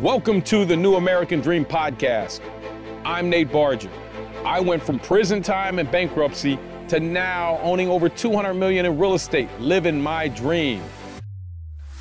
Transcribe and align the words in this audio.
Welcome 0.00 0.42
to 0.42 0.66
the 0.66 0.76
New 0.76 0.96
American 0.96 1.40
Dream 1.40 1.64
podcast. 1.64 2.42
I'm 3.06 3.30
Nate 3.30 3.50
Barger. 3.50 3.88
I 4.44 4.60
went 4.60 4.82
from 4.82 4.98
prison 4.98 5.40
time 5.40 5.78
and 5.78 5.90
bankruptcy 5.90 6.58
to 6.88 7.00
now 7.00 7.58
owning 7.62 7.88
over 7.88 8.10
200 8.10 8.52
million 8.52 8.84
in 8.84 8.98
real 8.98 9.14
estate, 9.14 9.48
living 9.58 9.98
my 9.98 10.28
dream. 10.28 10.82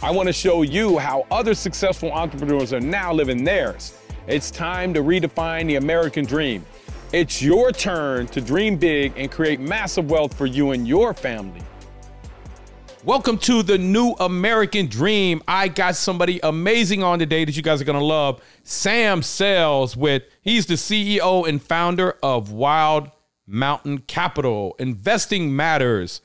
I 0.04 0.12
want 0.12 0.28
to 0.28 0.34
show 0.34 0.64
you 0.64 0.98
how 0.98 1.26
other 1.32 1.54
successful 1.54 2.12
entrepreneurs 2.12 2.74
are 2.74 2.82
now 2.82 3.14
living 3.14 3.46
theirs. 3.46 3.98
It's 4.28 4.52
time 4.52 4.94
to 4.94 5.00
redefine 5.00 5.68
the 5.68 5.78
American 5.78 6.26
dream. 6.26 6.66
It's 7.14 7.42
your 7.42 7.72
turn 7.72 8.28
to 8.28 8.42
dream 8.42 8.76
big 8.76 9.14
and 9.16 9.32
create 9.32 9.62
massive 9.62 10.10
wealth 10.10 10.38
for 10.38 10.48
you 10.48 10.72
and 10.72 10.86
your 10.86 11.14
family. 11.14 11.62
Welcome 13.06 13.38
to 13.40 13.62
the 13.62 13.78
new 13.78 14.14
American 14.20 14.88
dream. 14.88 15.44
I 15.48 15.68
got 15.68 15.96
somebody 15.96 16.40
amazing 16.42 17.04
on 17.04 17.20
today 17.20 17.46
that 17.46 17.56
you 17.56 17.62
guys 17.62 17.80
are 17.80 17.86
going 17.86 18.00
to 18.00 18.04
love. 18.04 18.42
Sam 18.64 19.22
Sells 19.22 19.96
with 19.96 20.24
he's 20.42 20.66
the 20.66 20.74
CEO 20.74 21.48
and 21.48 21.62
founder 21.62 22.18
of 22.24 22.52
Wild 22.52 23.12
Mountain 23.46 24.00
Capital. 24.00 24.76
Investing 24.80 25.56
matters. 25.56 26.22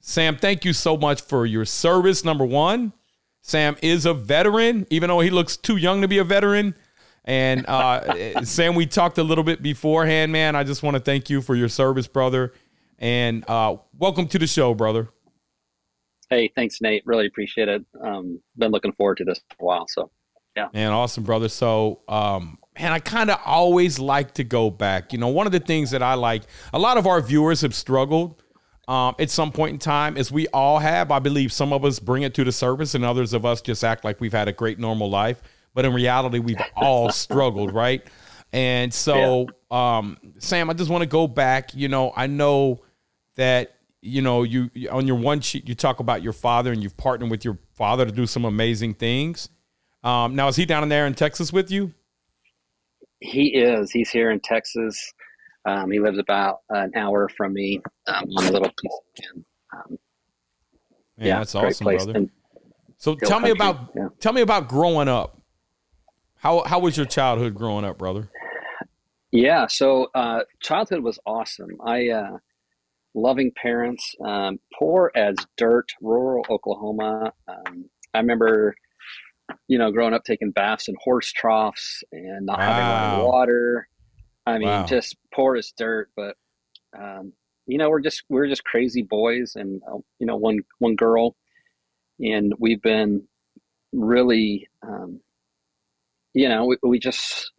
Sam, 0.00 0.38
thank 0.38 0.64
you 0.64 0.72
so 0.72 0.96
much 0.96 1.20
for 1.20 1.44
your 1.44 1.66
service 1.66 2.24
number 2.24 2.46
1. 2.46 2.94
Sam 3.42 3.76
is 3.82 4.06
a 4.06 4.14
veteran 4.14 4.86
even 4.88 5.08
though 5.08 5.20
he 5.20 5.28
looks 5.28 5.58
too 5.58 5.76
young 5.76 6.00
to 6.00 6.08
be 6.08 6.16
a 6.16 6.24
veteran. 6.24 6.74
And 7.26 7.66
uh, 7.68 8.42
Sam, 8.44 8.74
we 8.74 8.86
talked 8.86 9.18
a 9.18 9.22
little 9.22 9.44
bit 9.44 9.62
beforehand, 9.62 10.32
man. 10.32 10.56
I 10.56 10.64
just 10.64 10.82
want 10.82 10.94
to 10.94 11.00
thank 11.00 11.28
you 11.28 11.42
for 11.42 11.54
your 11.54 11.68
service, 11.68 12.06
brother. 12.06 12.54
And 12.98 13.44
uh, 13.50 13.76
welcome 13.98 14.28
to 14.28 14.38
the 14.38 14.46
show, 14.46 14.72
brother. 14.72 15.10
Hey, 16.32 16.50
thanks, 16.56 16.80
Nate. 16.80 17.02
Really 17.04 17.26
appreciate 17.26 17.68
it. 17.68 17.84
Um, 18.02 18.40
been 18.56 18.72
looking 18.72 18.92
forward 18.92 19.18
to 19.18 19.24
this 19.24 19.38
for 19.50 19.56
a 19.60 19.66
while. 19.66 19.86
So, 19.86 20.10
yeah. 20.56 20.68
Man, 20.72 20.90
awesome, 20.90 21.24
brother. 21.24 21.50
So, 21.50 22.00
um, 22.08 22.56
man, 22.80 22.90
I 22.90 23.00
kind 23.00 23.30
of 23.30 23.38
always 23.44 23.98
like 23.98 24.32
to 24.34 24.44
go 24.44 24.70
back. 24.70 25.12
You 25.12 25.18
know, 25.18 25.28
one 25.28 25.44
of 25.44 25.52
the 25.52 25.60
things 25.60 25.90
that 25.90 26.02
I 26.02 26.14
like, 26.14 26.44
a 26.72 26.78
lot 26.78 26.96
of 26.96 27.06
our 27.06 27.20
viewers 27.20 27.60
have 27.60 27.74
struggled 27.74 28.42
um, 28.88 29.14
at 29.18 29.28
some 29.28 29.52
point 29.52 29.74
in 29.74 29.78
time, 29.78 30.16
as 30.16 30.32
we 30.32 30.48
all 30.54 30.78
have. 30.78 31.10
I 31.10 31.18
believe 31.18 31.52
some 31.52 31.70
of 31.70 31.84
us 31.84 31.98
bring 31.98 32.22
it 32.22 32.32
to 32.36 32.44
the 32.44 32.52
surface, 32.52 32.94
and 32.94 33.04
others 33.04 33.34
of 33.34 33.44
us 33.44 33.60
just 33.60 33.84
act 33.84 34.02
like 34.02 34.18
we've 34.18 34.32
had 34.32 34.48
a 34.48 34.54
great 34.54 34.78
normal 34.78 35.10
life. 35.10 35.42
But 35.74 35.84
in 35.84 35.92
reality, 35.92 36.38
we've 36.38 36.56
all 36.76 37.12
struggled, 37.12 37.74
right? 37.74 38.06
And 38.54 38.92
so, 38.94 39.48
yeah. 39.70 39.98
um, 39.98 40.16
Sam, 40.38 40.70
I 40.70 40.72
just 40.72 40.88
want 40.88 41.02
to 41.02 41.08
go 41.08 41.28
back. 41.28 41.74
You 41.74 41.88
know, 41.88 42.10
I 42.16 42.26
know 42.26 42.80
that 43.36 43.74
you 44.02 44.20
know, 44.20 44.42
you 44.42 44.68
on 44.90 45.06
your 45.06 45.16
one 45.16 45.40
sheet 45.40 45.68
you 45.68 45.74
talk 45.74 46.00
about 46.00 46.22
your 46.22 46.32
father 46.32 46.72
and 46.72 46.82
you've 46.82 46.96
partnered 46.96 47.30
with 47.30 47.44
your 47.44 47.58
father 47.74 48.04
to 48.04 48.12
do 48.12 48.26
some 48.26 48.44
amazing 48.44 48.94
things. 48.94 49.48
Um, 50.02 50.34
now, 50.34 50.48
is 50.48 50.56
he 50.56 50.66
down 50.66 50.82
in 50.82 50.88
there 50.88 51.06
in 51.06 51.14
Texas 51.14 51.52
with 51.52 51.70
you? 51.70 51.94
He 53.20 53.54
is. 53.54 53.92
He's 53.92 54.10
here 54.10 54.32
in 54.32 54.40
Texas. 54.40 55.12
Um, 55.64 55.92
he 55.92 56.00
lives 56.00 56.18
about 56.18 56.58
an 56.70 56.90
hour 56.96 57.28
from 57.28 57.54
me 57.54 57.80
um, 58.08 58.24
on 58.36 58.46
a 58.46 58.50
little 58.50 58.68
piece 58.68 58.92
of 58.92 59.24
land. 59.24 59.44
Um, 59.72 59.98
yeah, 61.16 61.26
yeah, 61.26 61.38
that's 61.38 61.54
awesome, 61.54 61.84
brother. 61.84 62.12
And 62.16 62.30
so 62.98 63.14
tell 63.14 63.38
country. 63.38 63.50
me 63.50 63.50
about 63.52 63.90
yeah. 63.94 64.08
tell 64.18 64.32
me 64.32 64.40
about 64.40 64.68
growing 64.68 65.06
up. 65.06 65.40
How 66.34 66.64
how 66.64 66.80
was 66.80 66.96
your 66.96 67.06
childhood 67.06 67.54
growing 67.54 67.84
up, 67.84 67.98
brother? 67.98 68.28
Yeah, 69.30 69.68
so 69.68 70.08
uh, 70.14 70.40
childhood 70.60 71.04
was 71.04 71.20
awesome. 71.24 71.70
I 71.86 72.08
uh, 72.08 72.38
loving 73.14 73.52
parents, 73.60 74.14
um, 74.24 74.58
poor 74.78 75.10
as 75.14 75.36
dirt, 75.56 75.92
rural 76.00 76.44
Oklahoma. 76.50 77.32
Um, 77.48 77.88
I 78.14 78.18
remember, 78.18 78.74
you 79.68 79.78
know, 79.78 79.90
growing 79.90 80.14
up 80.14 80.24
taking 80.24 80.50
baths 80.50 80.88
in 80.88 80.96
horse 81.02 81.32
troughs 81.32 82.02
and 82.12 82.46
not 82.46 82.58
wow. 82.58 82.64
having 82.64 82.88
running 82.88 83.26
water. 83.26 83.88
I 84.46 84.58
mean, 84.58 84.68
wow. 84.68 84.86
just 84.86 85.16
poor 85.34 85.56
as 85.56 85.72
dirt. 85.76 86.10
But 86.16 86.36
um, 86.98 87.32
you 87.66 87.78
know, 87.78 87.88
we're 87.90 88.00
just 88.00 88.24
we're 88.28 88.48
just 88.48 88.64
crazy 88.64 89.02
boys, 89.02 89.52
and 89.56 89.82
uh, 89.88 89.98
you 90.18 90.26
know, 90.26 90.36
one 90.36 90.60
one 90.78 90.96
girl, 90.96 91.36
and 92.20 92.52
we've 92.58 92.82
been 92.82 93.26
really, 93.92 94.68
um, 94.82 95.20
you 96.34 96.48
know, 96.48 96.64
we, 96.64 96.76
we 96.82 96.98
just 96.98 97.52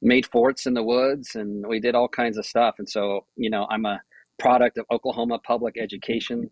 made 0.00 0.26
forts 0.26 0.66
in 0.66 0.74
the 0.74 0.82
woods 0.82 1.34
and 1.34 1.66
we 1.66 1.78
did 1.80 1.94
all 1.94 2.08
kinds 2.08 2.36
of 2.36 2.46
stuff. 2.46 2.76
And 2.78 2.88
so, 2.88 3.26
you 3.36 3.50
know, 3.50 3.66
I'm 3.70 3.84
a 3.86 4.00
product 4.38 4.78
of 4.78 4.86
Oklahoma 4.90 5.38
public 5.46 5.76
education, 5.78 6.50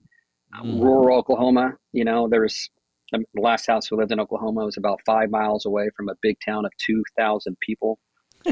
mm. 0.54 0.80
rural 0.80 1.18
Oklahoma. 1.18 1.76
You 1.92 2.04
know, 2.04 2.28
there's 2.28 2.70
the 3.12 3.24
last 3.34 3.66
house 3.66 3.90
we 3.90 3.96
lived 3.96 4.12
in 4.12 4.20
Oklahoma 4.20 4.64
was 4.64 4.76
about 4.76 5.00
five 5.04 5.30
miles 5.30 5.66
away 5.66 5.90
from 5.96 6.08
a 6.08 6.14
big 6.22 6.36
town 6.44 6.64
of 6.64 6.72
2,000 6.86 7.56
people. 7.60 7.98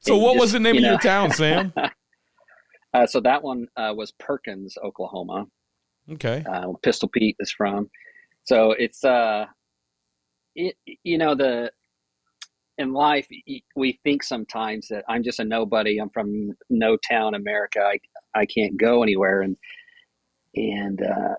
so, 0.00 0.16
what 0.16 0.34
just, 0.34 0.40
was 0.40 0.52
the 0.52 0.60
name 0.60 0.76
of 0.76 0.82
know, 0.82 0.90
your 0.90 0.98
town, 0.98 1.30
Sam? 1.32 1.72
uh, 2.94 3.06
so, 3.06 3.20
that 3.20 3.42
one 3.42 3.66
uh, 3.76 3.92
was 3.96 4.12
Perkins, 4.18 4.76
Oklahoma. 4.82 5.46
Okay. 6.12 6.44
Uh, 6.50 6.72
Pistol 6.82 7.08
Pete 7.08 7.36
is 7.40 7.50
from. 7.50 7.90
So, 8.44 8.72
it's, 8.72 9.04
uh, 9.04 9.46
it, 10.54 10.76
you 11.02 11.18
know, 11.18 11.34
the, 11.34 11.70
in 12.78 12.92
life, 12.92 13.26
we 13.76 14.00
think 14.04 14.22
sometimes 14.22 14.88
that 14.88 15.04
I'm 15.08 15.24
just 15.24 15.40
a 15.40 15.44
nobody. 15.44 15.98
I'm 15.98 16.10
from 16.10 16.52
no 16.70 16.96
town, 16.96 17.34
America. 17.34 17.80
I, 17.80 17.98
I 18.34 18.46
can't 18.46 18.76
go 18.76 19.02
anywhere, 19.02 19.42
and 19.42 19.56
and 20.54 21.02
uh, 21.02 21.34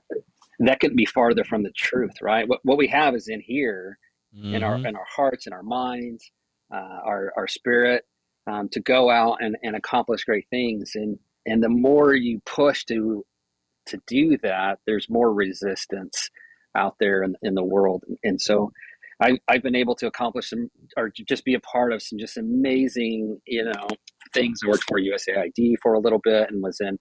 that 0.59 0.79
couldn't 0.79 0.97
be 0.97 1.05
farther 1.05 1.44
from 1.44 1.63
the 1.63 1.72
truth, 1.72 2.22
right? 2.22 2.47
What 2.47 2.59
what 2.63 2.77
we 2.77 2.88
have 2.88 3.16
is 3.16 3.27
in 3.27 3.41
here, 3.41 3.97
mm-hmm. 4.35 4.55
in 4.55 4.63
our 4.63 4.75
mm-hmm. 4.75 4.88
in 4.88 4.95
our 4.95 5.07
hearts, 5.16 5.47
in 5.47 5.53
our 5.53 5.63
minds, 5.63 6.29
uh, 6.73 7.00
our 7.05 7.33
our 7.38 7.47
spirit, 7.47 8.05
um, 8.47 8.69
to 8.69 8.79
go 8.79 9.09
out 9.09 9.38
and, 9.41 9.57
and 9.63 9.75
accomplish 9.75 10.23
great 10.23 10.47
things, 10.50 10.91
and 10.95 11.17
and 11.45 11.63
the 11.63 11.69
more 11.69 12.13
you 12.13 12.41
push 12.45 12.85
to 12.85 13.25
to 13.88 14.01
do 14.07 14.38
that, 14.44 14.79
there's 14.85 15.09
more 15.09 15.33
resistance 15.33 16.29
out 16.75 16.95
there 17.00 17.23
in, 17.23 17.35
in 17.41 17.56
the 17.56 17.63
world, 17.63 18.03
and 18.23 18.41
so 18.41 18.71
I, 19.21 19.38
I've 19.47 19.63
been 19.63 19.75
able 19.75 19.95
to 19.95 20.07
accomplish 20.07 20.50
some 20.50 20.69
or 20.95 21.09
just 21.09 21.44
be 21.44 21.53
a 21.53 21.59
part 21.59 21.91
of 21.91 22.01
some 22.01 22.19
just 22.19 22.38
amazing, 22.38 23.41
you 23.45 23.66
know, 23.66 23.88
things. 24.34 24.59
I 24.63 24.67
worked 24.67 24.84
for 24.88 25.00
USAID 25.00 25.75
for 25.81 25.94
a 25.94 26.00
little 26.00 26.19
bit 26.23 26.50
and 26.50 26.62
was 26.62 26.79
in 26.79 27.00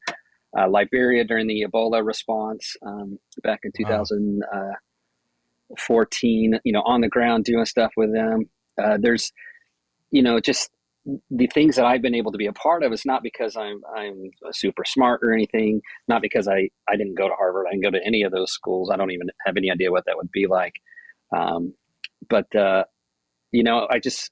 uh, 0.59 0.69
Liberia 0.69 1.25
during 1.25 1.47
the 1.47 1.67
Ebola 1.67 2.05
response 2.05 2.75
um, 2.87 3.19
back 3.43 3.61
in 3.65 3.73
2014, 3.77 6.55
uh, 6.55 6.59
you 6.65 6.73
know, 6.73 6.83
on 6.83 7.01
the 7.01 7.09
ground 7.09 7.45
doing 7.45 7.65
stuff 7.65 7.93
with 7.97 8.13
them. 8.13 8.49
Uh, 8.83 8.99
there's, 9.01 9.33
you 10.11 10.23
know, 10.23 10.41
just 10.41 10.71
the 11.31 11.47
things 11.49 11.77
that 11.77 11.87
I've 11.87 12.03
been 12.03 12.15
able 12.15 12.33
to 12.33 12.39
be 12.39 12.47
a 12.47 12.53
part 12.53 12.83
of 12.83 12.93
is 12.93 13.07
not 13.07 13.23
because 13.23 13.57
I'm 13.57 13.81
I'm 13.97 14.31
super 14.53 14.85
smart 14.85 15.21
or 15.23 15.33
anything, 15.33 15.81
not 16.07 16.23
because 16.23 16.49
I 16.49 16.69
I 16.89 16.97
didn't 16.97 17.17
go 17.17 17.29
to 17.29 17.35
Harvard, 17.35 17.67
I 17.69 17.73
didn't 17.73 17.85
go 17.85 17.91
to 17.91 18.05
any 18.05 18.23
of 18.23 18.33
those 18.33 18.53
schools. 18.53 18.91
I 18.91 18.97
don't 18.97 19.11
even 19.11 19.29
have 19.47 19.57
any 19.57 19.71
idea 19.71 19.91
what 19.91 20.05
that 20.07 20.17
would 20.17 20.31
be 20.33 20.47
like. 20.47 20.75
Um, 21.37 21.75
but 22.29 22.55
uh, 22.55 22.85
you 23.53 23.63
know, 23.63 23.87
I 23.91 23.99
just 23.99 24.31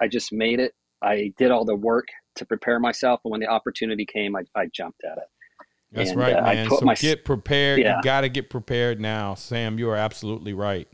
I 0.00 0.08
just 0.08 0.32
made 0.32 0.60
it. 0.60 0.72
I 1.02 1.32
did 1.38 1.50
all 1.50 1.64
the 1.64 1.74
work 1.74 2.08
to 2.36 2.44
prepare 2.44 2.78
myself, 2.80 3.20
and 3.24 3.30
when 3.30 3.40
the 3.40 3.46
opportunity 3.46 4.04
came, 4.04 4.36
I, 4.36 4.42
I 4.54 4.66
jumped 4.66 5.02
at 5.04 5.18
it. 5.18 5.24
That's 5.92 6.10
and, 6.10 6.18
right, 6.18 6.34
uh, 6.34 6.42
man. 6.42 6.70
so 6.70 6.80
my, 6.82 6.94
get 6.94 7.24
prepared. 7.24 7.80
Yeah. 7.80 7.96
You 7.96 8.02
got 8.02 8.22
to 8.22 8.28
get 8.28 8.50
prepared 8.50 9.00
now, 9.00 9.34
Sam. 9.34 9.78
You 9.78 9.88
are 9.90 9.96
absolutely 9.96 10.52
right. 10.52 10.88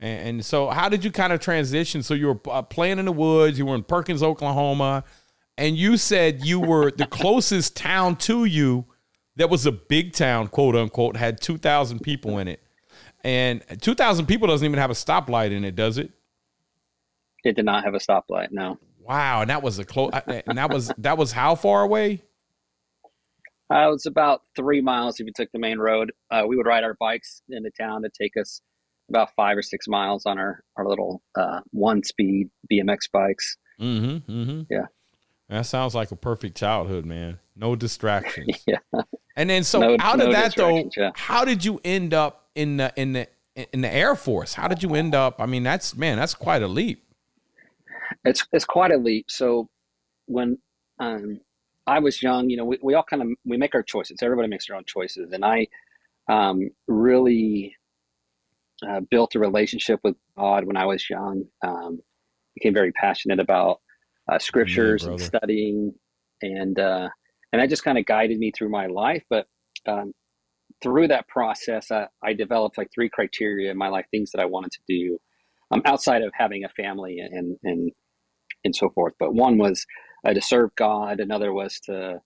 And, 0.00 0.28
and, 0.28 0.44
so, 0.44 0.68
how 0.68 0.88
did 0.88 1.04
you 1.04 1.10
kind 1.10 1.32
of 1.32 1.40
transition? 1.40 2.02
So 2.02 2.14
you 2.14 2.28
were 2.28 2.40
uh, 2.50 2.62
playing 2.62 2.98
in 2.98 3.04
the 3.04 3.12
woods. 3.12 3.58
You 3.58 3.66
were 3.66 3.74
in 3.74 3.82
Perkins, 3.82 4.22
Oklahoma, 4.22 5.04
and 5.58 5.76
you 5.76 5.96
said 5.96 6.44
you 6.44 6.60
were 6.60 6.90
the 6.90 7.06
closest 7.06 7.76
town 7.76 8.16
to 8.16 8.44
you 8.44 8.86
that 9.36 9.50
was 9.50 9.66
a 9.66 9.72
big 9.72 10.12
town, 10.12 10.48
quote 10.48 10.76
unquote, 10.76 11.16
had 11.16 11.40
two 11.40 11.58
thousand 11.58 12.00
people 12.00 12.38
in 12.38 12.48
it. 12.48 12.62
And 13.26 13.64
2,000 13.80 14.26
people 14.26 14.46
doesn't 14.46 14.64
even 14.64 14.78
have 14.78 14.90
a 14.90 14.94
stoplight 14.94 15.50
in 15.50 15.64
it, 15.64 15.74
does 15.74 15.98
it? 15.98 16.12
It 17.42 17.56
did 17.56 17.64
not 17.64 17.82
have 17.82 17.94
a 17.94 17.98
stoplight. 17.98 18.52
No. 18.52 18.78
Wow, 19.06 19.42
and 19.42 19.50
that 19.50 19.62
was 19.62 19.78
a 19.78 19.84
close. 19.84 20.10
and 20.26 20.58
that 20.58 20.70
was 20.70 20.92
that 20.98 21.18
was 21.18 21.32
how 21.32 21.54
far 21.54 21.82
away? 21.82 22.22
Uh, 23.72 23.88
it 23.88 23.90
was 23.90 24.06
about 24.06 24.42
three 24.54 24.80
miles 24.80 25.18
if 25.18 25.26
you 25.26 25.32
took 25.34 25.50
the 25.52 25.58
main 25.58 25.78
road. 25.78 26.12
Uh, 26.30 26.42
we 26.46 26.56
would 26.56 26.66
ride 26.66 26.84
our 26.84 26.94
bikes 27.00 27.42
into 27.48 27.70
town 27.78 28.02
to 28.02 28.10
take 28.20 28.36
us 28.40 28.60
about 29.08 29.30
five 29.36 29.56
or 29.56 29.62
six 29.62 29.86
miles 29.88 30.26
on 30.26 30.38
our 30.38 30.60
our 30.76 30.86
little 30.86 31.22
uh, 31.36 31.60
one 31.70 32.02
speed 32.02 32.48
BMX 32.72 33.10
bikes. 33.12 33.56
Mm-hmm, 33.80 34.30
mm-hmm. 34.30 34.62
Yeah. 34.70 34.86
That 35.48 35.66
sounds 35.66 35.94
like 35.94 36.10
a 36.10 36.16
perfect 36.16 36.56
childhood, 36.56 37.06
man. 37.06 37.38
No 37.54 37.76
distractions. 37.76 38.58
yeah. 38.66 38.78
And 39.36 39.48
then 39.48 39.62
so 39.62 39.80
no, 39.80 39.96
out 40.00 40.20
of 40.20 40.32
that 40.32 40.56
though, 40.56 40.90
yeah. 40.96 41.10
how 41.14 41.44
did 41.44 41.64
you 41.64 41.80
end 41.84 42.14
up 42.14 42.48
in 42.56 42.78
the 42.78 42.92
in 42.96 43.12
the 43.12 43.28
in 43.72 43.80
the 43.80 43.92
Air 43.92 44.14
Force. 44.14 44.54
How 44.54 44.68
did 44.68 44.82
you 44.82 44.94
end 44.94 45.14
up? 45.14 45.40
I 45.40 45.46
mean, 45.46 45.62
that's 45.62 45.96
man, 45.96 46.18
that's 46.18 46.34
quite 46.34 46.62
a 46.62 46.68
leap. 46.68 47.04
It's 48.24 48.46
it's 48.52 48.64
quite 48.64 48.92
a 48.92 48.96
leap. 48.96 49.26
So 49.30 49.68
when 50.26 50.58
um, 50.98 51.40
I 51.86 51.98
was 52.00 52.22
young, 52.22 52.50
you 52.50 52.56
know, 52.56 52.64
we, 52.64 52.78
we 52.82 52.94
all 52.94 53.04
kind 53.08 53.22
of 53.22 53.28
we 53.44 53.56
make 53.56 53.74
our 53.74 53.82
choices. 53.82 54.18
Everybody 54.22 54.48
makes 54.48 54.66
their 54.66 54.76
own 54.76 54.84
choices, 54.86 55.32
and 55.32 55.44
I 55.44 55.66
um, 56.28 56.70
really 56.88 57.76
uh, 58.86 59.00
built 59.10 59.34
a 59.34 59.38
relationship 59.38 60.00
with 60.02 60.16
God 60.36 60.64
when 60.64 60.76
I 60.76 60.86
was 60.86 61.08
young. 61.08 61.44
Um, 61.64 62.00
became 62.54 62.74
very 62.74 62.92
passionate 62.92 63.38
about 63.38 63.80
uh, 64.30 64.38
scriptures 64.38 65.04
yeah, 65.04 65.10
and 65.10 65.20
studying, 65.20 65.94
and 66.42 66.78
uh, 66.78 67.08
and 67.52 67.62
that 67.62 67.68
just 67.68 67.84
kind 67.84 67.98
of 67.98 68.06
guided 68.06 68.38
me 68.38 68.50
through 68.50 68.70
my 68.70 68.86
life. 68.86 69.22
But 69.30 69.46
um, 69.86 70.12
through 70.82 71.08
that 71.08 71.28
process, 71.28 71.90
I, 71.90 72.06
I, 72.22 72.32
developed 72.32 72.76
like 72.76 72.90
three 72.92 73.08
criteria 73.08 73.70
in 73.70 73.78
my 73.78 73.88
life, 73.88 74.06
things 74.10 74.32
that 74.32 74.40
I 74.40 74.46
wanted 74.46 74.72
to 74.72 74.80
do 74.88 75.18
um, 75.70 75.82
outside 75.84 76.22
of 76.22 76.32
having 76.34 76.64
a 76.64 76.68
family 76.70 77.18
and 77.18 77.56
and 77.62 77.90
and 78.64 78.74
so 78.74 78.90
forth. 78.90 79.14
But 79.18 79.34
one 79.34 79.58
was 79.58 79.84
uh, 80.26 80.34
to 80.34 80.40
serve 80.40 80.70
God. 80.76 81.20
Another 81.20 81.52
was 81.52 81.80
to 81.86 82.20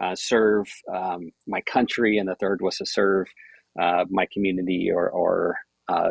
uh, 0.00 0.14
serve 0.14 0.66
um, 0.92 1.30
my 1.46 1.60
country, 1.62 2.18
and 2.18 2.28
the 2.28 2.36
third 2.36 2.60
was 2.62 2.76
to 2.78 2.86
serve 2.86 3.26
uh, 3.80 4.04
my 4.10 4.26
community 4.32 4.90
or 4.94 5.10
or 5.10 5.56
uh, 5.88 6.10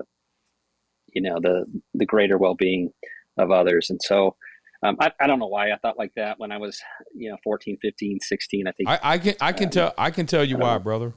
you 1.14 1.22
know 1.22 1.40
the 1.42 1.66
the 1.94 2.06
greater 2.06 2.38
well 2.38 2.56
being 2.56 2.92
of 3.38 3.52
others. 3.52 3.90
And 3.90 4.00
so. 4.04 4.36
Um, 4.82 4.96
I, 5.02 5.12
I 5.20 5.28
don't 5.28 5.40
know 5.40 5.48
why 5.48 5.72
I 5.72 5.78
thought 5.82 5.98
like 5.98 6.14
that 6.16 6.40
when 6.40 6.54
I 6.54 6.58
was, 6.58 6.80
you 7.14 7.30
know, 7.30 7.36
14, 7.44 7.80
15, 7.82 8.20
16. 8.22 8.66
I 8.66 8.72
think 8.72 8.88
I, 8.88 9.00
I 9.04 9.18
can 9.18 9.36
I 9.42 9.52
can 9.52 9.66
um, 9.66 9.72
tell 9.72 9.94
I 9.98 10.10
can 10.10 10.26
tell 10.26 10.46
you 10.46 10.56
why, 10.56 10.76
know. 10.76 10.80
brother. 10.80 11.14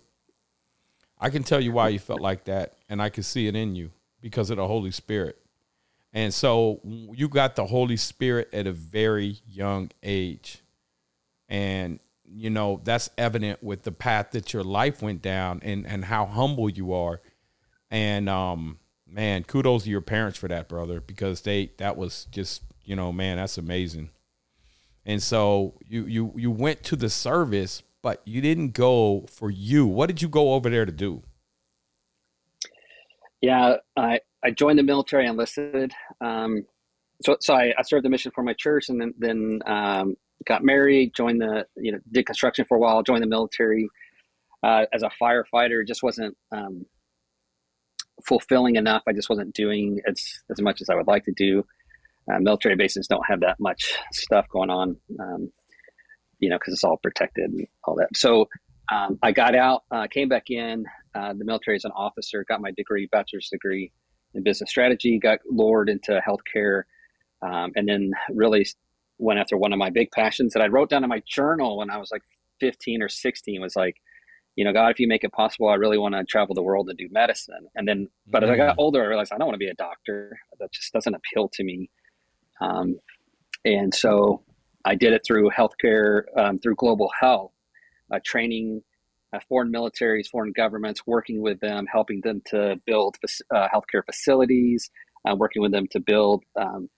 I 1.17 1.31
can 1.31 1.44
tell 1.44 1.61
you 1.61 1.70
why 1.70 1.91
you 1.91 2.00
felt 2.00 2.20
like 2.20 2.43
that, 2.47 2.75
and 2.88 3.00
I 3.00 3.08
can 3.08 3.23
see 3.23 3.47
it 3.47 3.55
in 3.55 3.76
you 3.76 3.93
because 4.20 4.50
of 4.50 4.56
the 4.56 4.67
Holy 4.67 4.91
Spirit. 4.91 5.42
And 6.12 6.32
so 6.32 6.81
you 6.85 7.29
got 7.29 7.56
the 7.56 7.67
Holy 7.67 7.97
Spirit 7.97 8.50
at 8.53 8.67
a 8.67 8.73
very 8.73 9.38
young 9.49 9.91
age. 10.03 10.62
And, 11.49 12.00
you 12.25 12.50
know, 12.50 12.81
that's 12.85 13.11
evident 13.17 13.62
with 13.62 13.82
the 13.82 13.93
path 13.93 14.32
that 14.32 14.53
your 14.53 14.64
life 14.64 15.00
went 15.00 15.23
down 15.23 15.61
and, 15.62 15.87
and 15.87 16.05
how 16.05 16.26
humble 16.26 16.69
you 16.69 16.93
are. 16.93 17.20
And, 17.91 18.29
um, 18.29 18.79
man, 19.06 19.44
kudos 19.44 19.85
to 19.85 19.91
your 19.91 20.00
parents 20.00 20.38
for 20.38 20.49
that, 20.49 20.69
brother, 20.69 21.00
because 21.00 21.43
they, 21.43 21.73
that 21.79 21.97
was 21.97 22.26
just, 22.31 22.62
you 22.85 22.97
know, 22.97 23.12
man, 23.12 23.38
that's 23.38 23.58
amazing. 23.58 24.11
And 25.05 25.23
so 25.23 25.79
you, 25.87 26.05
you, 26.06 26.32
you 26.37 26.50
went 26.50 26.82
to 26.85 26.97
the 26.97 27.11
service, 27.11 27.82
but 28.03 28.20
you 28.25 28.41
didn't 28.41 28.73
go 28.73 29.26
for 29.31 29.50
you. 29.50 29.87
What 29.87 30.06
did 30.06 30.20
you 30.20 30.29
go 30.29 30.55
over 30.55 30.69
there 30.69 30.85
to 30.85 30.93
do? 30.93 31.23
Yeah, 33.41 33.76
I, 33.97 34.20
I 34.44 34.50
joined 34.50 34.79
the 34.79 34.83
military, 34.83 35.27
enlisted. 35.27 35.93
Um, 36.21 36.65
so, 37.25 37.37
so 37.41 37.55
I, 37.55 37.73
I, 37.79 37.83
served 37.83 38.05
the 38.05 38.11
mission 38.11 38.33
for 38.35 38.43
my 38.43 38.55
church, 38.55 38.89
and 38.89 39.00
then 39.00 39.15
then 39.19 39.61
um, 39.67 40.17
got 40.47 40.65
married. 40.65 41.15
Joined 41.15 41.41
the 41.41 41.67
you 41.77 41.93
know 41.93 41.99
did 42.11 42.27
construction 42.27 42.65
for 42.69 42.77
a 42.77 42.81
while. 42.81 43.03
Joined 43.03 43.23
the 43.23 43.29
military 43.29 43.89
uh, 44.62 44.87
as 44.93 45.03
a 45.03 45.11
firefighter. 45.21 45.87
Just 45.87 46.03
wasn't 46.03 46.37
um, 46.50 46.85
fulfilling 48.27 48.77
enough. 48.77 49.03
I 49.06 49.12
just 49.12 49.29
wasn't 49.29 49.55
doing 49.55 50.00
as 50.09 50.21
as 50.50 50.61
much 50.61 50.81
as 50.81 50.89
I 50.89 50.94
would 50.94 51.06
like 51.06 51.25
to 51.25 51.33
do. 51.37 51.65
Uh, 52.33 52.39
military 52.39 52.77
bases 52.77 53.06
don't 53.09 53.25
have 53.29 53.41
that 53.41 53.59
much 53.59 53.94
stuff 54.12 54.47
going 54.49 54.71
on, 54.71 54.97
um, 55.21 55.50
you 56.39 56.49
know, 56.49 56.56
because 56.56 56.73
it's 56.73 56.85
all 56.85 56.99
protected 57.03 57.50
and 57.50 57.67
all 57.85 57.97
that. 57.97 58.09
So 58.15 58.49
um, 58.93 59.19
I 59.23 59.33
got 59.33 59.56
out, 59.56 59.83
uh, 59.91 60.06
came 60.09 60.29
back 60.29 60.50
in 60.50 60.85
uh, 61.15 61.33
the 61.33 61.44
military 61.44 61.77
as 61.77 61.85
an 61.85 61.91
officer, 61.97 62.44
got 62.49 62.61
my 62.61 62.71
degree, 62.77 63.09
bachelor's 63.11 63.49
degree, 63.50 63.91
in 64.34 64.43
business 64.43 64.70
strategy, 64.70 65.19
got 65.19 65.38
lured 65.49 65.88
into 65.88 66.20
healthcare, 66.26 66.82
um, 67.43 67.73
and 67.75 67.88
then 67.88 68.12
really 68.31 68.67
went 69.19 69.38
after 69.38 69.56
one 69.56 69.73
of 69.73 69.79
my 69.79 69.90
big 69.90 70.11
passions 70.11 70.52
that 70.52 70.62
I 70.62 70.67
wrote 70.67 70.90
down 70.90 71.05
in 71.05 71.08
my 71.08 71.23
journal 71.26 71.79
when 71.79 71.90
I 71.90 71.99
was 71.99 72.11
like 72.11 72.23
15 72.61 73.02
or 73.02 73.08
16 73.08 73.61
was 73.61 73.76
like, 73.76 73.96
you 74.56 74.64
know, 74.64 74.73
God, 74.73 74.90
if 74.90 75.00
you 75.00 75.08
make 75.08 75.25
it 75.25 75.32
possible, 75.32 75.69
I 75.69 75.75
really 75.75 75.99
want 75.99 76.14
to 76.14 76.25
travel 76.25 76.55
the 76.55 76.62
world 76.62 76.88
and 76.88 76.99
do 76.99 77.08
medicine. 77.11 77.69
And 77.75 77.88
then, 77.88 78.08
but 78.26 78.43
mm-hmm. 78.43 78.52
as 78.52 78.55
I 78.55 78.56
got 78.56 78.76
mm. 78.76 78.81
older, 78.81 79.02
I 79.02 79.06
realized 79.06 79.32
I 79.32 79.38
don't 79.38 79.46
want 79.46 79.55
to 79.55 79.64
be 79.64 79.69
a 79.69 79.75
doctor. 79.75 80.38
That 80.58 80.70
just 80.73 80.93
doesn't 80.93 81.14
appeal 81.14 81.49
to 81.55 81.64
me. 81.64 81.88
Um, 82.61 82.99
and 83.64 83.94
so 83.94 84.43
I 84.84 84.94
did 84.94 85.12
it 85.12 85.23
through 85.26 85.50
healthcare, 85.50 86.25
um, 86.37 86.58
through 86.58 86.75
global 86.76 87.11
health, 87.19 87.52
uh, 88.12 88.19
training 88.25 88.82
uh, 89.32 89.38
foreign 89.49 89.73
militaries, 89.73 90.29
foreign 90.29 90.52
governments, 90.52 91.02
working 91.06 91.40
with 91.40 91.61
them, 91.61 91.87
helping 91.90 92.20
them 92.23 92.43
to 92.46 92.76
build 92.87 93.17
uh, 93.55 93.69
healthcare 93.75 94.05
facilities, 94.05 94.90
uh, 95.29 95.34
working 95.34 95.62
with 95.62 95.73
them 95.73 95.87
to 95.90 96.00
build 96.00 96.44
um, 96.61 96.88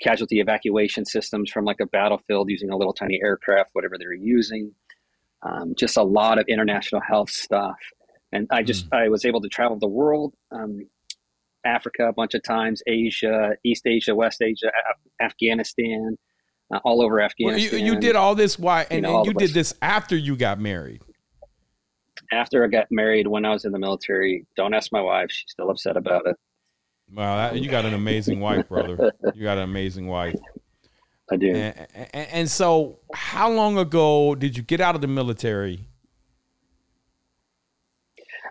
casualty 0.00 0.40
evacuation 0.40 1.04
systems 1.04 1.50
from 1.50 1.64
like 1.64 1.80
a 1.80 1.86
battlefield 1.86 2.48
using 2.48 2.70
a 2.70 2.76
little 2.76 2.92
tiny 2.92 3.20
aircraft, 3.22 3.70
whatever 3.72 3.96
they're 3.98 4.12
using. 4.12 4.72
Um, 5.42 5.74
just 5.76 5.96
a 5.96 6.02
lot 6.02 6.38
of 6.38 6.46
international 6.48 7.00
health 7.00 7.30
stuff. 7.30 7.78
And 8.32 8.46
I 8.50 8.62
just, 8.62 8.88
mm. 8.90 8.96
I 8.96 9.08
was 9.08 9.24
able 9.24 9.40
to 9.40 9.48
travel 9.48 9.78
the 9.78 9.88
world, 9.88 10.34
um, 10.52 10.86
Africa 11.64 12.08
a 12.08 12.12
bunch 12.12 12.34
of 12.34 12.42
times, 12.42 12.82
Asia, 12.86 13.50
East 13.64 13.86
Asia, 13.86 14.14
West 14.14 14.40
Asia, 14.40 14.68
Af- 14.68 15.26
Afghanistan, 15.30 16.16
uh, 16.72 16.78
all 16.84 17.02
over 17.02 17.20
Afghanistan. 17.20 17.72
Well, 17.72 17.80
you, 17.80 17.94
you, 17.94 18.00
did 18.00 18.16
all 18.16 18.34
this 18.34 18.58
why, 18.58 18.86
and, 18.90 18.96
you, 18.96 19.00
know, 19.00 19.18
and 19.18 19.26
you 19.26 19.34
did 19.34 19.50
this 19.50 19.74
after 19.82 20.16
you 20.16 20.36
got 20.36 20.60
married 20.60 21.02
after 22.32 22.64
I 22.64 22.68
got 22.68 22.86
married, 22.90 23.26
when 23.26 23.44
I 23.44 23.50
was 23.50 23.64
in 23.64 23.72
the 23.72 23.78
military, 23.78 24.46
don't 24.56 24.74
ask 24.74 24.92
my 24.92 25.00
wife; 25.00 25.30
she's 25.30 25.50
still 25.50 25.70
upset 25.70 25.96
about 25.96 26.26
it. 26.26 26.36
Wow, 27.12 27.36
that, 27.36 27.60
you 27.60 27.68
got 27.68 27.84
an 27.84 27.94
amazing 27.94 28.40
wife, 28.40 28.68
brother. 28.68 29.12
You 29.34 29.42
got 29.42 29.58
an 29.58 29.64
amazing 29.64 30.06
wife. 30.06 30.38
I 31.30 31.36
do. 31.36 31.54
And, 31.54 31.86
and, 31.94 32.28
and, 32.30 32.50
so, 32.50 32.98
how 33.14 33.50
long 33.50 33.78
ago 33.78 34.34
did 34.34 34.56
you 34.56 34.62
get 34.62 34.80
out 34.80 34.94
of 34.94 35.00
the 35.00 35.06
military? 35.06 35.86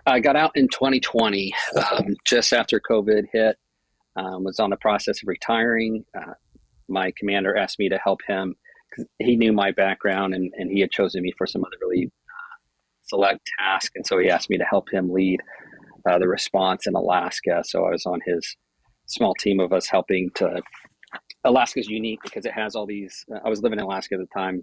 I 0.06 0.20
got 0.20 0.36
out 0.36 0.52
in 0.54 0.68
2020, 0.68 1.52
um, 1.76 2.16
just 2.24 2.52
after 2.52 2.80
COVID 2.80 3.24
hit. 3.32 3.56
Um, 4.16 4.44
was 4.44 4.58
on 4.58 4.70
the 4.70 4.76
process 4.76 5.22
of 5.22 5.28
retiring. 5.28 6.04
Uh, 6.16 6.34
my 6.88 7.12
commander 7.16 7.56
asked 7.56 7.78
me 7.78 7.88
to 7.88 7.98
help 7.98 8.20
him 8.26 8.56
because 8.90 9.06
he 9.18 9.36
knew 9.36 9.52
my 9.52 9.70
background 9.70 10.34
and, 10.34 10.52
and 10.58 10.70
he 10.70 10.80
had 10.80 10.90
chosen 10.90 11.22
me 11.22 11.32
for 11.38 11.46
some 11.46 11.64
other 11.64 11.76
really 11.80 12.10
select 13.10 13.40
task. 13.58 13.92
And 13.94 14.06
so 14.06 14.18
he 14.18 14.30
asked 14.30 14.50
me 14.50 14.58
to 14.58 14.64
help 14.64 14.86
him 14.90 15.12
lead 15.12 15.40
uh, 16.08 16.18
the 16.18 16.28
response 16.28 16.86
in 16.86 16.94
Alaska. 16.94 17.62
So 17.64 17.84
I 17.84 17.90
was 17.90 18.06
on 18.06 18.20
his 18.24 18.56
small 19.06 19.34
team 19.34 19.60
of 19.60 19.72
us 19.72 19.86
helping 19.88 20.30
to. 20.36 20.62
Alaska's 21.44 21.88
unique 21.88 22.20
because 22.22 22.44
it 22.44 22.52
has 22.52 22.74
all 22.76 22.86
these. 22.86 23.24
Uh, 23.34 23.40
I 23.44 23.48
was 23.48 23.62
living 23.62 23.78
in 23.78 23.84
Alaska 23.84 24.14
at 24.14 24.20
the 24.20 24.40
time, 24.40 24.62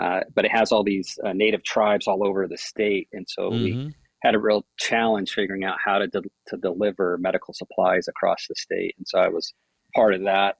uh, 0.00 0.20
but 0.34 0.44
it 0.44 0.50
has 0.50 0.72
all 0.72 0.82
these 0.82 1.18
uh, 1.24 1.32
native 1.34 1.62
tribes 1.62 2.06
all 2.06 2.26
over 2.26 2.48
the 2.48 2.56
state, 2.56 3.06
and 3.12 3.26
so 3.28 3.50
mm-hmm. 3.50 3.64
we 3.64 3.94
had 4.22 4.34
a 4.34 4.38
real 4.38 4.64
challenge 4.78 5.30
figuring 5.32 5.64
out 5.64 5.76
how 5.84 5.98
to 5.98 6.06
de- 6.06 6.22
to 6.48 6.56
deliver 6.56 7.18
medical 7.18 7.54
supplies 7.54 8.08
across 8.08 8.46
the 8.48 8.54
state. 8.54 8.94
And 8.98 9.06
so 9.06 9.18
I 9.18 9.28
was 9.28 9.52
part 9.94 10.14
of 10.14 10.22
that 10.24 10.56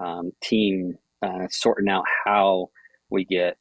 um, 0.00 0.32
team, 0.42 0.96
uh, 1.24 1.46
sorting 1.50 1.88
out 1.88 2.04
how 2.24 2.70
we 3.10 3.24
get, 3.24 3.56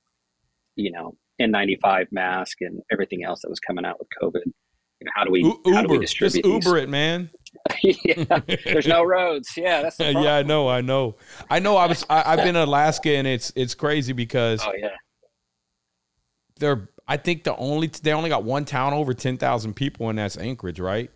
you 0.75 0.91
know, 0.91 1.15
N95 1.41 2.07
mask 2.11 2.61
and 2.61 2.81
everything 2.91 3.23
else 3.23 3.41
that 3.41 3.49
was 3.49 3.59
coming 3.59 3.85
out 3.85 3.97
with 3.99 4.07
COVID. 4.21 4.45
You 4.45 5.05
know, 5.05 5.11
how 5.15 5.23
do 5.23 5.31
we 5.31 5.41
Uber, 5.41 5.73
how 5.73 5.81
do 5.81 5.87
we 5.89 5.99
distribute 5.99 6.43
just 6.43 6.45
Uber 6.45 6.75
these? 6.75 6.83
it, 6.83 6.89
man. 6.89 7.29
yeah, 7.83 8.39
there's 8.65 8.87
no 8.87 9.03
roads. 9.03 9.49
Yeah, 9.57 9.81
that's 9.81 9.99
yeah. 9.99 10.35
I 10.35 10.43
know, 10.43 10.69
I 10.69 10.81
know, 10.81 11.17
I 11.49 11.59
know. 11.59 11.75
I 11.75 11.87
was 11.87 12.05
I, 12.09 12.35
have 12.35 12.37
been 12.37 12.49
in 12.49 12.55
Alaska 12.55 13.09
and 13.09 13.27
it's 13.27 13.51
it's 13.55 13.73
crazy 13.73 14.13
because 14.13 14.61
oh 14.65 14.73
yeah, 14.77 14.89
they're 16.59 16.89
I 17.07 17.17
think 17.17 17.43
the 17.43 17.55
only 17.55 17.87
they 17.87 18.13
only 18.13 18.29
got 18.29 18.43
one 18.43 18.63
town 18.63 18.93
over 18.93 19.13
ten 19.13 19.37
thousand 19.37 19.73
people 19.73 20.09
and 20.09 20.19
that's 20.19 20.37
Anchorage, 20.37 20.79
right? 20.79 21.09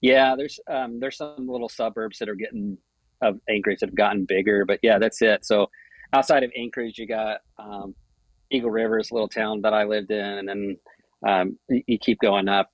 Yeah, 0.00 0.34
there's 0.36 0.58
um 0.68 0.98
there's 0.98 1.16
some 1.16 1.48
little 1.48 1.68
suburbs 1.68 2.18
that 2.18 2.28
are 2.28 2.34
getting 2.34 2.76
of 3.22 3.40
Anchorage 3.48 3.80
that 3.80 3.88
have 3.88 3.96
gotten 3.96 4.24
bigger, 4.24 4.64
but 4.64 4.80
yeah, 4.82 4.98
that's 4.98 5.22
it. 5.22 5.44
So 5.44 5.68
outside 6.12 6.42
of 6.42 6.50
Anchorage, 6.56 6.98
you 6.98 7.06
got 7.06 7.38
um, 7.58 7.94
Eagle 8.50 8.70
River 8.70 8.98
is 8.98 9.10
a 9.10 9.14
little 9.14 9.28
town 9.28 9.62
that 9.62 9.74
I 9.74 9.84
lived 9.84 10.10
in, 10.10 10.20
and 10.20 10.48
then 10.48 10.76
um, 11.26 11.58
you, 11.68 11.82
you, 11.86 11.98
keep 11.98 12.18
going 12.20 12.48
up. 12.48 12.70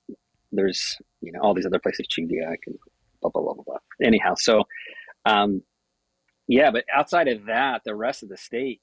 There's 0.51 0.97
you 1.21 1.31
know 1.31 1.39
all 1.41 1.53
these 1.53 1.65
other 1.65 1.79
places, 1.79 2.07
Chingdiak 2.07 2.57
and 2.67 2.77
blah 3.21 3.31
blah 3.31 3.41
blah 3.41 3.53
blah 3.53 3.63
blah. 3.63 3.77
Anyhow, 4.01 4.35
so 4.37 4.63
um, 5.25 5.61
yeah, 6.47 6.71
but 6.71 6.85
outside 6.93 7.27
of 7.27 7.45
that, 7.45 7.81
the 7.85 7.95
rest 7.95 8.23
of 8.23 8.29
the 8.29 8.37
state, 8.37 8.81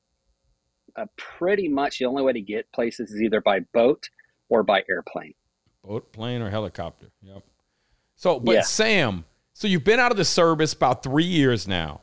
uh, 0.96 1.06
pretty 1.16 1.68
much 1.68 1.98
the 1.98 2.06
only 2.06 2.22
way 2.22 2.32
to 2.32 2.40
get 2.40 2.70
places 2.72 3.10
is 3.10 3.22
either 3.22 3.40
by 3.40 3.60
boat 3.72 4.08
or 4.48 4.62
by 4.62 4.82
airplane. 4.88 5.34
Boat, 5.84 6.12
plane, 6.12 6.42
or 6.42 6.50
helicopter. 6.50 7.10
Yep. 7.22 7.42
So, 8.16 8.40
but 8.40 8.52
yeah. 8.52 8.62
Sam, 8.62 9.24
so 9.54 9.68
you've 9.68 9.84
been 9.84 10.00
out 10.00 10.10
of 10.10 10.16
the 10.16 10.24
service 10.24 10.72
about 10.72 11.02
three 11.02 11.24
years 11.24 11.66
now. 11.68 12.02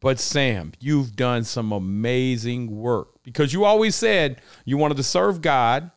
But 0.00 0.20
Sam, 0.20 0.72
you've 0.78 1.16
done 1.16 1.44
some 1.44 1.72
amazing 1.72 2.76
work 2.76 3.15
because 3.26 3.52
you 3.52 3.64
always 3.64 3.96
said 3.96 4.40
you 4.64 4.78
wanted 4.78 4.96
to 4.98 5.02
serve 5.02 5.42
God, 5.42 5.90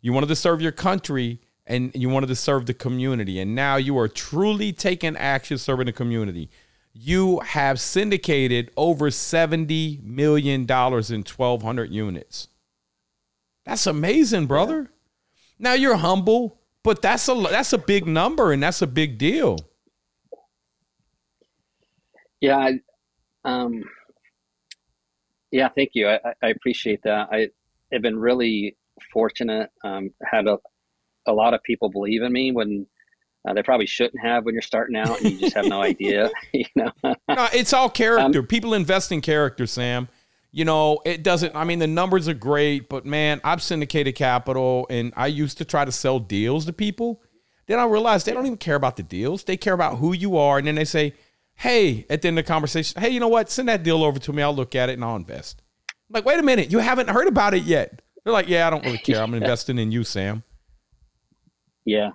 you 0.00 0.12
wanted 0.12 0.28
to 0.28 0.36
serve 0.36 0.62
your 0.62 0.70
country, 0.70 1.40
and 1.66 1.90
you 1.92 2.08
wanted 2.08 2.28
to 2.28 2.36
serve 2.36 2.66
the 2.66 2.72
community. 2.72 3.40
And 3.40 3.56
now 3.56 3.76
you 3.76 3.98
are 3.98 4.06
truly 4.06 4.72
taking 4.72 5.16
action 5.16 5.58
serving 5.58 5.86
the 5.86 5.92
community. 5.92 6.50
You 6.92 7.40
have 7.40 7.80
syndicated 7.80 8.70
over 8.76 9.10
$70 9.10 10.04
million 10.04 10.60
in 10.62 10.66
1,200 10.66 11.90
units. 11.90 12.48
That's 13.66 13.88
amazing, 13.88 14.46
brother. 14.46 14.82
Yeah. 14.82 14.88
Now 15.58 15.72
you're 15.74 15.96
humble, 15.96 16.60
but 16.84 17.02
that's 17.02 17.28
a 17.28 17.34
that's 17.34 17.72
a 17.72 17.78
big 17.78 18.06
number 18.06 18.52
and 18.52 18.62
that's 18.62 18.82
a 18.82 18.86
big 18.86 19.18
deal. 19.18 19.58
Yeah, 22.40 22.56
I, 22.56 22.80
um, 23.44 23.82
yeah, 25.50 25.68
thank 25.68 25.90
you. 25.94 26.08
I, 26.08 26.18
I 26.42 26.48
appreciate 26.48 27.02
that. 27.04 27.28
I 27.32 27.48
have 27.92 28.02
been 28.02 28.18
really 28.18 28.76
fortunate. 29.12 29.70
Um, 29.84 30.10
had 30.24 30.46
a 30.46 30.58
a 31.26 31.32
lot 31.32 31.54
of 31.54 31.62
people 31.62 31.90
believe 31.90 32.22
in 32.22 32.32
me 32.32 32.52
when 32.52 32.86
uh, 33.46 33.52
they 33.52 33.62
probably 33.62 33.86
shouldn't 33.86 34.20
have 34.20 34.44
when 34.44 34.54
you're 34.54 34.62
starting 34.62 34.96
out 34.96 35.20
and 35.20 35.32
you 35.32 35.38
just 35.38 35.54
have 35.54 35.66
no 35.66 35.82
idea. 35.94 36.30
you 36.52 36.64
know, 36.74 36.90
no, 37.04 37.48
it's 37.52 37.72
all 37.72 37.88
character. 37.88 38.40
Um, 38.40 38.46
people 38.46 38.74
invest 38.74 39.12
in 39.12 39.20
character, 39.20 39.66
Sam. 39.66 40.08
You 40.50 40.64
know, 40.64 41.00
it 41.04 41.22
doesn't. 41.22 41.54
I 41.54 41.64
mean, 41.64 41.78
the 41.78 41.86
numbers 41.86 42.26
are 42.26 42.34
great, 42.34 42.88
but 42.88 43.04
man, 43.04 43.40
I've 43.44 43.62
syndicated 43.62 44.14
capital, 44.14 44.86
and 44.88 45.12
I 45.16 45.26
used 45.26 45.58
to 45.58 45.64
try 45.64 45.84
to 45.84 45.92
sell 45.92 46.18
deals 46.18 46.64
to 46.66 46.72
people. 46.72 47.22
Then 47.66 47.78
I 47.78 47.84
realized 47.84 48.24
they 48.24 48.32
don't 48.32 48.46
even 48.46 48.56
care 48.56 48.76
about 48.76 48.96
the 48.96 49.02
deals; 49.02 49.44
they 49.44 49.58
care 49.58 49.74
about 49.74 49.98
who 49.98 50.14
you 50.14 50.38
are, 50.38 50.56
and 50.56 50.66
then 50.66 50.74
they 50.74 50.86
say, 50.86 51.12
"Hey," 51.58 52.06
at 52.10 52.22
the 52.22 52.28
end 52.28 52.38
of 52.38 52.44
the 52.44 52.48
conversation, 52.48 53.00
"Hey, 53.00 53.10
you 53.10 53.20
know 53.20 53.28
what? 53.28 53.50
Send 53.50 53.68
that 53.68 53.82
deal 53.82 54.02
over 54.02 54.18
to 54.18 54.32
me. 54.32 54.42
I'll 54.42 54.54
look 54.54 54.74
at 54.74 54.88
it 54.88 54.94
and 54.94 55.04
I'll 55.04 55.16
invest." 55.16 55.62
I'm 56.08 56.14
like, 56.14 56.24
wait 56.24 56.38
a 56.38 56.42
minute, 56.42 56.72
you 56.72 56.78
haven't 56.78 57.10
heard 57.10 57.28
about 57.28 57.52
it 57.52 57.64
yet. 57.64 58.00
They're 58.24 58.32
like, 58.32 58.48
"Yeah, 58.48 58.66
I 58.66 58.70
don't 58.70 58.84
really 58.84 58.98
care. 58.98 59.22
I'm 59.22 59.34
investing 59.42 59.78
in 59.78 59.92
you, 59.92 60.04
Sam." 60.04 60.42
Yeah, 61.84 62.10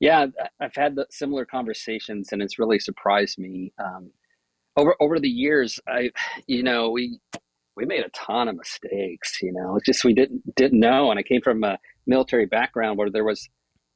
yeah, 0.00 0.26
I've 0.60 0.74
had 0.74 0.94
the 0.94 1.06
similar 1.10 1.44
conversations, 1.44 2.32
and 2.32 2.40
it's 2.40 2.58
really 2.58 2.78
surprised 2.78 3.38
me. 3.38 3.72
Um, 3.78 4.10
over 4.76 4.94
over 5.00 5.18
the 5.18 5.28
years, 5.28 5.80
I, 5.88 6.10
you 6.46 6.62
know, 6.62 6.90
we 6.90 7.18
we 7.76 7.84
made 7.84 8.04
a 8.04 8.10
ton 8.10 8.48
of 8.48 8.56
mistakes. 8.56 9.42
You 9.42 9.52
know, 9.52 9.76
it's 9.76 9.86
just 9.86 10.04
we 10.04 10.14
didn't 10.14 10.54
didn't 10.54 10.78
know, 10.78 11.10
and 11.10 11.18
I 11.18 11.22
came 11.24 11.40
from 11.40 11.64
a 11.64 11.78
military 12.06 12.46
background 12.46 12.96
where 12.96 13.10
there 13.10 13.24
was 13.24 13.48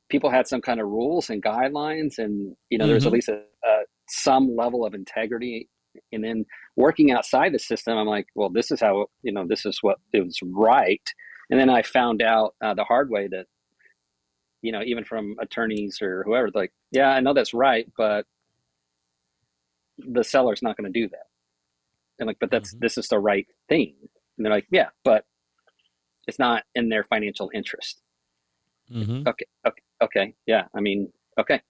people 0.09 0.28
had 0.28 0.49
some 0.49 0.61
kind 0.61 0.81
of 0.81 0.88
rules 0.88 1.31
and 1.31 1.42
guidelines, 1.42 2.19
and 2.19 2.57
you 2.69 2.78
know, 2.78 2.85
mm-hmm. 2.85 2.88
there 2.88 2.95
was 2.95 3.07
at 3.07 3.09
mm-hmm. 3.09 3.14
least 3.14 3.28
a, 3.28 3.42
a, 3.64 3.83
some 4.12 4.54
level 4.54 4.85
of 4.85 4.95
integrity. 4.95 5.69
And 6.12 6.25
then 6.25 6.47
working 6.76 7.11
outside 7.11 7.52
the 7.52 7.59
system, 7.59 7.99
I'm 7.99 8.07
like, 8.07 8.26
well, 8.35 8.49
this 8.49 8.71
is 8.71 8.81
how 8.81 9.07
you 9.23 9.33
know, 9.33 9.47
this 9.47 9.66
is 9.66 9.78
what 9.83 9.99
it 10.12 10.25
was 10.25 10.38
right. 10.42 11.02
And 11.50 11.61
then 11.61 11.69
I 11.69 11.83
found 11.83 12.23
out 12.23 12.54
uh, 12.64 12.75
the 12.75 12.85
hard 12.85 13.11
way 13.11 13.28
that 13.28 13.47
you 14.62 14.71
know, 14.71 14.83
even 14.85 15.04
from 15.04 15.35
attorneys 15.40 16.00
or 16.00 16.23
whoever, 16.25 16.49
like, 16.54 16.73
yeah, 16.92 17.09
I 17.09 17.21
know 17.21 17.35
that's 17.35 17.52
right, 17.52 17.90
but 17.97 18.26
the 19.99 20.23
seller's 20.23 20.62
not 20.62 20.76
going 20.76 20.90
to 20.90 21.00
do 21.00 21.09
that. 21.09 21.26
And 22.19 22.28
like, 22.28 22.38
but 22.40 22.50
that's 22.50 22.71
mm-hmm. 22.71 22.81
this 22.81 22.97
is 22.97 23.09
the 23.09 23.19
right 23.19 23.47
thing. 23.69 23.95
And 24.37 24.47
they're 24.47 24.52
like, 24.52 24.69
yeah, 24.71 24.88
but 25.04 25.25
it's 26.28 26.38
not 26.38 26.62
in 26.75 26.88
their 26.88 27.04
financial 27.04 27.50
interest. 27.52 28.00
Mm-hmm. 28.90 29.26
Okay, 29.26 29.47
okay, 29.66 29.83
okay, 30.02 30.35
yeah. 30.47 30.66
I 30.75 30.81
mean, 30.81 31.12
okay. 31.38 31.61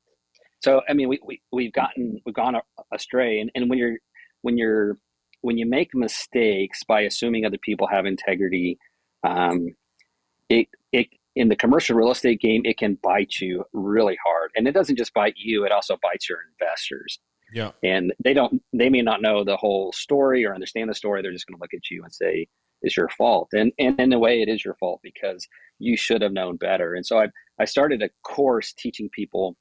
So 0.63 0.81
I 0.89 0.95
mean, 0.95 1.09
we 1.09 1.21
we 1.25 1.43
we've 1.53 1.73
gotten 1.73 2.21
we've 2.25 2.35
gone 2.35 2.57
astray, 2.93 3.41
and 3.41 3.51
and 3.55 3.69
when 3.69 3.79
you're 3.79 3.97
when 4.43 4.57
you're 4.57 4.99
when 5.41 5.59
you 5.59 5.67
make 5.67 5.91
mistakes 5.95 6.85
by 6.85 7.01
assuming 7.03 7.45
other 7.45 7.59
people 7.59 7.87
have 7.89 8.07
integrity, 8.07 8.79
um, 9.25 9.75
it 10.49 10.69
it 10.93 11.09
in 11.35 11.49
the 11.49 11.57
commercial 11.57 11.97
real 11.97 12.11
estate 12.11 12.41
game, 12.41 12.63
it 12.65 12.79
can 12.79 12.99
bite 13.03 13.41
you 13.41 13.65
really 13.73 14.19
hard. 14.25 14.51
And 14.55 14.69
it 14.69 14.73
doesn't 14.73 14.99
just 14.99 15.15
bite 15.15 15.35
you, 15.37 15.65
it 15.65 15.73
also 15.73 15.97
bites 16.03 16.29
your 16.29 16.39
investors. 16.53 17.19
Yeah. 17.55 17.71
And 17.83 18.13
they 18.23 18.35
don't, 18.35 18.63
they 18.73 18.89
may 18.89 19.03
not 19.03 19.23
know 19.23 19.45
the 19.45 19.57
whole 19.57 19.93
story 19.93 20.45
or 20.45 20.55
understand 20.55 20.91
the 20.91 20.95
story. 20.95 21.23
They're 21.23 21.33
just 21.33 21.47
going 21.47 21.57
to 21.57 21.61
look 21.63 21.75
at 21.75 21.91
you 21.91 22.03
and 22.03 22.13
say, 22.13 22.49
it's 22.83 22.97
your 22.97 23.09
fault. 23.11 23.49
And, 23.53 23.73
and 23.79 23.99
in 24.01 24.13
a 24.13 24.19
way, 24.19 24.43
it 24.43 24.49
is 24.49 24.65
your 24.65 24.75
fault 24.75 25.01
because 25.03 25.47
you 25.79 25.97
should 25.97 26.23
have 26.23 26.33
known 26.33 26.57
better. 26.57 26.95
And 26.95 27.07
so 27.07 27.19
I, 27.19 27.29
I 27.59 27.65
started 27.65 28.03
a 28.03 28.11
course 28.25 28.73
teaching 28.73 29.09
people, 29.13 29.57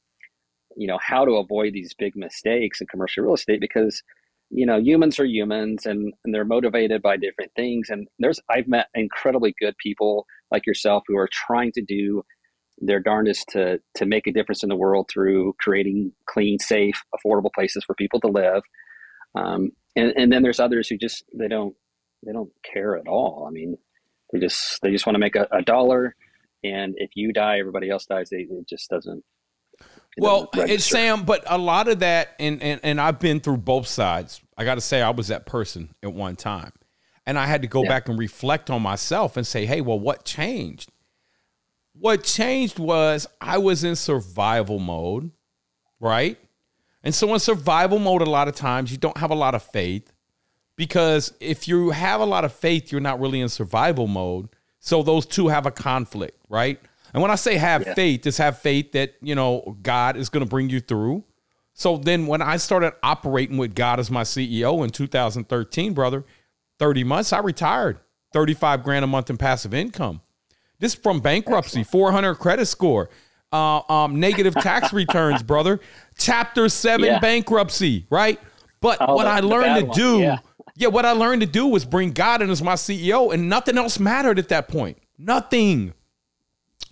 you 0.76 0.88
know, 0.88 1.00
how 1.02 1.26
to 1.26 1.34
avoid 1.34 1.74
these 1.74 1.94
big 1.94 2.16
mistakes 2.16 2.82
in 2.82 2.88
commercial 2.88 3.24
real 3.24 3.34
estate 3.34 3.62
because 3.62 4.02
you 4.50 4.66
know 4.66 4.78
humans 4.78 5.20
are 5.20 5.26
humans 5.26 5.86
and, 5.86 6.14
and 6.26 6.34
they're 6.34 6.46
motivated 6.46 7.02
by 7.02 7.18
different 7.18 7.52
things. 7.56 7.90
And 7.90 8.08
there's 8.20 8.40
i've 8.50 8.68
met 8.68 8.88
incredibly 8.94 9.54
good 9.60 9.76
people 9.78 10.26
like 10.52 10.66
yourself 10.66 11.04
who 11.08 11.18
are 11.18 11.30
trying 11.32 11.72
to 11.74 11.82
do 11.82 12.24
their 12.82 13.00
darndest 13.00 13.48
to 13.50 13.80
to 13.96 14.06
make 14.06 14.28
a 14.28 14.32
difference 14.32 14.64
in 14.64 14.70
the 14.70 14.76
world 14.76 15.10
through 15.12 15.54
creating 15.60 16.12
clean 16.26 16.60
safe 16.60 17.02
affordable 17.16 17.54
places 17.54 17.84
for 17.86 17.96
people 17.96 18.20
to 18.20 18.28
live. 18.28 18.64
Um, 19.36 19.72
and, 19.96 20.14
and 20.18 20.34
then 20.34 20.42
there's 20.42 20.60
others 20.60 20.88
who 20.88 20.98
just 20.98 21.24
they 21.34 21.48
don't 21.48 21.76
they 22.26 22.34
don't 22.34 22.52
care 22.64 22.98
at 22.98 23.08
all. 23.08 23.46
I 23.48 23.52
mean 23.52 23.78
they 24.34 24.40
just 24.40 24.82
they 24.82 24.92
just 24.92 25.06
want 25.06 25.16
to 25.16 25.20
make 25.20 25.36
a, 25.36 25.48
a 25.52 25.62
dollar 25.62 26.16
and 26.64 26.96
if 26.98 27.12
you 27.16 27.32
die 27.34 27.60
everybody 27.60 27.90
else 27.90 28.06
dies. 28.06 28.30
They, 28.30 28.48
it 28.50 28.68
just 28.68 28.90
doesn't 28.90 29.24
well, 30.18 30.50
it's 30.54 30.86
Sam, 30.86 31.24
but 31.24 31.44
a 31.48 31.58
lot 31.58 31.88
of 31.88 32.00
that, 32.00 32.36
and, 32.40 32.62
and 32.62 32.80
and 32.84 33.00
I've 33.00 33.20
been 33.20 33.40
through 33.40 33.58
both 33.58 33.88
sides. 33.88 34.42
I 34.58 34.66
got 34.66 34.76
to 34.76 34.82
say, 34.82 35.02
I 35.02 35.12
was 35.12 35.30
that 35.30 35.46
person 35.46 35.94
at 36.04 36.14
one 36.14 36.36
time, 36.36 36.74
and 37.26 37.40
I 37.40 37.46
had 37.46 37.62
to 37.62 37.68
go 37.68 37.84
yeah. 37.84 37.90
back 37.90 38.10
and 38.10 38.20
reflect 38.20 38.70
on 38.70 38.82
myself 38.82 39.38
and 39.38 39.48
say, 39.48 39.66
hey, 39.66 39.82
well, 39.82 40.00
what 40.00 40.26
changed? 40.26 40.92
What 41.94 42.24
changed 42.24 42.80
was 42.80 43.28
I 43.40 43.58
was 43.58 43.84
in 43.84 43.96
survival 43.96 44.80
mode, 44.80 45.32
right? 46.00 46.38
And 47.04 47.14
so 47.14 47.34
in 47.34 47.40
survival 47.40 48.00
mode, 48.00 48.22
a 48.22 48.30
lot 48.30 48.48
of 48.48 48.56
times 48.56 48.92
you 48.92 48.98
don't 48.98 49.18
have 49.18 49.32
a 49.32 49.36
lot 49.36 49.56
of 49.56 49.64
faith 49.64 50.12
because 50.76 51.34
if 51.40 51.68
you 51.68 51.92
have 51.92 52.22
a 52.22 52.26
lot 52.26 52.46
of 52.46 52.54
faith, 52.54 52.92
you're 52.92 53.02
not 53.02 53.20
really 53.20 53.42
in 53.42 53.50
survival 53.50 54.08
mode. 54.08 54.50
So 54.80 55.04
those 55.04 55.26
two 55.26 55.48
have 55.48 55.66
a 55.66 55.72
conflict, 55.72 56.38
right? 56.50 56.80
And 57.14 57.22
when 57.22 57.32
I 57.32 57.36
say 57.36 57.56
have 57.58 57.86
yeah. 57.86 57.94
faith, 57.94 58.24
just 58.24 58.38
have 58.38 58.60
faith 58.60 58.94
that, 58.94 59.16
you 59.22 59.36
know, 59.36 59.78
God 59.82 60.18
is 60.18 60.30
going 60.30 60.44
to 60.44 60.50
bring 60.50 60.70
you 60.70 60.80
through. 60.80 61.24
So 61.74 61.98
then 61.98 62.28
when 62.28 62.42
I 62.42 62.58
started 62.58 62.94
operating 63.02 63.58
with 63.58 63.76
God 63.76 64.00
as 64.00 64.12
my 64.12 64.24
CEO 64.24 64.84
in 64.84 64.90
2013, 64.90 65.94
brother, 65.94 66.26
30 66.80 67.04
months, 67.04 67.34
I 67.34 67.40
retired. 67.40 68.00
35 68.34 68.84
grand 68.84 69.04
a 69.04 69.08
month 69.08 69.30
in 69.30 69.38
passive 69.38 69.74
income. 69.74 70.22
This 70.80 70.96
from 70.96 71.20
bankruptcy, 71.20 71.82
Excellent. 71.82 71.92
400 71.92 72.36
credit 72.36 72.66
score, 72.66 73.10
uh, 73.52 73.82
um, 73.92 74.20
negative 74.20 74.56
tax 74.56 74.94
returns, 74.94 75.44
brother. 75.44 75.80
Chapter 76.18 76.70
seven 76.70 77.06
yeah. 77.06 77.20
bankruptcy, 77.20 78.08
right? 78.10 78.40
But 78.80 78.98
oh, 79.00 79.16
what 79.16 79.28
I 79.28 79.42
learned 79.42 79.94
to 79.94 80.00
do, 80.00 80.20
yeah. 80.22 80.40
yeah, 80.76 80.88
what 80.88 81.06
I 81.06 81.12
learned 81.12 81.42
to 81.42 81.48
do 81.48 81.68
was 81.68 81.86
bring 81.86 82.12
God 82.12 82.42
in 82.42 82.50
as 82.50 82.64
my 82.64 82.74
CEO, 82.74 83.32
and 83.32 83.48
nothing 83.48 83.78
else 83.78 84.00
mattered 84.00 84.40
at 84.40 84.50
that 84.50 84.68
point. 84.68 84.98
Nothing. 85.20 85.94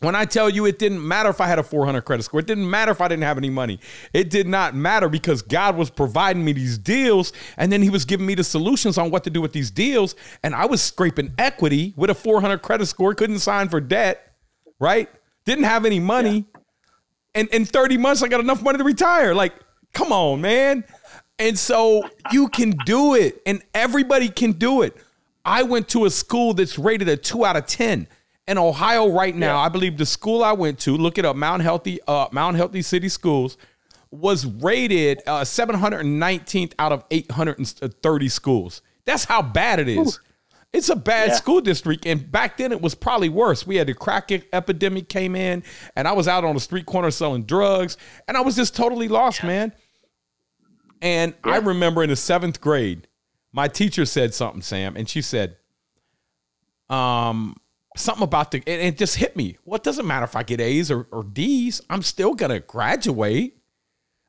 When 0.02 0.16
I 0.16 0.24
tell 0.26 0.50
you 0.50 0.66
it 0.66 0.80
didn't 0.80 1.06
matter 1.06 1.30
if 1.30 1.42
I 1.42 1.48
had 1.48 1.60
a 1.60 1.64
400 1.64 2.02
credit 2.02 2.24
score, 2.24 2.40
it 2.40 2.48
didn't 2.48 2.70
matter 2.70 2.92
if 2.92 3.02
I 3.02 3.08
didn't 3.08 3.24
have 3.24 3.38
any 3.38 3.50
money. 3.50 3.80
It 4.14 4.30
did 4.30 4.48
not 4.48 4.74
matter 4.74 5.10
because 5.10 5.42
God 5.42 5.76
was 5.76 5.90
providing 5.90 6.44
me 6.46 6.54
these 6.54 6.78
deals 6.78 7.34
and 7.58 7.72
then 7.72 7.82
he 7.82 7.90
was 7.90 8.06
giving 8.06 8.26
me 8.26 8.36
the 8.36 8.44
solutions 8.44 8.98
on 8.98 9.12
what 9.12 9.24
to 9.26 9.30
do 9.30 9.42
with 9.42 9.52
these 9.52 9.72
deals 9.72 10.16
and 10.44 10.56
I 10.56 10.66
was 10.66 10.82
scraping 10.82 11.34
equity 11.38 11.94
with 11.98 12.10
a 12.10 12.16
400 12.16 12.62
credit 12.62 12.86
score, 12.86 13.14
couldn't 13.14 13.40
sign 13.40 13.68
for 13.68 13.82
debt, 13.82 14.36
right? 14.80 15.10
Didn't 15.46 15.66
have 15.66 15.86
any 15.86 16.00
money. 16.00 16.46
Yeah. 16.54 16.62
And 17.36 17.50
in 17.50 17.66
30 17.66 17.98
months 17.98 18.24
I 18.24 18.30
got 18.30 18.40
enough 18.40 18.64
money 18.64 18.78
to 18.78 18.84
retire. 18.86 19.36
Like, 19.36 19.54
come 19.94 20.14
on, 20.14 20.40
man. 20.40 20.86
And 21.40 21.60
so 21.60 22.10
you 22.32 22.48
can 22.48 22.72
do 22.86 23.16
it 23.16 23.42
and 23.46 23.62
everybody 23.74 24.30
can 24.30 24.54
do 24.54 24.82
it. 24.82 24.96
I 25.44 25.64
went 25.64 25.90
to 25.90 26.06
a 26.06 26.10
school 26.10 26.54
that's 26.54 26.78
rated 26.78 27.10
a 27.10 27.18
2 27.18 27.44
out 27.44 27.58
of 27.58 27.66
10 27.66 28.08
in 28.50 28.58
Ohio 28.58 29.08
right 29.10 29.36
now, 29.36 29.58
yeah. 29.58 29.66
I 29.66 29.70
believe 29.70 29.96
the 29.96 30.06
school 30.08 30.44
I 30.44 30.54
went 30.54 30.80
to, 30.80 30.98
look 30.98 31.20
it 31.20 31.24
up, 31.24 31.36
Mount 31.36 31.62
Healthy, 31.62 32.00
uh, 32.08 32.28
Mount 32.32 32.58
Healthy 32.58 32.82
City 32.82 33.08
Schools, 33.08 33.58
was 34.10 34.48
rated 34.48 35.22
uh, 35.28 35.42
719th 35.42 36.74
out 36.80 36.92
of 36.92 37.06
830 37.12 38.28
schools. 38.30 38.82
That's 39.06 39.24
how 39.24 39.44
bad 39.44 39.80
it 39.80 39.88
is. 39.88 40.18
Ooh. 40.18 40.22
It's 40.74 40.90
a 40.90 40.96
bad 40.96 41.30
yeah. 41.30 41.36
school 41.36 41.62
district, 41.62 42.08
and 42.08 42.32
back 42.32 42.58
then 42.58 42.72
it 42.72 42.82
was 42.82 42.96
probably 42.96 43.30
worse. 43.30 43.68
We 43.68 43.76
had 43.76 43.88
the 43.88 43.94
crack 43.94 44.32
epidemic 44.52 45.10
came 45.10 45.36
in, 45.36 45.64
and 45.96 46.08
I 46.08 46.14
was 46.14 46.28
out 46.28 46.44
on 46.44 46.56
the 46.56 46.62
street 46.62 46.88
corner 46.88 47.12
selling 47.12 47.44
drugs, 47.44 47.98
and 48.28 48.36
I 48.36 48.42
was 48.42 48.56
just 48.56 48.76
totally 48.76 49.08
lost, 49.08 49.42
yeah. 49.42 49.48
man. 49.48 49.74
And 51.02 51.34
I 51.44 51.58
remember 51.58 52.04
in 52.04 52.10
the 52.10 52.16
seventh 52.16 52.62
grade, 52.62 53.08
my 53.52 53.68
teacher 53.68 54.06
said 54.06 54.34
something, 54.34 54.62
Sam, 54.62 54.96
and 54.98 55.08
she 55.08 55.22
said, 55.22 55.58
um, 56.90 57.56
something 58.00 58.24
about 58.24 58.52
the 58.52 58.58
and 58.66 58.82
it 58.82 58.98
just 58.98 59.16
hit 59.16 59.36
me. 59.36 59.58
What 59.64 59.80
well, 59.80 59.92
doesn't 59.92 60.08
matter 60.08 60.26
if 60.26 60.36
I 60.36 60.44
get 60.44 60.60
A's 60.62 60.90
or, 60.90 61.08
or 61.12 61.24
D's, 61.24 61.82
I'm 61.90 62.02
still 62.02 62.34
gonna 62.34 62.60
graduate. 62.60 63.58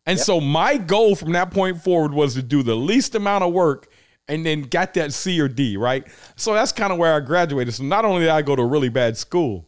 And 0.06 0.18
yep. 0.18 0.26
so 0.26 0.40
my 0.40 0.76
goal 0.76 1.14
from 1.14 1.32
that 1.32 1.50
point 1.50 1.82
forward 1.82 2.12
was 2.12 2.34
to 2.34 2.42
do 2.42 2.62
the 2.62 2.74
least 2.74 3.14
amount 3.14 3.44
of 3.44 3.52
work 3.52 3.88
and 4.28 4.46
then 4.46 4.62
got 4.62 4.94
that 4.94 5.12
C 5.12 5.40
or 5.40 5.48
D, 5.48 5.76
right? 5.76 6.06
So 6.36 6.54
that's 6.54 6.72
kind 6.72 6.92
of 6.92 6.98
where 6.98 7.14
I 7.14 7.20
graduated. 7.20 7.74
So 7.74 7.84
not 7.84 8.04
only 8.04 8.22
did 8.22 8.30
I 8.30 8.42
go 8.42 8.56
to 8.56 8.62
a 8.62 8.66
really 8.66 8.88
bad 8.88 9.16
school, 9.16 9.66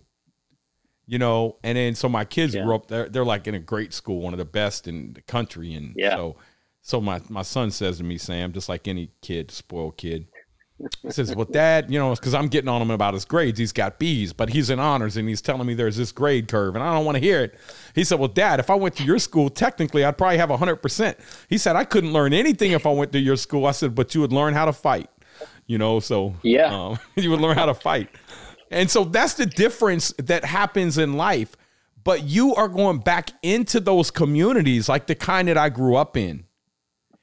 you 1.07 1.19
know, 1.19 1.59
and 1.63 1.77
then 1.77 1.95
so 1.95 2.09
my 2.09 2.25
kids 2.25 2.55
yeah. 2.55 2.65
grew 2.65 2.75
up 2.75 2.89
there, 2.89 3.09
they're 3.09 3.25
like 3.25 3.47
in 3.47 3.55
a 3.55 3.59
great 3.59 3.93
school, 3.93 4.21
one 4.21 4.33
of 4.33 4.39
the 4.39 4.45
best 4.45 4.89
in 4.89 5.13
the 5.13 5.23
country. 5.23 5.75
And 5.75 5.95
yeah. 5.97 6.17
so 6.17 6.37
so 6.81 7.01
my 7.01 7.21
my 7.29 7.43
son 7.43 7.71
says 7.71 7.99
to 7.99 8.05
me, 8.05 8.19
Sam, 8.19 8.53
just 8.53 8.69
like 8.69 8.89
any 8.89 9.11
kid, 9.21 9.51
spoiled 9.51 9.97
kid, 9.97 10.27
he 11.03 11.11
says, 11.11 11.35
"Well, 11.35 11.47
Dad, 11.47 11.91
you 11.91 11.99
know, 11.99 12.15
because 12.15 12.35
I'm 12.35 12.49
getting 12.49 12.69
on 12.69 12.83
him 12.83 12.91
about 12.91 13.15
his 13.15 13.25
grades. 13.25 13.59
He's 13.59 13.73
got 13.73 13.99
B's, 13.99 14.33
but 14.33 14.51
he's 14.51 14.71
in 14.71 14.79
honors, 14.79 15.17
and 15.17 15.29
he's 15.29 15.41
telling 15.41 15.67
me 15.67 15.75
there's 15.75 15.97
this 15.97 16.13
grade 16.13 16.49
curve, 16.49 16.75
and 16.75 16.83
I 16.83 16.95
don't 16.95 17.05
want 17.05 17.17
to 17.17 17.21
hear 17.21 17.41
it." 17.41 17.55
He 17.95 18.05
said, 18.05 18.19
"Well, 18.19 18.29
Dad, 18.29 18.61
if 18.61 18.71
I 18.71 18.75
went 18.75 18.97
to 18.97 19.05
your 19.05 19.19
school, 19.19 19.49
technically, 19.49 20.05
I'd 20.05 20.19
probably 20.19 20.39
have 20.39 20.51
100 20.51 20.77
percent." 20.77 21.19
He 21.49 21.59
said, 21.59 21.77
"I 21.77 21.85
couldn't 21.85 22.13
learn 22.13 22.33
anything 22.33 22.73
if 22.73 22.87
I 22.87 22.91
went 22.91 23.13
to 23.13 23.19
your 23.19 23.37
school." 23.37 23.67
I 23.67 23.73
said, 23.73 23.95
"But 23.95 24.15
you 24.15 24.21
would 24.21 24.33
learn 24.33 24.55
how 24.55 24.65
to 24.65 24.73
fight." 24.73 25.09
You 25.67 25.79
know, 25.79 26.01
so 26.01 26.35
yeah, 26.43 26.75
um, 26.75 26.99
you 27.17 27.31
would 27.31 27.41
learn 27.41 27.57
how 27.57 27.67
to 27.67 27.75
fight, 27.75 28.09
and 28.71 28.91
so 28.91 29.05
that's 29.05 29.35
the 29.35 29.47
difference 29.47 30.13
that 30.19 30.45
happens 30.45 30.99
in 30.99 31.15
life. 31.15 31.57
But 32.05 32.25
you 32.25 32.57
are 32.57 32.67
going 32.67 32.99
back 32.99 33.31
into 33.43 33.79
those 33.79 34.11
communities, 34.11 34.89
like 34.89 35.07
the 35.07 35.15
kind 35.15 35.47
that 35.47 35.57
I 35.57 35.69
grew 35.69 35.95
up 35.95 36.17
in 36.17 36.45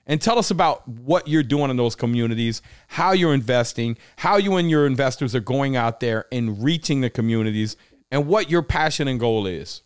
and 0.09 0.19
tell 0.19 0.39
us 0.39 0.49
about 0.49 0.85
what 0.87 1.27
you're 1.27 1.43
doing 1.43 1.69
in 1.69 1.77
those 1.77 1.95
communities, 1.95 2.63
how 2.87 3.11
you're 3.13 3.33
investing, 3.33 3.95
how 4.17 4.37
you 4.37 4.55
and 4.55 4.69
your 4.69 4.87
investors 4.87 5.35
are 5.35 5.39
going 5.39 5.75
out 5.75 5.99
there 5.99 6.25
and 6.31 6.61
reaching 6.61 7.01
the 7.01 7.11
communities, 7.11 7.77
and 8.11 8.27
what 8.27 8.49
your 8.49 8.63
passion 8.63 9.07
and 9.07 9.19
goal 9.19 9.45
is. 9.45 9.83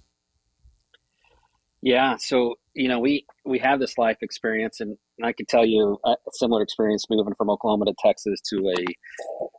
Yeah, 1.82 2.16
so 2.16 2.56
you 2.74 2.88
know 2.88 3.00
we 3.00 3.26
we 3.44 3.60
have 3.60 3.82
this 3.82 3.98
life 3.98 4.16
experience, 4.22 4.80
and 4.80 4.98
I 5.22 5.34
can 5.34 5.46
tell 5.46 5.66
you 5.66 6.00
a 6.06 6.16
similar 6.32 6.62
experience 6.62 7.06
moving 7.10 7.36
from 7.36 7.50
Oklahoma 7.50 7.86
to 7.86 7.94
Texas 8.00 8.40
to 8.50 8.74
a 8.80 8.86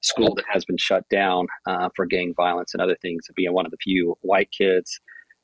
school 0.02 0.35
that 0.35 0.47
has 0.50 0.64
been 0.64 0.78
shut 0.78 1.06
down 1.11 1.47
uh, 1.66 1.90
for 1.94 2.06
gang 2.06 2.33
violence 2.35 2.73
and 2.73 2.80
other 2.80 2.97
things. 3.02 3.26
Being 3.37 3.52
one 3.52 3.66
of 3.66 3.71
the 3.71 3.76
few 3.85 4.16
white 4.23 4.49
kids 4.50 4.99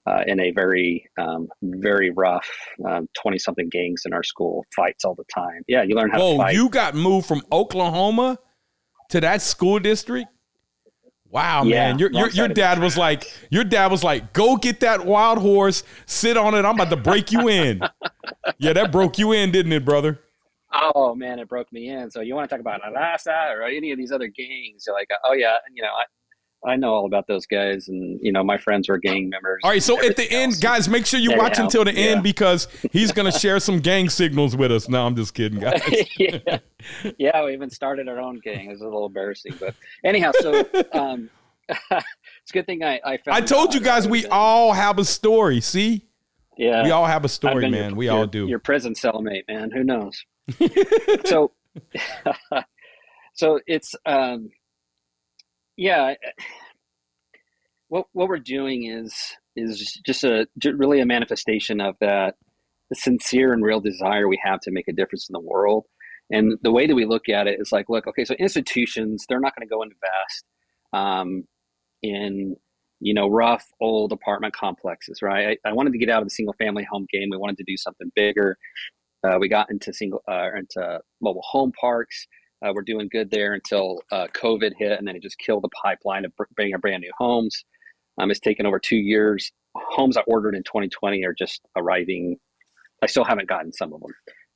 uh, 0.07 0.23
in 0.27 0.41
a 0.41 0.51
very 0.51 1.09
um, 1.19 1.49
very 1.63 2.11
rough 2.11 2.49
twenty 2.79 3.37
um, 3.37 3.39
something 3.39 3.69
gangs 3.69 4.03
in 4.07 4.13
our 4.13 4.23
school 4.23 4.65
fights 4.75 5.05
all 5.05 5.15
the 5.15 5.25
time. 5.33 5.63
Yeah, 5.69 5.83
you 5.83 5.95
learn 5.95 6.11
how 6.11 6.19
Whoa, 6.19 6.33
to 6.33 6.39
fight. 6.39 6.55
you 6.55 6.69
got 6.69 6.95
moved 6.95 7.27
from 7.27 7.43
Oklahoma 7.53 8.39
to 9.11 9.21
that 9.21 9.43
school 9.43 9.79
district. 9.79 10.29
Wow, 11.29 11.63
yeah, 11.63 11.91
man, 11.91 11.99
your 12.01 12.11
your, 12.11 12.29
your 12.31 12.49
dad 12.49 12.81
was 12.81 12.97
like, 12.97 13.33
your 13.51 13.63
dad 13.63 13.93
was 13.93 14.03
like, 14.03 14.33
go 14.33 14.57
get 14.57 14.81
that 14.81 15.07
wild 15.07 15.39
horse, 15.39 15.85
sit 16.07 16.37
on 16.37 16.55
it. 16.55 16.65
I'm 16.65 16.75
about 16.75 16.91
to 16.91 16.97
break 16.97 17.31
you 17.31 17.49
in. 17.49 17.81
yeah, 18.59 18.73
that 18.73 18.91
broke 18.91 19.17
you 19.17 19.31
in, 19.33 19.53
didn't 19.53 19.73
it, 19.73 19.85
brother? 19.85 20.19
Oh 20.73 21.15
man, 21.15 21.39
it 21.39 21.49
broke 21.49 21.73
me 21.73 21.89
in. 21.89 22.11
So 22.11 22.21
you 22.21 22.35
want 22.35 22.49
to 22.49 22.55
talk 22.55 22.61
about 22.61 22.81
Alasa 22.83 23.57
or 23.57 23.63
any 23.63 23.93
of 23.93 23.99
these 23.99 24.11
other 24.11 24.27
gangs? 24.27 24.85
You're 24.87 24.97
like, 24.97 25.09
oh 25.25 25.33
yeah, 25.33 25.57
you 25.73 25.83
know, 25.83 25.89
I, 25.89 26.05
I 26.65 26.77
know 26.77 26.93
all 26.93 27.07
about 27.07 27.27
those 27.27 27.47
guys, 27.47 27.89
and 27.89 28.21
you 28.23 28.33
know 28.33 28.45
my 28.45 28.59
friends 28.59 28.89
were 28.89 28.99
gang 28.99 29.31
members. 29.31 29.61
All 29.65 29.71
right, 29.71 29.83
so 29.83 29.99
at 30.05 30.17
the 30.17 30.25
else. 30.25 30.55
end, 30.55 30.61
guys, 30.61 30.89
make 30.89 31.07
sure 31.07 31.19
you 31.19 31.37
watch 31.37 31.59
until 31.59 31.85
the 31.85 31.95
yeah. 31.95 32.09
end 32.11 32.23
because 32.23 32.69
he's 32.93 33.13
going 33.13 33.31
to 33.33 33.39
share 33.39 33.61
some 33.61 33.79
gang 33.81 34.11
signals 34.11 34.55
with 34.55 34.71
us. 34.71 34.89
No, 34.89 35.07
I'm 35.07 35.17
just 35.17 35.33
kidding, 35.33 35.59
guys. 35.59 35.81
yeah. 36.19 36.59
yeah, 37.19 37.45
we 37.45 37.55
even 37.55 37.71
started 37.71 38.09
our 38.09 38.19
own 38.21 38.41
gang. 38.41 38.71
It's 38.71 38.83
a 38.83 38.85
little 38.85 39.07
embarrassing, 39.07 39.55
but 39.59 39.75
anyhow, 40.05 40.33
so 40.39 40.67
um, 40.93 41.31
it's 41.69 41.81
a 41.91 42.53
good 42.53 42.67
thing 42.67 42.85
I 42.85 43.01
I, 43.05 43.19
I 43.29 43.41
told 43.41 43.75
you 43.75 43.81
guys 43.81 44.07
we 44.07 44.27
all 44.27 44.75
have 44.75 44.99
a 44.99 45.05
story. 45.05 45.63
See, 45.63 46.05
yeah, 46.59 46.85
we 46.85 46.91
all 46.91 47.07
have 47.07 47.25
a 47.25 47.29
story, 47.29 47.71
man. 47.71 47.91
Your, 47.91 47.97
we 47.97 48.07
your, 48.07 48.19
all 48.19 48.27
do. 48.27 48.47
Your 48.47 48.59
prison 48.59 48.93
cellmate, 48.93 49.49
man. 49.49 49.71
Who 49.71 49.83
knows? 49.83 50.23
so, 51.25 51.53
so 53.33 53.61
it's 53.67 53.95
um 54.05 54.51
yeah, 55.81 56.13
what 57.89 58.05
what 58.13 58.29
we're 58.29 58.39
doing 58.39 58.85
is 58.85 59.15
is 59.57 59.99
just 60.05 60.25
a 60.25 60.47
really 60.77 61.01
a 61.01 61.07
manifestation 61.07 61.81
of 61.81 61.97
that 62.03 62.35
the 62.91 62.97
sincere 62.97 63.55
and 63.55 63.65
real 63.65 63.81
desire 63.81 64.29
we 64.29 64.39
have 64.45 64.61
to 64.61 64.71
make 64.71 64.89
a 64.89 64.93
difference 64.93 65.29
in 65.29 65.33
the 65.33 65.41
world. 65.41 65.87
And 66.31 66.59
the 66.63 66.71
way 66.71 66.87
that 66.87 66.95
we 66.95 67.07
look 67.07 67.29
at 67.29 67.47
it 67.47 67.59
is 67.61 67.73
like, 67.73 67.89
look, 67.89 68.07
okay, 68.07 68.27
so 68.27 68.35
institutions 68.35 69.25
they're 69.27 69.41
not 69.41 69.55
going 69.57 69.67
to 69.67 69.75
go 69.75 69.83
invest 69.83 70.45
um, 70.93 71.45
in 72.03 72.57
you 73.01 73.15
know 73.15 73.29
rough 73.29 73.65
old 73.81 74.13
apartment 74.13 74.55
complexes, 74.55 75.23
right? 75.23 75.59
I, 75.65 75.71
I, 75.71 75.73
wanted 75.73 75.95
to 75.95 75.99
get 75.99 76.11
out 76.11 76.21
of 76.21 76.27
the 76.27 76.35
single 76.35 76.55
family 76.59 76.87
home 76.91 77.07
game. 77.11 77.29
We 77.31 77.39
wanted 77.39 77.57
to 77.57 77.65
do 77.67 77.79
something 77.79 78.13
bigger. 78.15 78.59
Uh, 79.27 79.39
we 79.41 79.49
got 79.49 79.71
into 79.71 79.95
single 79.95 80.23
uh, 80.31 80.51
into 80.55 81.01
mobile 81.23 81.45
home 81.45 81.73
parks. 81.81 82.27
Uh, 82.65 82.73
we're 82.75 82.83
doing 82.83 83.09
good 83.11 83.31
there 83.31 83.55
until 83.55 84.01
uh, 84.13 84.27
COVID 84.35 84.73
hit, 84.79 84.99
and 84.99 85.07
then 85.09 85.17
it 85.17 85.23
just 85.23 85.39
killed 85.39 85.63
the 85.63 85.71
pipeline 85.83 86.25
of 86.25 86.33
bringing 86.55 86.75
a 86.75 86.79
brand 86.79 87.01
new 87.01 87.13
homes. 87.19 87.65
Um, 88.19 88.31
it's 88.31 88.41
taken 88.41 88.67
over 88.67 88.79
two 88.79 88.97
years. 88.97 89.51
Homes 89.75 90.17
I 90.17 90.23
ordered 90.27 90.55
in 90.55 90.63
2020 90.63 91.25
are 91.25 91.33
just 91.33 91.63
arriving. 91.77 92.37
I 93.03 93.07
still 93.07 93.25
haven't 93.25 93.49
gotten 93.49 93.73
some 93.73 93.93
of 93.93 94.01
them. 94.01 94.11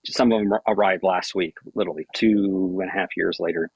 Some 0.07 0.33
of 0.33 0.40
them 0.40 0.52
arrived 0.68 1.02
last 1.02 1.35
week, 1.35 1.55
literally 1.74 2.07
two 2.14 2.79
and 2.83 2.90
a 2.90 2.92
half 2.92 3.09
years 3.16 3.38
later. 3.40 3.70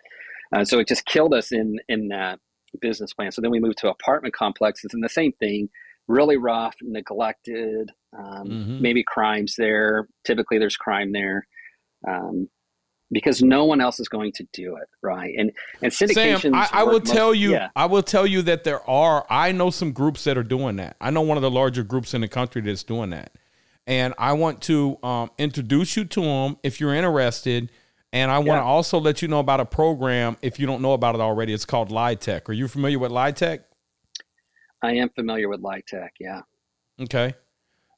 Uh, 0.55 0.65
so 0.65 0.79
it 0.79 0.89
just 0.89 1.07
killed 1.07 1.33
us 1.33 1.53
in 1.53 1.79
in 1.89 2.09
that 2.09 2.39
business 2.81 3.15
plan. 3.15 3.33
So 3.33 3.41
then 3.41 3.51
we 3.51 3.61
moved 3.61 3.79
to 3.79 3.89
apartment 3.89 4.35
complexes, 4.35 4.93
and 4.93 5.03
the 5.03 5.09
same 5.09 5.33
thing. 5.33 5.69
Really 6.07 6.39
rough, 6.39 6.75
neglected, 6.81 7.91
um, 8.19 8.47
mm-hmm. 8.47 8.83
maybe 8.83 9.05
crimes 9.07 9.57
there. 9.59 10.09
Typically, 10.25 10.59
there's 10.59 10.77
crime 10.77 11.13
there. 11.13 11.47
Um, 12.07 12.49
because 13.11 13.43
no 13.43 13.65
one 13.65 13.81
else 13.81 14.01
is 14.01 14.09
going 14.09 14.33
to 14.33 14.47
do 14.53 14.77
it, 14.77 14.89
right? 15.03 15.35
And 15.39 15.53
and 15.83 15.93
syndication. 15.93 16.41
Sam, 16.41 16.55
I, 16.55 16.69
I 16.73 16.83
will 16.85 17.01
most, 17.01 17.13
tell 17.13 17.35
you, 17.35 17.53
yeah. 17.53 17.69
I 17.75 17.87
will 17.87 18.03
tell 18.03 18.27
you 18.27 18.43
that 18.43 18.65
there 18.65 18.89
are. 18.89 19.27
I 19.31 19.53
know 19.53 19.71
some 19.71 19.93
groups 19.93 20.25
that 20.25 20.37
are 20.37 20.43
doing 20.43 20.77
that. 20.77 20.97
I 21.01 21.11
know 21.11 21.23
one 21.23 21.37
of 21.37 21.43
the 21.43 21.51
larger 21.51 21.83
groups 21.83 22.15
in 22.15 22.21
the 22.21 22.29
country 22.29 22.61
that's 22.63 22.83
doing 22.83 23.11
that, 23.11 23.33
and 23.87 24.15
I 24.19 24.33
want 24.35 24.63
to 24.63 24.99
um, 25.03 25.31
introduce 25.39 25.97
you 25.97 26.05
to 26.05 26.21
them 26.21 26.57
if 26.63 26.81
you're 26.81 26.95
interested. 26.95 27.71
And 28.11 28.31
I 28.31 28.39
want 28.39 28.61
to 28.61 28.65
also 28.65 28.99
let 28.99 29.21
you 29.21 29.29
know 29.29 29.39
about 29.39 29.61
a 29.61 29.67
program 29.67 30.39
if 30.41 30.59
you 30.59 30.67
don't 30.67 30.81
know 30.81 30.95
about 30.95 31.15
it 31.15 31.21
already. 31.21 31.53
It's 31.53 31.67
called 31.67 31.91
LIHTC. 31.91 32.49
Are 32.49 32.55
you 32.55 32.67
familiar 32.67 32.99
with 32.99 33.13
LIHTC? 33.13 33.61
I 34.83 34.93
am 34.93 35.11
familiar 35.11 35.51
with 35.51 35.63
LIHTC. 35.63 36.09
Yeah. 36.19 36.41
Okay. 37.03 37.35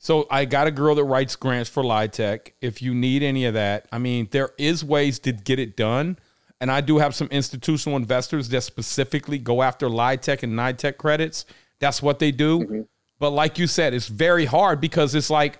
So 0.02 0.26
I 0.30 0.46
got 0.46 0.66
a 0.66 0.70
girl 0.70 0.94
that 0.94 1.04
writes 1.04 1.36
grants 1.36 1.68
for 1.68 1.82
LIHTC. 1.82 2.52
If 2.62 2.80
you 2.80 2.94
need 2.94 3.22
any 3.22 3.44
of 3.44 3.52
that, 3.52 3.86
I 3.92 3.98
mean, 3.98 4.28
there 4.30 4.48
is 4.56 4.82
ways 4.82 5.18
to 5.20 5.32
get 5.32 5.58
it 5.58 5.76
done. 5.76 6.18
And 6.58 6.70
I 6.70 6.80
do 6.80 6.96
have 6.96 7.14
some 7.14 7.28
institutional 7.28 7.98
investors 7.98 8.48
that 8.48 8.62
specifically 8.62 9.36
go 9.36 9.62
after 9.62 9.88
LIHTC 9.88 10.42
and 10.42 10.54
NITEC 10.54 10.96
credits. 10.96 11.44
That's 11.80 12.02
what 12.02 12.18
they 12.18 12.32
do. 12.32 12.60
Mm-hmm. 12.60 12.80
But 13.18 13.30
like 13.30 13.58
you 13.58 13.66
said, 13.66 13.92
it's 13.92 14.08
very 14.08 14.46
hard 14.46 14.80
because 14.80 15.14
it's 15.14 15.28
like 15.28 15.58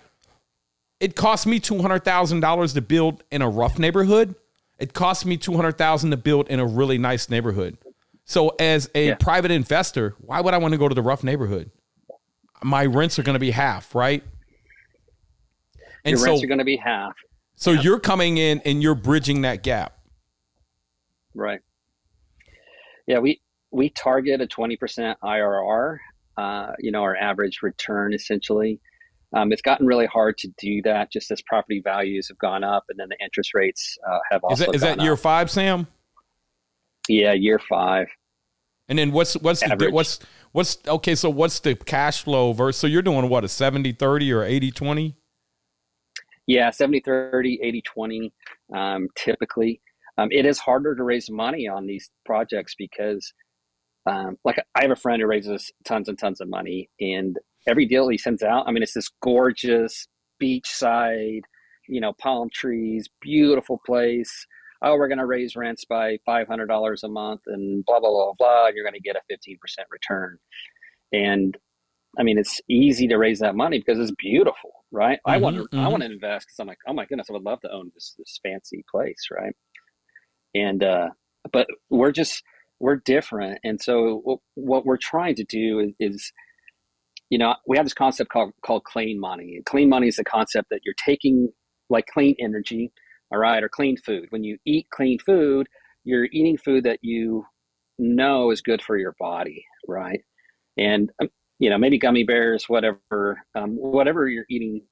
it 1.01 1.17
cost 1.17 1.47
me 1.47 1.61
two 1.61 1.83
hundred 1.83 2.05
thousand 2.05 2.41
dollars 2.41 2.73
to 2.73 2.81
build 2.81 3.23
in 3.31 3.43
a 3.43 3.49
rough 3.49 3.79
neighborhood. 3.79 4.35
It 4.79 4.95
cost 4.95 5.27
me 5.27 5.37
two 5.37 5.55
hundred 5.55 5.77
thousand 5.77 6.13
to 6.13 6.17
build 6.17 6.49
in 6.49 6.61
a 6.61 6.67
really 6.67 6.97
nice 6.97 7.29
neighborhood. 7.29 7.77
So 8.25 8.55
as 8.59 8.89
a 8.95 9.09
yeah. 9.09 9.15
private 9.17 9.51
investor, 9.51 10.15
why 10.21 10.41
would 10.41 10.55
I 10.55 10.59
want 10.59 10.73
to 10.73 10.79
go 10.79 10.89
to 10.89 10.95
the 10.95 11.03
rough 11.03 11.23
neighborhood? 11.23 11.71
My 12.63 12.87
rents 12.87 13.19
are 13.19 13.23
going 13.23 13.35
to 13.35 13.41
be 13.41 13.51
half, 13.51 13.95
right? 13.95 14.23
And 16.05 16.13
Your 16.13 16.19
so, 16.19 16.27
rents 16.27 16.45
are 16.45 16.47
going 16.47 16.59
to 16.59 16.65
be 16.65 16.77
half. 16.77 17.15
So 17.57 17.73
yep. 17.73 17.85
you're 17.85 18.01
coming 18.01 18.39
in 18.39 18.61
and 18.65 18.83
you're 18.83 18.95
bridging 18.95 19.43
that 19.43 19.63
gap. 19.63 19.99
Right. 21.35 21.61
Yeah, 23.07 23.19
we 23.19 23.41
we 23.71 23.91
target 23.91 24.41
a 24.41 24.47
20% 24.47 25.15
IRR, 25.23 25.99
uh, 26.37 26.73
you 26.79 26.91
know, 26.91 27.03
our 27.03 27.17
average 27.17 27.61
return 27.63 28.15
essentially. 28.15 28.81
Um, 29.33 29.53
it's 29.53 29.63
gotten 29.63 29.87
really 29.87 30.07
hard 30.07 30.39
to 30.39 30.49
do 30.59 30.83
that 30.83 31.13
just 31.13 31.31
as 31.31 31.41
property 31.43 31.81
values 31.85 32.29
have 32.29 32.39
gone 32.39 32.65
up 32.65 32.85
and 32.89 32.99
then 32.99 33.09
the 33.09 33.25
interest 33.25 33.55
rates 33.55 33.97
uh, 34.11 34.19
have 34.31 34.43
also. 34.43 34.55
Is 34.55 34.59
that, 34.67 34.75
is 34.75 34.81
that 34.81 35.01
year 35.01 35.13
up. 35.13 35.21
five, 35.21 35.51
Sam? 35.51 35.87
Yeah, 37.09 37.33
year 37.33 37.61
five. 37.61 38.09
And 38.89 38.99
then 38.99 39.13
what's 39.13 39.35
what's 39.35 39.61
the, 39.61 39.91
what's 39.93 40.19
what's 40.53 40.79
okay? 40.87 41.15
So 41.15 41.31
what's 41.31 41.61
the 41.61 41.75
cash 41.75 42.23
flow 42.23 42.53
versus? 42.53 42.81
So 42.81 42.87
you're 42.87 43.03
doing 43.03 43.29
what 43.29 43.45
a 43.45 43.49
70 43.49 43.93
30 43.93 44.33
or 44.33 44.45
80 44.45 44.71
20? 44.71 45.17
Yeah, 46.47 46.71
70 46.71 47.01
30, 47.01 47.61
80 47.63 47.83
20. 47.83 48.33
Um, 48.75 49.09
typically, 49.17 49.81
um, 50.19 50.29
it 50.31 50.47
is 50.47 50.59
harder 50.59 50.95
to 50.95 51.03
raise 51.03 51.31
money 51.31 51.69
on 51.69 51.87
these 51.87 52.11
projects 52.25 52.75
because, 52.77 53.33
um, 54.07 54.37
like, 54.45 54.59
I 54.75 54.83
have 54.83 54.91
a 54.91 54.97
friend 54.97 55.21
who 55.21 55.29
raises 55.29 55.71
tons 55.85 56.09
and 56.09 56.19
tons 56.19 56.41
of 56.41 56.49
money, 56.49 56.91
and 57.01 57.37
every 57.69 57.87
deal 57.87 58.09
he 58.09 58.19
sends 58.19 58.43
out, 58.43 58.67
I 58.67 58.73
mean, 58.73 58.83
it's 58.83 58.95
this 58.95 59.11
gorgeous 59.23 60.09
beachside, 60.43 61.43
you 61.89 62.01
know, 62.01 62.13
palm 62.21 62.49
trees, 62.53 63.09
beautiful 63.21 63.81
place 63.87 64.47
oh, 64.83 64.97
we're 64.97 65.09
going 65.09 65.19
to 65.19 65.27
raise 65.27 65.57
rents 65.57 65.85
by 65.85 66.19
$500 66.29 67.03
a 67.03 67.09
month 67.09 67.43
and 67.47 67.85
blah, 67.85 68.01
blah, 68.01 68.11
blah, 68.11 68.33
blah. 68.39 68.67
And 68.67 68.77
you're 68.77 68.85
going 68.85 68.95
to 68.95 69.01
get 69.01 69.17
a 69.17 69.33
15% 69.33 69.57
return. 69.91 70.39
And 71.13 71.57
I 72.19 72.23
mean, 72.23 72.39
it's 72.39 72.61
easy 72.69 73.07
to 73.09 73.17
raise 73.17 73.41
that 73.41 73.55
money 73.55 73.79
because 73.79 74.01
it's 74.01 74.15
beautiful, 74.19 74.85
right? 74.91 75.19
Mm-hmm, 75.19 75.31
I 75.31 75.37
want 75.39 75.57
to, 75.57 75.63
mm-hmm. 75.65 75.79
I 75.79 75.89
want 75.89 76.03
to 76.03 76.11
invest 76.11 76.47
because 76.47 76.59
I'm 76.59 76.67
like, 76.67 76.79
oh 76.89 76.93
my 76.93 77.05
goodness, 77.05 77.29
I 77.31 77.35
would 77.35 77.43
love 77.43 77.61
to 77.61 77.73
own 77.73 77.91
this, 77.95 78.15
this 78.19 78.41
fancy 78.43 78.85
place, 78.91 79.29
right? 79.31 79.55
And, 80.55 80.83
uh, 80.83 81.09
but 81.53 81.67
we're 81.91 82.13
just, 82.13 82.43
we're 82.81 82.97
different. 82.97 83.59
And 83.63 83.81
so 83.81 84.21
what, 84.25 84.39
what 84.55 84.87
we're 84.87 84.97
trying 84.97 85.37
to 85.37 85.45
do 85.45 85.81
is, 85.81 85.93
is, 86.01 86.33
you 87.29 87.39
know, 87.39 87.55
we 87.67 87.77
have 87.77 87.87
this 87.87 87.95
concept 87.95 88.31
called, 88.31 88.53
called 88.65 88.85
clean 88.85 89.21
money. 89.21 89.55
And 89.55 89.65
clean 89.65 89.89
money 89.89 90.09
is 90.09 90.17
the 90.17 90.25
concept 90.25 90.69
that 90.71 90.81
you're 90.85 90.95
taking 91.05 91.49
like 91.91 92.07
clean 92.07 92.35
energy, 92.41 92.93
all 93.33 93.39
right, 93.39 93.63
or 93.63 93.69
clean 93.69 93.97
food. 93.97 94.27
When 94.31 94.45
you 94.45 94.59
eat 94.67 94.89
clean 94.91 95.19
food, 95.19 95.69
you're 96.05 96.27
eating 96.27 96.59
food 96.59 96.85
that 96.85 96.99
you 97.03 97.45
know 97.99 98.51
is 98.51 98.63
good 98.63 98.83
for 98.83 98.97
your 98.97 99.15
body, 99.19 99.65
right? 99.87 100.21
And 100.77 101.11
um, 101.21 101.29
you 101.59 101.69
know, 101.69 101.79
maybe 101.79 101.99
gummy 101.99 102.25
bears, 102.25 102.69
whatever, 102.69 103.43
um, 103.55 103.77
whatever 103.77 104.29
you're 104.29 104.47
eating, 104.49 104.83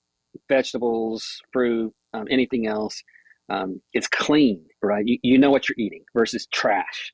vegetables, 0.48 1.40
fruit, 1.50 1.92
um, 2.12 2.26
anything 2.30 2.66
else, 2.66 3.02
um, 3.48 3.80
it's 3.94 4.06
clean, 4.06 4.64
right? 4.82 5.04
You, 5.06 5.18
you 5.22 5.38
know 5.38 5.50
what 5.50 5.68
you're 5.68 5.76
eating 5.78 6.04
versus 6.14 6.46
trash, 6.52 7.12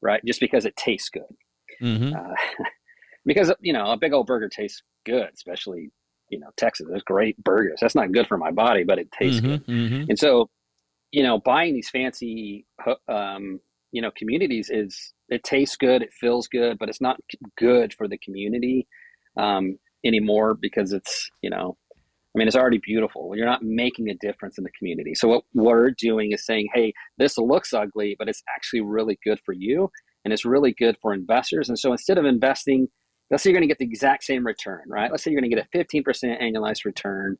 right? 0.00 0.22
Just 0.24 0.40
because 0.40 0.64
it 0.64 0.76
tastes 0.76 1.08
good. 1.08 1.22
Mm-hmm. 1.82 2.14
Uh, 2.14 2.64
because 3.26 3.52
you 3.60 3.72
know, 3.72 3.90
a 3.90 3.96
big 3.96 4.12
old 4.12 4.26
burger 4.26 4.48
tastes 4.48 4.82
good, 5.04 5.28
especially 5.34 5.90
you 6.28 6.38
know 6.38 6.50
Texas. 6.56 6.86
There's 6.88 7.02
great 7.02 7.42
burgers. 7.42 7.78
That's 7.80 7.96
not 7.96 8.12
good 8.12 8.28
for 8.28 8.38
my 8.38 8.52
body, 8.52 8.84
but 8.84 8.98
it 8.98 9.10
tastes 9.12 9.40
mm-hmm, 9.40 9.48
good. 9.48 9.66
Mm-hmm. 9.66 10.04
And 10.10 10.18
so, 10.18 10.48
you 11.12 11.22
know, 11.22 11.38
buying 11.38 11.74
these 11.74 11.90
fancy, 11.90 12.66
um, 13.08 13.60
you 13.92 14.02
know, 14.02 14.10
communities 14.16 14.70
is 14.70 15.12
it 15.28 15.44
tastes 15.44 15.76
good, 15.76 16.02
it 16.02 16.12
feels 16.12 16.48
good, 16.48 16.78
but 16.78 16.88
it's 16.88 17.00
not 17.00 17.20
good 17.56 17.94
for 17.94 18.08
the 18.08 18.18
community 18.18 18.88
um, 19.36 19.78
anymore 20.04 20.54
because 20.60 20.92
it's 20.92 21.30
you 21.42 21.50
know, 21.50 21.76
I 22.34 22.38
mean, 22.38 22.48
it's 22.48 22.56
already 22.56 22.80
beautiful. 22.82 23.36
You're 23.36 23.46
not 23.46 23.62
making 23.62 24.08
a 24.08 24.14
difference 24.14 24.58
in 24.58 24.64
the 24.64 24.70
community. 24.78 25.14
So 25.14 25.28
what 25.28 25.44
we're 25.54 25.90
doing 25.90 26.32
is 26.32 26.44
saying, 26.44 26.68
hey, 26.74 26.94
this 27.18 27.36
looks 27.38 27.72
ugly, 27.72 28.16
but 28.18 28.28
it's 28.28 28.42
actually 28.56 28.80
really 28.80 29.18
good 29.24 29.38
for 29.44 29.52
you, 29.52 29.90
and 30.24 30.32
it's 30.32 30.44
really 30.44 30.74
good 30.76 30.96
for 31.02 31.12
investors. 31.12 31.68
And 31.68 31.78
so 31.78 31.92
instead 31.92 32.18
of 32.18 32.24
investing 32.24 32.88
let's 33.32 33.42
say 33.42 33.50
you're 33.50 33.58
going 33.58 33.66
to 33.66 33.72
get 33.72 33.78
the 33.78 33.86
exact 33.86 34.24
same 34.24 34.46
return, 34.46 34.82
right? 34.86 35.10
Let's 35.10 35.24
say 35.24 35.30
you're 35.30 35.40
going 35.40 35.50
to 35.50 35.56
get 35.56 35.66
a 35.72 35.76
15% 35.76 36.42
annualized 36.42 36.84
return. 36.84 37.38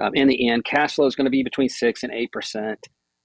Um, 0.00 0.12
in 0.14 0.28
the 0.28 0.48
end, 0.48 0.64
cash 0.64 0.94
flow 0.94 1.06
is 1.06 1.16
going 1.16 1.24
to 1.24 1.30
be 1.30 1.42
between 1.42 1.68
6 1.68 2.02
and 2.04 2.12
8% 2.12 2.76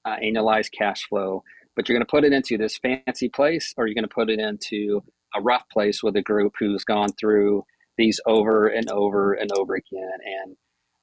uh, 0.09 0.17
annualized 0.23 0.71
cash 0.77 1.07
flow. 1.07 1.43
But 1.75 1.87
you're 1.87 1.95
going 1.95 2.05
to 2.05 2.09
put 2.09 2.23
it 2.23 2.33
into 2.33 2.57
this 2.57 2.77
fancy 2.77 3.29
place 3.29 3.73
or 3.77 3.87
you're 3.87 3.95
going 3.95 4.03
to 4.03 4.13
put 4.13 4.29
it 4.29 4.39
into 4.39 5.01
a 5.35 5.41
rough 5.41 5.63
place 5.71 6.03
with 6.03 6.15
a 6.15 6.21
group 6.21 6.53
who's 6.59 6.83
gone 6.83 7.09
through 7.19 7.63
these 7.97 8.19
over 8.25 8.67
and 8.67 8.89
over 8.91 9.33
and 9.33 9.49
over 9.57 9.75
again. 9.75 10.17
And 10.43 10.57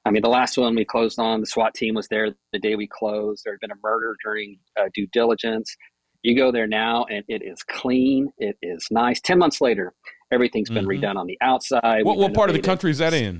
I 0.05 0.11
mean, 0.11 0.21
the 0.21 0.29
last 0.29 0.57
one 0.57 0.75
we 0.75 0.85
closed 0.85 1.19
on, 1.19 1.41
the 1.41 1.47
SWAT 1.47 1.73
team 1.73 1.95
was 1.95 2.07
there 2.09 2.35
the 2.53 2.59
day 2.59 2.75
we 2.75 2.87
closed. 2.87 3.43
There 3.43 3.53
had 3.53 3.59
been 3.59 3.71
a 3.71 3.81
murder 3.81 4.15
during 4.23 4.59
uh, 4.79 4.89
due 4.93 5.07
diligence. 5.07 5.75
You 6.21 6.35
go 6.35 6.51
there 6.51 6.67
now 6.67 7.05
and 7.09 7.23
it 7.27 7.41
is 7.43 7.63
clean, 7.63 8.31
it 8.37 8.57
is 8.61 8.87
nice. 8.91 9.21
10 9.21 9.39
months 9.39 9.61
later, 9.61 9.93
Everything's 10.31 10.69
been 10.69 10.85
mm-hmm. 10.85 11.03
redone 11.03 11.15
on 11.15 11.25
the 11.25 11.37
outside. 11.41 12.03
What, 12.03 12.17
what 12.17 12.33
part 12.33 12.49
of 12.49 12.55
the 12.55 12.61
country 12.61 12.91
is 12.91 12.97
that 12.97 13.13
in? 13.13 13.39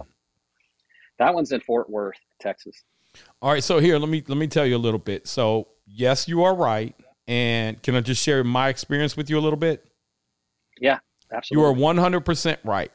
That 1.19 1.33
one's 1.33 1.51
in 1.51 1.59
Fort 1.61 1.89
Worth, 1.89 2.19
Texas. 2.39 2.83
All 3.41 3.51
right, 3.51 3.63
so 3.63 3.79
here 3.79 3.97
let 3.97 4.09
me 4.09 4.23
let 4.27 4.37
me 4.37 4.47
tell 4.47 4.65
you 4.65 4.75
a 4.75 4.79
little 4.79 4.99
bit. 4.99 5.27
So 5.27 5.67
yes, 5.85 6.27
you 6.27 6.43
are 6.43 6.55
right, 6.55 6.95
and 7.27 7.81
can 7.83 7.95
I 7.95 8.01
just 8.01 8.21
share 8.21 8.43
my 8.43 8.69
experience 8.69 9.15
with 9.15 9.29
you 9.29 9.37
a 9.37 9.41
little 9.41 9.57
bit? 9.57 9.85
Yeah, 10.79 10.99
absolutely. 11.31 11.63
You 11.63 11.69
are 11.69 11.73
one 11.73 11.97
hundred 11.97 12.21
percent 12.21 12.59
right. 12.63 12.91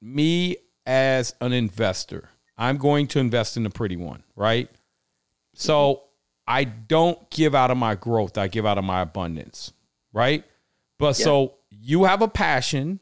Me 0.00 0.56
as 0.86 1.34
an 1.40 1.52
investor, 1.52 2.28
I'm 2.58 2.76
going 2.76 3.06
to 3.08 3.18
invest 3.18 3.56
in 3.56 3.62
the 3.62 3.70
pretty 3.70 3.96
one, 3.96 4.22
right? 4.36 4.68
So. 5.54 6.04
I 6.44 6.64
don't 6.64 7.30
give 7.30 7.54
out 7.54 7.70
of 7.70 7.76
my 7.76 7.94
growth; 7.94 8.36
I 8.36 8.48
give 8.48 8.66
out 8.66 8.76
of 8.76 8.82
my 8.82 9.00
abundance, 9.00 9.72
right? 10.12 10.42
But 10.98 11.16
yeah. 11.16 11.24
so 11.24 11.54
you 11.70 12.02
have 12.02 12.20
a 12.20 12.26
passion 12.26 12.98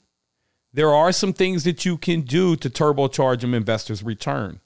there 0.72 0.94
are 0.94 1.12
some 1.12 1.32
things 1.32 1.64
that 1.64 1.84
you 1.84 1.96
can 1.96 2.22
do 2.22 2.56
to 2.56 2.70
turbocharge 2.70 3.42
an 3.42 3.54
investor's 3.54 4.02
return. 4.02 4.60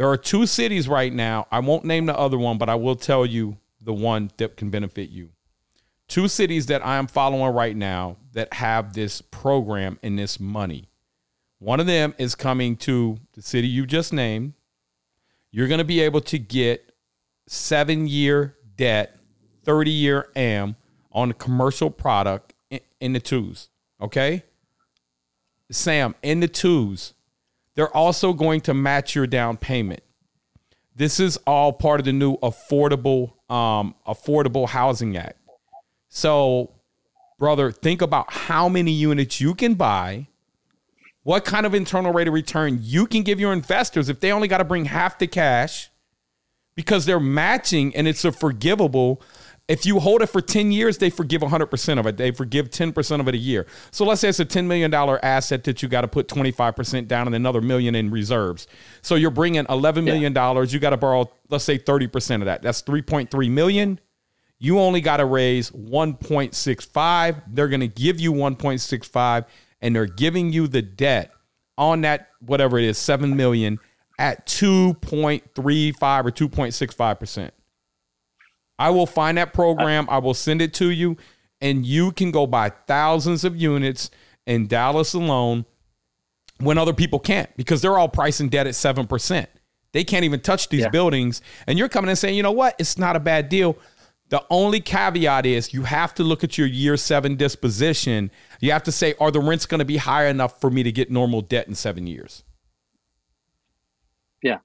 There 0.00 0.08
are 0.08 0.16
two 0.16 0.46
cities 0.46 0.88
right 0.88 1.12
now. 1.12 1.46
I 1.52 1.58
won't 1.58 1.84
name 1.84 2.06
the 2.06 2.16
other 2.18 2.38
one, 2.38 2.56
but 2.56 2.70
I 2.70 2.74
will 2.74 2.96
tell 2.96 3.26
you 3.26 3.58
the 3.82 3.92
one 3.92 4.30
that 4.38 4.56
can 4.56 4.70
benefit 4.70 5.10
you. 5.10 5.28
Two 6.08 6.26
cities 6.26 6.64
that 6.68 6.82
I 6.82 6.96
am 6.96 7.06
following 7.06 7.52
right 7.52 7.76
now 7.76 8.16
that 8.32 8.54
have 8.54 8.94
this 8.94 9.20
program 9.20 9.98
and 10.02 10.18
this 10.18 10.40
money. 10.40 10.88
One 11.58 11.80
of 11.80 11.86
them 11.86 12.14
is 12.16 12.34
coming 12.34 12.76
to 12.76 13.18
the 13.34 13.42
city 13.42 13.68
you 13.68 13.84
just 13.84 14.10
named. 14.10 14.54
You're 15.50 15.68
going 15.68 15.76
to 15.76 15.84
be 15.84 16.00
able 16.00 16.22
to 16.22 16.38
get 16.38 16.94
seven 17.46 18.06
year 18.06 18.56
debt, 18.76 19.18
30 19.64 19.90
year 19.90 20.30
AM 20.34 20.76
on 21.12 21.30
a 21.30 21.34
commercial 21.34 21.90
product 21.90 22.54
in, 23.00 23.12
the 23.12 23.20
twos. 23.20 23.68
Okay. 24.00 24.44
Sam, 25.70 26.14
in 26.22 26.40
the 26.40 26.48
twos, 26.48 27.12
they're 27.74 27.94
also 27.96 28.32
going 28.32 28.60
to 28.62 28.74
match 28.74 29.14
your 29.14 29.26
down 29.26 29.56
payment. 29.56 30.02
This 30.94 31.20
is 31.20 31.36
all 31.46 31.72
part 31.72 32.00
of 32.00 32.06
the 32.06 32.12
new 32.12 32.36
affordable 32.38 33.32
um, 33.48 33.94
affordable 34.06 34.68
housing 34.68 35.16
act. 35.16 35.38
So, 36.08 36.72
brother, 37.38 37.72
think 37.72 38.02
about 38.02 38.32
how 38.32 38.68
many 38.68 38.92
units 38.92 39.40
you 39.40 39.54
can 39.54 39.74
buy, 39.74 40.28
what 41.22 41.44
kind 41.44 41.66
of 41.66 41.74
internal 41.74 42.12
rate 42.12 42.28
of 42.28 42.34
return 42.34 42.78
you 42.82 43.06
can 43.06 43.22
give 43.22 43.40
your 43.40 43.52
investors 43.52 44.08
if 44.08 44.20
they 44.20 44.32
only 44.32 44.48
got 44.48 44.58
to 44.58 44.64
bring 44.64 44.86
half 44.86 45.18
the 45.18 45.26
cash 45.26 45.90
because 46.74 47.06
they're 47.06 47.20
matching 47.20 47.94
and 47.94 48.08
it's 48.08 48.24
a 48.24 48.32
forgivable 48.32 49.20
if 49.70 49.86
you 49.86 50.00
hold 50.00 50.20
it 50.20 50.26
for 50.26 50.40
10 50.40 50.72
years, 50.72 50.98
they 50.98 51.10
forgive 51.10 51.42
100% 51.42 51.98
of 52.00 52.04
it. 52.04 52.16
They 52.16 52.32
forgive 52.32 52.70
10% 52.70 53.20
of 53.20 53.28
it 53.28 53.36
a 53.36 53.38
year. 53.38 53.66
So 53.92 54.04
let's 54.04 54.20
say 54.20 54.28
it's 54.28 54.40
a 54.40 54.44
$10 54.44 54.66
million 54.66 54.92
asset 54.92 55.62
that 55.62 55.80
you 55.80 55.88
got 55.88 56.00
to 56.00 56.08
put 56.08 56.26
25% 56.26 57.06
down 57.06 57.28
and 57.28 57.36
another 57.36 57.60
million 57.60 57.94
in 57.94 58.10
reserves. 58.10 58.66
So 59.00 59.14
you're 59.14 59.30
bringing 59.30 59.64
$11 59.66 60.02
million. 60.02 60.34
Yeah. 60.34 60.62
You 60.62 60.80
got 60.80 60.90
to 60.90 60.96
borrow, 60.96 61.30
let's 61.50 61.62
say 61.62 61.78
30% 61.78 62.40
of 62.40 62.46
that. 62.46 62.62
That's 62.62 62.82
3.3 62.82 63.48
million. 63.48 64.00
You 64.58 64.80
only 64.80 65.00
got 65.00 65.18
to 65.18 65.24
raise 65.24 65.70
1.65. 65.70 67.42
They're 67.46 67.68
going 67.68 67.78
to 67.78 67.86
give 67.86 68.18
you 68.18 68.32
1.65 68.32 69.44
and 69.82 69.94
they're 69.94 70.06
giving 70.06 70.52
you 70.52 70.66
the 70.66 70.82
debt 70.82 71.30
on 71.78 72.00
that, 72.00 72.30
whatever 72.40 72.76
it 72.76 72.84
is, 72.86 72.98
7 72.98 73.36
million 73.36 73.78
at 74.18 74.46
2.35 74.46 75.44
or 75.44 76.32
2.65%. 76.32 77.50
I 78.80 78.88
will 78.88 79.06
find 79.06 79.36
that 79.36 79.52
program. 79.52 80.06
I 80.08 80.18
will 80.18 80.32
send 80.32 80.62
it 80.62 80.72
to 80.74 80.88
you, 80.88 81.18
and 81.60 81.84
you 81.84 82.12
can 82.12 82.30
go 82.30 82.46
buy 82.46 82.70
thousands 82.70 83.44
of 83.44 83.54
units 83.54 84.10
in 84.46 84.66
Dallas 84.66 85.12
alone 85.12 85.66
when 86.60 86.78
other 86.78 86.94
people 86.94 87.18
can't 87.18 87.54
because 87.58 87.82
they're 87.82 87.98
all 87.98 88.08
pricing 88.08 88.48
debt 88.48 88.66
at 88.66 88.72
7%. 88.72 89.46
They 89.92 90.02
can't 90.02 90.24
even 90.24 90.40
touch 90.40 90.70
these 90.70 90.82
yeah. 90.82 90.88
buildings. 90.88 91.42
And 91.66 91.78
you're 91.78 91.90
coming 91.90 92.08
and 92.08 92.18
saying, 92.18 92.36
you 92.36 92.42
know 92.42 92.52
what? 92.52 92.74
It's 92.78 92.96
not 92.96 93.16
a 93.16 93.20
bad 93.20 93.50
deal. 93.50 93.76
The 94.30 94.42
only 94.48 94.80
caveat 94.80 95.44
is 95.44 95.74
you 95.74 95.82
have 95.82 96.14
to 96.14 96.22
look 96.22 96.42
at 96.42 96.56
your 96.56 96.66
year 96.66 96.96
seven 96.96 97.36
disposition. 97.36 98.30
You 98.60 98.72
have 98.72 98.84
to 98.84 98.92
say, 98.92 99.14
are 99.20 99.30
the 99.30 99.40
rents 99.40 99.66
going 99.66 99.80
to 99.80 99.84
be 99.84 99.98
high 99.98 100.26
enough 100.28 100.58
for 100.58 100.70
me 100.70 100.84
to 100.84 100.92
get 100.92 101.10
normal 101.10 101.42
debt 101.42 101.68
in 101.68 101.74
seven 101.74 102.06
years? 102.06 102.44
Yeah. 104.42 104.58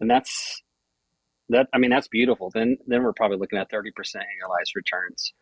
And 0.00 0.10
that's 0.10 0.62
that 1.52 1.68
I 1.72 1.78
mean 1.78 1.90
that's 1.90 2.08
beautiful. 2.08 2.50
Then 2.50 2.78
then 2.86 3.02
we're 3.02 3.12
probably 3.12 3.38
looking 3.38 3.58
at 3.58 3.70
thirty 3.70 3.90
percent 3.90 4.24
annualized 4.24 4.74
returns. 4.74 5.32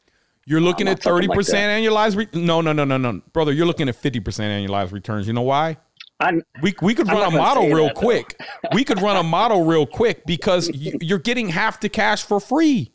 You're 0.47 0.61
looking 0.61 0.89
um, 0.89 0.93
at 0.93 1.03
thirty 1.03 1.29
percent 1.29 1.85
like 1.85 1.93
annualized. 1.93 2.17
Re- 2.17 2.41
no, 2.41 2.61
no, 2.61 2.73
no, 2.73 2.85
no, 2.85 2.97
no, 2.97 3.21
brother. 3.33 3.53
You're 3.53 3.67
looking 3.67 3.89
at 3.89 3.97
fifty 3.97 4.21
percent 4.21 4.69
annualized 4.69 4.93
returns. 4.93 5.27
You 5.27 5.33
know 5.33 5.43
why? 5.43 5.77
I'm, 6.21 6.43
we 6.63 6.75
we 6.83 6.95
could 6.95 7.09
run 7.09 7.33
a 7.33 7.37
model 7.37 7.69
real 7.69 7.87
that, 7.87 7.95
quick. 7.95 8.39
we 8.75 8.85
could 8.85 9.01
run 9.01 9.17
a 9.17 9.23
model 9.23 9.65
real 9.65 9.87
quick 9.87 10.27
because 10.27 10.71
you're 10.75 11.19
getting 11.19 11.49
half 11.49 11.81
the 11.81 11.89
cash 11.89 12.25
for 12.25 12.41
free. 12.41 12.93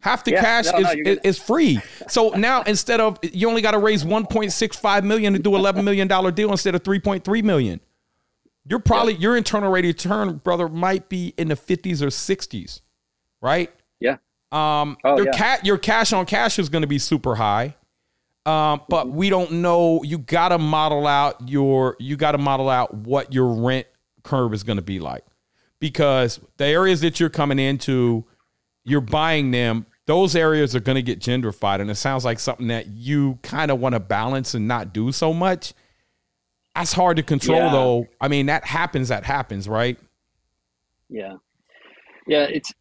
Half 0.00 0.22
the 0.22 0.30
yeah, 0.32 0.40
cash 0.40 0.66
no, 0.66 0.78
is, 0.78 0.84
no, 0.84 1.10
is, 1.10 1.18
is 1.24 1.38
free. 1.38 1.80
So 2.06 2.30
now 2.30 2.62
instead 2.62 3.00
of 3.00 3.18
you 3.22 3.48
only 3.48 3.62
got 3.62 3.72
to 3.72 3.78
raise 3.78 4.04
1.65 4.04 5.02
million 5.02 5.32
to 5.32 5.40
do 5.40 5.56
11 5.56 5.84
million 5.84 6.06
dollar 6.06 6.30
deal 6.30 6.52
instead 6.52 6.76
of 6.76 6.84
3.3 6.84 7.42
million. 7.42 7.80
You're 8.68 8.78
probably 8.80 9.14
yeah. 9.14 9.20
your 9.20 9.36
internal 9.36 9.70
rate 9.70 9.84
of 9.84 9.88
return, 9.88 10.36
brother, 10.36 10.68
might 10.68 11.08
be 11.08 11.34
in 11.38 11.48
the 11.48 11.54
50s 11.54 12.02
or 12.02 12.08
60s, 12.08 12.80
right? 13.40 13.72
Yeah. 14.00 14.18
Um, 14.52 14.96
oh, 15.04 15.16
your 15.16 15.26
yeah. 15.26 15.32
cat, 15.32 15.66
your 15.66 15.78
cash 15.78 16.12
on 16.12 16.26
cash 16.26 16.58
is 16.58 16.68
going 16.68 16.82
to 16.82 16.88
be 16.88 16.98
super 16.98 17.34
high. 17.34 17.74
Um, 18.46 18.80
but 18.88 19.06
mm-hmm. 19.06 19.16
we 19.16 19.30
don't 19.30 19.52
know. 19.52 20.02
You 20.02 20.18
got 20.18 20.48
to 20.50 20.58
model 20.58 21.06
out 21.06 21.48
your, 21.48 21.96
you 21.98 22.16
got 22.16 22.32
to 22.32 22.38
model 22.38 22.68
out 22.68 22.94
what 22.94 23.32
your 23.32 23.48
rent 23.48 23.86
curve 24.22 24.54
is 24.54 24.62
going 24.62 24.76
to 24.76 24.82
be 24.82 25.00
like, 25.00 25.24
because 25.80 26.40
the 26.56 26.66
areas 26.66 27.00
that 27.02 27.20
you're 27.20 27.30
coming 27.30 27.58
into, 27.58 28.24
you're 28.84 29.00
buying 29.00 29.50
them. 29.50 29.86
Those 30.06 30.34
areas 30.34 30.74
are 30.74 30.80
going 30.80 30.96
to 30.96 31.02
get 31.02 31.20
gentrified, 31.20 31.80
and 31.80 31.90
it 31.90 31.96
sounds 31.96 32.24
like 32.24 32.38
something 32.38 32.68
that 32.68 32.86
you 32.86 33.38
kind 33.42 33.70
of 33.70 33.78
want 33.78 33.94
to 33.94 34.00
balance 34.00 34.54
and 34.54 34.66
not 34.66 34.94
do 34.94 35.12
so 35.12 35.34
much. 35.34 35.74
That's 36.74 36.92
hard 36.92 37.16
to 37.16 37.22
control, 37.22 37.58
yeah. 37.58 37.72
though. 37.72 38.06
I 38.20 38.28
mean, 38.28 38.46
that 38.46 38.64
happens. 38.64 39.08
That 39.08 39.24
happens, 39.24 39.68
right? 39.68 39.98
Yeah, 41.08 41.34
yeah. 42.26 42.44
It's 42.44 42.72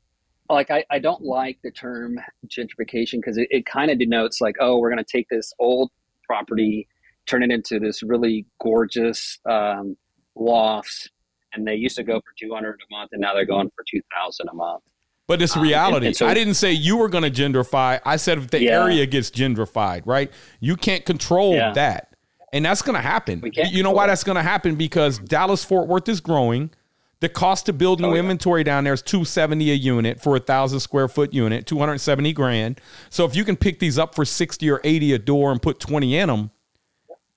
like 0.50 0.70
I, 0.70 0.86
I 0.92 1.00
don't 1.00 1.24
like 1.24 1.58
the 1.64 1.72
term 1.72 2.20
gentrification 2.48 3.14
because 3.14 3.38
it, 3.38 3.48
it 3.50 3.66
kind 3.66 3.90
of 3.90 3.98
denotes 3.98 4.40
like, 4.40 4.56
oh, 4.60 4.80
we're 4.80 4.90
going 4.90 5.04
to 5.04 5.12
take 5.12 5.28
this 5.30 5.52
old 5.60 5.92
property, 6.26 6.88
turn 7.26 7.42
it 7.44 7.52
into 7.52 7.80
this 7.80 8.04
really 8.04 8.46
gorgeous 8.62 9.40
um, 9.50 9.98
lofts, 10.36 11.10
and 11.54 11.66
they 11.66 11.76
used 11.76 11.96
to 11.96 12.04
go 12.04 12.16
for 12.16 12.34
two 12.40 12.54
hundred 12.54 12.80
a 12.90 12.96
month, 12.96 13.10
and 13.14 13.22
now 13.22 13.34
they're 13.34 13.46
going 13.46 13.70
for 13.76 13.84
two 13.90 14.02
thousand 14.14 14.48
a 14.50 14.54
month. 14.54 14.84
But 15.28 15.42
it's 15.42 15.58
reality. 15.58 15.88
Um, 15.90 15.96
and, 15.96 16.06
and 16.06 16.16
so, 16.16 16.28
I 16.28 16.34
didn't 16.34 16.54
say 16.54 16.72
you 16.72 16.98
were 16.98 17.10
going 17.10 17.24
to 17.24 17.32
gentrify. 17.32 18.00
I 18.06 18.16
said 18.16 18.38
if 18.38 18.50
the 18.50 18.62
yeah. 18.62 18.82
area 18.82 19.06
gets 19.06 19.30
gentrified, 19.30 20.04
right? 20.06 20.32
You 20.60 20.76
can't 20.78 21.04
control 21.04 21.56
yeah. 21.56 21.74
that. 21.74 22.14
And 22.54 22.64
that's 22.64 22.82
going 22.82 22.96
to 22.96 23.02
happen. 23.02 23.44
You 23.54 23.84
know 23.84 23.92
why 23.92 24.08
that's 24.08 24.24
going 24.24 24.38
to 24.38 24.44
happen? 24.44 24.76
Because 24.76 25.20
Dallas 25.20 25.64
Fort 25.64 25.88
Worth 25.88 26.08
is 26.08 26.22
growing. 26.22 26.72
The 27.20 27.30
cost 27.30 27.66
to 27.66 27.74
build 27.74 28.00
new 28.00 28.10
oh, 28.10 28.14
yeah. 28.14 28.20
inventory 28.20 28.64
down 28.64 28.84
there 28.84 28.94
is 28.94 29.02
270 29.02 29.72
a 29.72 29.74
unit 29.74 30.22
for 30.22 30.36
a 30.36 30.40
thousand 30.40 30.82
square 30.82 31.08
foot 31.08 31.34
unit, 31.34 31.66
270 31.66 32.32
grand. 32.34 32.80
So 33.10 33.26
if 33.26 33.36
you 33.36 33.44
can 33.44 33.56
pick 33.56 33.80
these 33.80 33.98
up 33.98 34.14
for 34.14 34.24
60 34.24 34.70
or 34.70 34.80
80 34.84 35.14
a 35.14 35.20
door 35.20 35.52
and 35.52 35.60
put 35.60 35.80
20 35.80 36.16
in 36.16 36.28
them, 36.28 36.52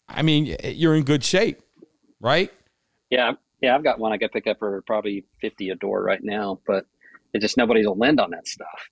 I 0.07 0.23
mean, 0.23 0.55
you're 0.63 0.95
in 0.95 1.05
good 1.05 1.25
shape, 1.25 1.63
right? 2.21 2.53
Yeah. 3.09 3.33
Yeah. 3.63 3.75
I've 3.75 3.83
got 3.83 3.99
one 3.99 4.13
I 4.13 4.19
got 4.19 4.33
pick 4.33 4.47
up 4.47 4.59
for 4.59 4.83
probably 4.83 5.25
50 5.41 5.71
a 5.71 5.77
door 5.77 6.03
right 6.03 6.23
now, 6.23 6.61
but 6.67 6.85
it's 7.33 7.43
just 7.43 7.57
nobody 7.57 7.85
will 7.87 7.97
lend 7.97 8.21
on 8.21 8.31
that 8.33 8.47
stuff 8.47 8.91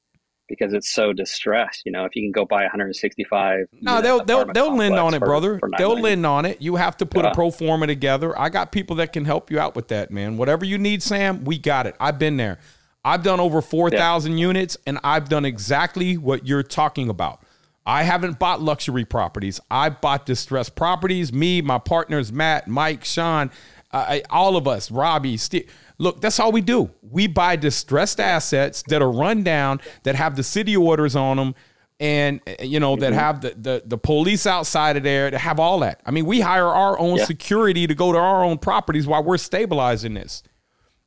because 0.49 0.73
it's 0.73 0.93
so 0.93 1.13
distressed. 1.13 1.83
You 1.85 1.93
know, 1.93 2.05
if 2.05 2.17
you 2.17 2.23
can 2.23 2.33
go 2.33 2.45
buy 2.45 2.63
165, 2.63 3.69
no, 3.81 4.01
they'll 4.01 4.25
they'll 4.25 4.47
they'll 4.47 4.75
lend 4.75 4.97
on 4.97 5.15
it, 5.15 5.21
for, 5.21 5.27
brother. 5.27 5.59
For 5.59 5.71
they'll 5.77 5.99
lend 5.99 6.27
on 6.27 6.45
it. 6.45 6.61
You 6.61 6.77
have 6.77 6.97
to 6.99 7.07
put 7.07 7.25
yeah. 7.25 7.31
a 7.31 7.35
pro 7.35 7.51
forma 7.51 7.87
together. 7.87 8.39
I 8.39 8.49
got 8.49 8.73
people 8.73 8.97
that 8.97 9.13
can 9.13 9.25
help 9.25 9.51
you 9.51 9.61
out 9.61 9.77
with 9.77 9.89
that, 9.89 10.11
man. 10.11 10.37
Whatever 10.37 10.65
you 10.65 10.79
need, 10.79 11.03
Sam, 11.03 11.45
we 11.45 11.59
got 11.59 11.87
it. 11.87 11.95
I've 12.01 12.19
been 12.19 12.37
there. 12.37 12.59
I've 13.05 13.23
done 13.23 13.41
over 13.41 13.63
4,000 13.63 14.33
yeah. 14.33 14.39
units, 14.39 14.77
and 14.87 14.99
I've 15.05 15.29
done 15.29 15.45
exactly 15.45 16.17
what 16.17 16.47
you're 16.47 16.65
talking 16.65 17.09
about. 17.09 17.43
I 17.87 18.03
haven't 18.03 18.39
bought 18.39 18.61
luxury 18.61 19.07
properties. 19.07 19.61
I 19.71 19.89
bought 19.89 20.27
distressed 20.27 20.75
properties. 20.75 21.33
Me, 21.33 21.63
my 21.63 21.79
partners, 21.79 22.31
Matt, 22.31 22.69
Mike, 22.69 23.05
Sean, 23.05 23.51
uh, 23.93 24.19
all 24.29 24.57
of 24.57 24.69
us, 24.69 24.91
Robbie, 24.91 25.39
Steve 25.39 25.73
Look, 25.99 26.21
that's 26.21 26.39
all 26.39 26.53
we 26.53 26.61
do. 26.61 26.91
We 27.03 27.27
buy 27.27 27.57
distressed 27.57 28.21
assets 28.21 28.83
that 28.89 29.03
are 29.03 29.11
run 29.11 29.43
down, 29.43 29.81
that 30.05 30.15
have 30.15 30.37
the 30.37 30.45
city 30.45 30.77
orders 30.77 31.17
on 31.17 31.37
them, 31.37 31.55
and 32.01 32.41
you 32.61 32.79
know 32.79 32.95
that 32.97 33.11
mm-hmm. 33.11 33.19
have 33.19 33.41
the, 33.41 33.55
the 33.57 33.83
the 33.85 33.99
police 33.99 34.47
outside 34.47 34.97
of 34.97 35.03
there 35.03 35.31
to 35.31 35.39
have 35.39 35.59
all 35.59 35.81
that. 35.81 36.01
I 36.07 36.13
mean, 36.13 36.27
we 36.27 36.41
hire 36.41 36.69
our 36.69 36.99
own 36.99 37.19
yeah. 37.19 37.25
security 37.25 37.87
to 37.89 37.95
go 37.95 38.13
to 38.13 38.19
our 38.19 38.45
own 38.45 38.59
properties 38.59 39.07
while 39.07 39.25
we're 39.25 39.39
stabilizing 39.39 40.15
this. 40.15 40.43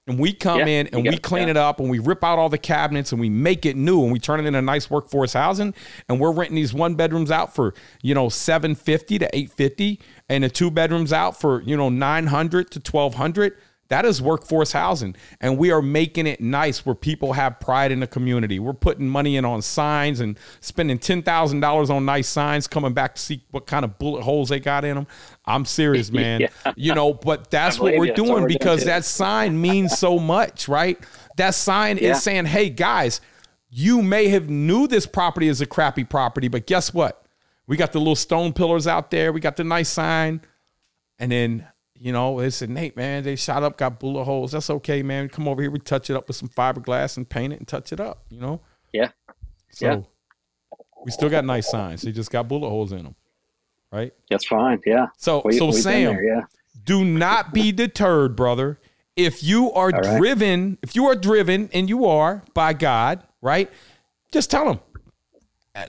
And 0.07 0.17
we 0.17 0.33
come 0.33 0.59
yeah, 0.59 0.65
in 0.65 0.87
and 0.87 1.03
we 1.07 1.17
clean 1.17 1.43
yeah. 1.43 1.51
it 1.51 1.57
up 1.57 1.79
and 1.79 1.89
we 1.89 1.99
rip 1.99 2.23
out 2.23 2.39
all 2.39 2.49
the 2.49 2.57
cabinets 2.57 3.11
and 3.11 3.21
we 3.21 3.29
make 3.29 3.67
it 3.67 3.77
new 3.77 4.01
and 4.03 4.11
we 4.11 4.17
turn 4.17 4.39
it 4.39 4.47
into 4.47 4.61
nice 4.61 4.89
workforce 4.89 5.33
housing. 5.33 5.75
And 6.09 6.19
we're 6.19 6.33
renting 6.33 6.55
these 6.55 6.73
one 6.73 6.95
bedrooms 6.95 7.29
out 7.29 7.53
for, 7.53 7.75
you 8.01 8.15
know, 8.15 8.27
750 8.27 9.19
to 9.19 9.25
850 9.27 9.99
and 10.27 10.43
the 10.43 10.49
two 10.49 10.71
bedrooms 10.71 11.13
out 11.13 11.39
for, 11.39 11.61
you 11.61 11.77
know, 11.77 11.89
900 11.89 12.71
to 12.71 12.79
1200. 12.79 13.55
That 13.91 14.05
is 14.05 14.21
workforce 14.21 14.71
housing. 14.71 15.17
And 15.41 15.57
we 15.57 15.69
are 15.69 15.81
making 15.81 16.25
it 16.25 16.39
nice 16.39 16.85
where 16.85 16.95
people 16.95 17.33
have 17.33 17.59
pride 17.59 17.91
in 17.91 17.99
the 17.99 18.07
community. 18.07 18.57
We're 18.57 18.71
putting 18.71 19.05
money 19.05 19.35
in 19.35 19.43
on 19.43 19.61
signs 19.61 20.21
and 20.21 20.39
spending 20.61 20.97
$10,000 20.97 21.89
on 21.89 22.05
nice 22.05 22.29
signs, 22.29 22.67
coming 22.67 22.93
back 22.93 23.15
to 23.15 23.21
see 23.21 23.43
what 23.51 23.67
kind 23.67 23.83
of 23.83 23.99
bullet 23.99 24.21
holes 24.21 24.47
they 24.47 24.61
got 24.61 24.85
in 24.85 24.95
them. 24.95 25.07
I'm 25.45 25.65
serious, 25.65 26.09
man. 26.13 26.39
yeah. 26.39 26.47
You 26.77 26.95
know, 26.95 27.13
but 27.13 27.51
that's 27.51 27.81
what 27.81 27.97
we're 27.97 28.05
you. 28.05 28.13
doing 28.13 28.47
because 28.47 28.85
that 28.85 29.03
sign 29.03 29.59
means 29.59 29.99
so 29.99 30.17
much, 30.17 30.69
right? 30.69 30.97
That 31.35 31.53
sign 31.53 31.97
yeah. 31.97 32.11
is 32.11 32.23
saying, 32.23 32.45
hey, 32.45 32.69
guys, 32.69 33.19
you 33.69 34.01
may 34.01 34.29
have 34.29 34.49
knew 34.49 34.87
this 34.87 35.05
property 35.05 35.49
is 35.49 35.59
a 35.59 35.65
crappy 35.65 36.05
property, 36.05 36.47
but 36.47 36.65
guess 36.65 36.93
what? 36.93 37.25
We 37.67 37.75
got 37.75 37.91
the 37.91 37.99
little 37.99 38.15
stone 38.15 38.53
pillars 38.53 38.87
out 38.87 39.11
there. 39.11 39.33
We 39.33 39.41
got 39.41 39.57
the 39.57 39.65
nice 39.65 39.89
sign. 39.89 40.39
And 41.19 41.29
then 41.29 41.67
you 42.01 42.11
know, 42.11 42.39
they 42.39 42.49
said, 42.49 42.71
Nate, 42.71 42.97
man, 42.97 43.21
they 43.21 43.35
shot 43.35 43.61
up, 43.61 43.77
got 43.77 43.99
bullet 43.99 44.23
holes. 44.23 44.53
That's 44.53 44.71
okay, 44.71 45.03
man. 45.03 45.29
Come 45.29 45.47
over 45.47 45.61
here, 45.61 45.69
we 45.69 45.77
touch 45.77 46.09
it 46.09 46.15
up 46.15 46.27
with 46.27 46.35
some 46.35 46.49
fiberglass 46.49 47.15
and 47.15 47.29
paint 47.29 47.53
it 47.53 47.59
and 47.59 47.67
touch 47.67 47.93
it 47.93 47.99
up, 47.99 48.23
you 48.29 48.39
know? 48.39 48.59
Yeah. 48.91 49.09
So 49.69 49.85
yeah. 49.85 50.01
we 51.05 51.11
still 51.11 51.29
got 51.29 51.45
nice 51.45 51.69
signs. 51.69 52.01
They 52.01 52.11
just 52.11 52.31
got 52.31 52.47
bullet 52.47 52.69
holes 52.69 52.91
in 52.91 53.03
them. 53.03 53.15
Right? 53.91 54.13
That's 54.31 54.47
fine. 54.47 54.81
Yeah. 54.83 55.07
So 55.17 55.43
we, 55.45 55.59
so 55.59 55.69
Sam, 55.69 56.15
there, 56.15 56.23
yeah. 56.23 56.41
do 56.83 57.05
not 57.05 57.53
be 57.53 57.71
deterred, 57.71 58.35
brother. 58.35 58.79
If 59.15 59.43
you 59.43 59.71
are 59.73 59.89
right. 59.89 60.17
driven, 60.17 60.79
if 60.81 60.95
you 60.95 61.05
are 61.05 61.15
driven 61.15 61.69
and 61.71 61.87
you 61.87 62.05
are 62.05 62.41
by 62.55 62.73
God, 62.73 63.21
right? 63.41 63.69
Just 64.31 64.49
tell 64.49 64.65
them. 64.65 64.79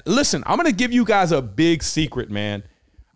Listen, 0.05 0.43
I'm 0.47 0.59
gonna 0.59 0.73
give 0.73 0.93
you 0.93 1.05
guys 1.05 1.33
a 1.33 1.41
big 1.41 1.83
secret, 1.83 2.31
man. 2.31 2.63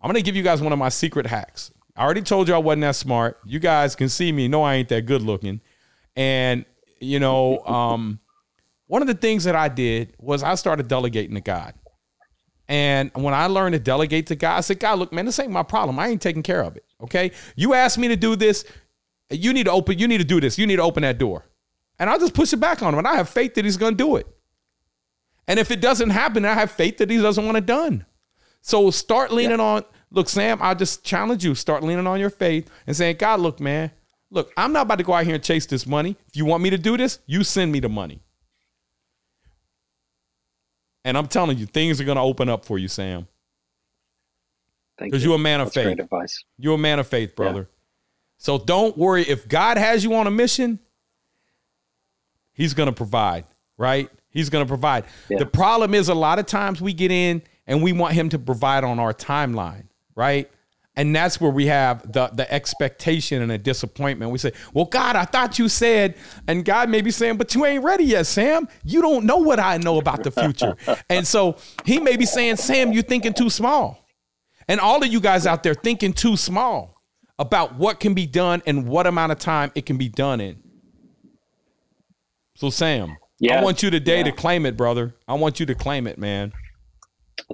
I'm 0.01 0.07
gonna 0.09 0.21
give 0.21 0.35
you 0.35 0.43
guys 0.43 0.61
one 0.61 0.73
of 0.73 0.79
my 0.79 0.89
secret 0.89 1.27
hacks. 1.27 1.71
I 1.97 2.03
already 2.03 2.21
told 2.21 2.47
you 2.47 2.53
I 2.53 2.59
wasn't 2.59 2.81
that 2.81 2.95
smart. 2.95 3.39
You 3.43 3.59
guys 3.59 3.95
can 3.95 4.07
see 4.07 4.31
me, 4.31 4.47
know 4.47 4.61
I 4.61 4.75
ain't 4.75 4.89
that 4.89 5.07
good 5.07 5.23
looking. 5.23 5.61
And, 6.15 6.63
you 6.99 7.19
know, 7.19 7.59
um, 7.65 8.19
one 8.85 9.01
of 9.01 9.07
the 9.07 9.15
things 9.15 9.43
that 9.45 9.55
I 9.55 9.67
did 9.67 10.13
was 10.19 10.43
I 10.43 10.55
started 10.55 10.87
delegating 10.87 11.35
to 11.35 11.41
God. 11.41 11.73
And 12.69 13.11
when 13.15 13.33
I 13.33 13.47
learned 13.47 13.73
to 13.73 13.79
delegate 13.79 14.27
to 14.27 14.35
God, 14.35 14.57
I 14.57 14.61
said, 14.61 14.79
God, 14.79 14.99
look, 14.99 15.11
man, 15.11 15.25
this 15.25 15.39
ain't 15.39 15.51
my 15.51 15.63
problem. 15.63 15.97
I 15.97 16.09
ain't 16.09 16.21
taking 16.21 16.43
care 16.43 16.61
of 16.61 16.75
it. 16.75 16.85
Okay. 17.01 17.31
You 17.55 17.73
asked 17.73 17.97
me 17.97 18.07
to 18.09 18.15
do 18.15 18.35
this. 18.35 18.65
You 19.29 19.51
need 19.53 19.65
to 19.65 19.71
open, 19.71 19.97
you 19.97 20.07
need 20.07 20.19
to 20.19 20.23
do 20.23 20.39
this. 20.39 20.57
You 20.57 20.67
need 20.67 20.75
to 20.75 20.83
open 20.83 21.01
that 21.03 21.17
door. 21.17 21.45
And 21.97 22.09
I'll 22.09 22.19
just 22.19 22.33
push 22.33 22.53
it 22.53 22.57
back 22.57 22.83
on 22.83 22.93
him. 22.93 22.99
And 22.99 23.07
I 23.07 23.15
have 23.15 23.29
faith 23.29 23.55
that 23.55 23.65
he's 23.65 23.77
going 23.77 23.97
to 23.97 24.03
do 24.03 24.17
it. 24.17 24.27
And 25.47 25.59
if 25.59 25.71
it 25.71 25.81
doesn't 25.81 26.11
happen, 26.11 26.45
I 26.45 26.53
have 26.53 26.71
faith 26.71 26.97
that 26.97 27.09
he 27.09 27.17
doesn't 27.17 27.43
want 27.45 27.57
it 27.57 27.65
done. 27.65 28.05
So 28.61 28.91
start 28.91 29.31
leaning 29.31 29.59
yeah. 29.59 29.65
on 29.65 29.85
Look, 30.11 30.29
Sam, 30.29 30.59
I 30.61 30.73
just 30.73 31.03
challenge 31.03 31.43
you. 31.43 31.53
Start 31.55 31.83
leaning 31.83 32.07
on 32.07 32.19
your 32.19 32.29
faith 32.29 32.69
and 32.85 32.95
saying, 32.95 33.17
God, 33.17 33.39
look, 33.39 33.59
man, 33.59 33.91
look, 34.31 34.51
I'm 34.55 34.71
not 34.71 34.83
about 34.83 34.99
to 34.99 35.03
go 35.03 35.13
out 35.13 35.25
here 35.25 35.35
and 35.35 35.43
chase 35.43 35.65
this 35.65 35.85
money. 35.85 36.15
If 36.27 36.35
you 36.35 36.45
want 36.45 36.63
me 36.63 36.69
to 36.69 36.77
do 36.77 36.97
this, 36.97 37.19
you 37.25 37.43
send 37.43 37.71
me 37.71 37.79
the 37.79 37.89
money. 37.89 38.21
And 41.03 41.17
I'm 41.17 41.27
telling 41.27 41.57
you, 41.57 41.65
things 41.65 42.01
are 42.01 42.03
going 42.03 42.17
to 42.17 42.21
open 42.21 42.49
up 42.49 42.65
for 42.65 42.77
you, 42.77 42.87
Sam. 42.87 43.27
Because 44.97 45.23
you. 45.23 45.29
you're 45.29 45.39
a 45.39 45.41
man 45.41 45.61
of 45.61 45.67
That's 45.67 45.85
faith. 45.85 45.99
Advice. 45.99 46.43
You're 46.57 46.75
a 46.75 46.79
man 46.79 46.99
of 46.99 47.07
faith, 47.07 47.35
brother. 47.35 47.59
Yeah. 47.59 47.77
So 48.39 48.57
don't 48.57 48.97
worry. 48.97 49.23
If 49.23 49.47
God 49.47 49.77
has 49.77 50.03
you 50.03 50.13
on 50.15 50.27
a 50.27 50.31
mission, 50.31 50.79
He's 52.53 52.73
going 52.73 52.87
to 52.87 52.93
provide, 52.93 53.45
right? 53.77 54.09
He's 54.29 54.49
going 54.49 54.65
to 54.65 54.67
provide. 54.67 55.05
Yeah. 55.29 55.37
The 55.37 55.45
problem 55.45 55.93
is, 55.93 56.09
a 56.09 56.15
lot 56.15 56.39
of 56.39 56.45
times 56.45 56.81
we 56.81 56.93
get 56.93 57.11
in 57.11 57.43
and 57.67 57.83
we 57.83 57.93
want 57.93 58.13
Him 58.13 58.29
to 58.29 58.39
provide 58.39 58.83
on 58.83 58.99
our 58.99 59.13
timeline 59.13 59.86
right? 60.17 60.49
And 60.97 61.15
that's 61.15 61.39
where 61.39 61.51
we 61.51 61.67
have 61.67 62.11
the 62.11 62.27
the 62.33 62.51
expectation 62.51 63.43
and 63.43 63.51
a 63.51 63.57
disappointment. 63.57 64.31
We 64.31 64.39
say, 64.39 64.51
"Well, 64.73 64.85
God, 64.85 65.15
I 65.15 65.25
thought 65.25 65.59
you 65.59 65.69
said," 65.69 66.15
and 66.47 66.65
God 66.65 66.89
may 66.89 67.01
be 67.01 67.11
saying, 67.11 67.37
"But 67.37 67.53
you 67.53 67.65
ain't 67.65 67.83
ready 67.83 68.03
yet, 68.03 68.25
Sam. 68.25 68.67
You 68.83 69.01
don't 69.01 69.25
know 69.25 69.37
what 69.37 69.59
I 69.59 69.77
know 69.77 69.99
about 69.99 70.23
the 70.23 70.31
future." 70.31 70.75
and 71.09 71.25
so 71.25 71.57
He 71.85 71.99
may 71.99 72.17
be 72.17 72.25
saying, 72.25 72.55
"Sam, 72.55 72.91
you're 72.91 73.03
thinking 73.03 73.33
too 73.33 73.51
small," 73.51 74.07
and 74.67 74.79
all 74.79 75.03
of 75.03 75.07
you 75.07 75.21
guys 75.21 75.45
out 75.45 75.61
there 75.61 75.75
thinking 75.75 76.13
too 76.13 76.35
small 76.35 76.99
about 77.37 77.75
what 77.75 77.99
can 77.99 78.15
be 78.15 78.25
done 78.25 78.63
and 78.65 78.87
what 78.87 79.05
amount 79.05 79.31
of 79.31 79.37
time 79.37 79.71
it 79.75 79.85
can 79.85 79.97
be 79.97 80.09
done 80.09 80.41
in. 80.41 80.57
So, 82.55 82.71
Sam, 82.71 83.17
yeah, 83.39 83.59
I 83.59 83.63
want 83.63 83.83
you 83.83 83.91
today 83.91 84.17
yeah. 84.17 84.23
to 84.23 84.31
claim 84.31 84.65
it, 84.65 84.75
brother. 84.75 85.13
I 85.27 85.35
want 85.35 85.59
you 85.59 85.67
to 85.67 85.75
claim 85.75 86.07
it, 86.07 86.17
man. 86.17 86.53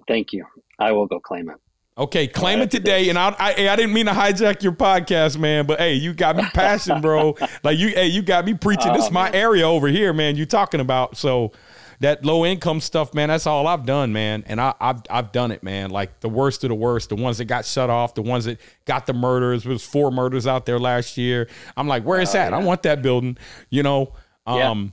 Thank 0.07 0.31
you. 0.31 0.45
I 0.79 0.93
will 0.93 1.07
go 1.07 1.19
claim 1.19 1.49
it. 1.49 1.57
Okay, 1.95 2.27
claim 2.27 2.59
it 2.59 2.71
today. 2.71 3.09
And 3.09 3.19
I, 3.19 3.35
I, 3.37 3.51
I 3.69 3.75
didn't 3.75 3.93
mean 3.93 4.07
to 4.07 4.13
hijack 4.13 4.63
your 4.63 4.71
podcast, 4.71 5.37
man, 5.37 5.67
but 5.67 5.79
hey, 5.79 5.93
you 5.93 6.13
got 6.13 6.35
me 6.35 6.43
passion, 6.53 7.01
bro. 7.01 7.35
like 7.63 7.77
you, 7.77 7.89
hey, 7.89 8.07
you 8.07 8.23
got 8.23 8.45
me 8.45 8.55
preaching. 8.55 8.91
Oh, 8.91 8.95
this 8.95 9.05
is 9.05 9.11
my 9.11 9.25
man. 9.25 9.35
area 9.35 9.67
over 9.67 9.87
here, 9.87 10.11
man. 10.11 10.35
You 10.35 10.47
talking 10.47 10.79
about 10.79 11.17
so 11.17 11.51
that 11.99 12.25
low 12.25 12.45
income 12.45 12.81
stuff, 12.81 13.13
man. 13.13 13.29
That's 13.29 13.45
all 13.45 13.67
I've 13.67 13.85
done, 13.85 14.11
man. 14.11 14.43
And 14.47 14.59
I, 14.59 14.73
I've 14.81 15.01
I've 15.09 15.31
done 15.31 15.51
it, 15.51 15.61
man. 15.61 15.91
Like 15.91 16.19
the 16.19 16.29
worst 16.29 16.63
of 16.63 16.69
the 16.69 16.75
worst, 16.75 17.09
the 17.09 17.15
ones 17.15 17.37
that 17.37 17.45
got 17.45 17.63
shut 17.63 17.91
off, 17.91 18.15
the 18.15 18.23
ones 18.23 18.45
that 18.45 18.59
got 18.85 19.05
the 19.05 19.13
murders. 19.13 19.63
There 19.63 19.71
was 19.71 19.85
four 19.85 20.09
murders 20.09 20.47
out 20.47 20.65
there 20.65 20.79
last 20.79 21.15
year. 21.15 21.47
I'm 21.77 21.87
like, 21.87 22.03
where 22.03 22.19
is 22.19 22.31
oh, 22.31 22.33
that? 22.33 22.51
Yeah. 22.51 22.57
I 22.57 22.63
want 22.63 22.83
that 22.83 23.01
building. 23.03 23.37
You 23.69 23.83
know. 23.83 24.13
Um. 24.47 24.57
Yeah. 24.57 24.85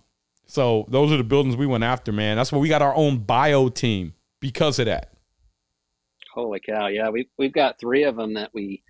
So 0.47 0.85
those 0.89 1.13
are 1.13 1.17
the 1.17 1.25
buildings 1.25 1.57
we 1.57 1.67
went 1.67 1.85
after, 1.85 2.13
man. 2.13 2.37
That's 2.37 2.53
why 2.53 2.59
we 2.59 2.69
got 2.69 2.83
our 2.83 2.95
own 2.95 3.19
bio 3.19 3.69
team 3.69 4.15
because 4.41 4.79
of 4.81 4.87
that. 4.87 5.10
Holy 6.35 6.61
cow! 6.61 6.89
Yeah, 6.89 7.11
we 7.11 7.29
we've 7.39 7.53
got 7.53 7.81
three 7.81 8.05
of 8.05 8.17
them 8.17 8.35
that 8.35 8.51
we 8.55 8.83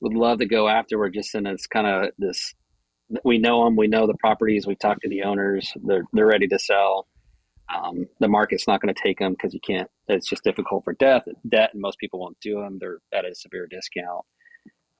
would 0.00 0.14
love 0.14 0.38
to 0.38 0.46
go 0.46 0.68
after. 0.68 0.98
We're 0.98 1.08
just 1.10 1.34
in 1.34 1.44
this 1.44 1.66
kind 1.66 1.86
of 1.86 2.10
this. 2.18 2.54
We 3.24 3.38
know 3.38 3.64
them. 3.64 3.76
We 3.76 3.86
know 3.86 4.06
the 4.06 4.16
properties. 4.20 4.66
We've 4.66 4.78
talked 4.78 5.02
to 5.02 5.08
the 5.08 5.22
owners. 5.22 5.72
They're 5.84 6.04
they're 6.12 6.26
ready 6.26 6.48
to 6.48 6.58
sell. 6.58 7.06
Um, 7.74 8.06
the 8.20 8.28
market's 8.28 8.68
not 8.68 8.80
going 8.82 8.94
to 8.94 9.02
take 9.02 9.18
them 9.18 9.32
because 9.32 9.54
you 9.54 9.60
can't. 9.66 9.88
It's 10.08 10.28
just 10.28 10.44
difficult 10.44 10.84
for 10.84 10.92
debt. 10.94 11.24
Debt, 11.48 11.70
and 11.72 11.80
most 11.80 11.98
people 11.98 12.20
won't 12.20 12.38
do 12.40 12.56
them. 12.56 12.78
They're 12.78 12.98
at 13.12 13.24
a 13.24 13.34
severe 13.34 13.66
discount. 13.66 14.24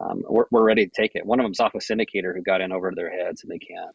Um, 0.01 0.23
we're, 0.29 0.47
we're 0.51 0.64
ready 0.64 0.87
to 0.87 0.92
take 0.94 1.12
it. 1.14 1.27
One 1.27 1.40
of 1.40 1.44
them's 1.44 1.61
off 1.61 1.75
a 1.75 1.79
syndicator 1.79 2.35
who 2.35 2.42
got 2.42 2.61
in 2.61 2.73
over 2.73 2.92
their 2.94 3.11
heads 3.11 3.42
and 3.42 3.51
they 3.51 3.59
can't. 3.59 3.94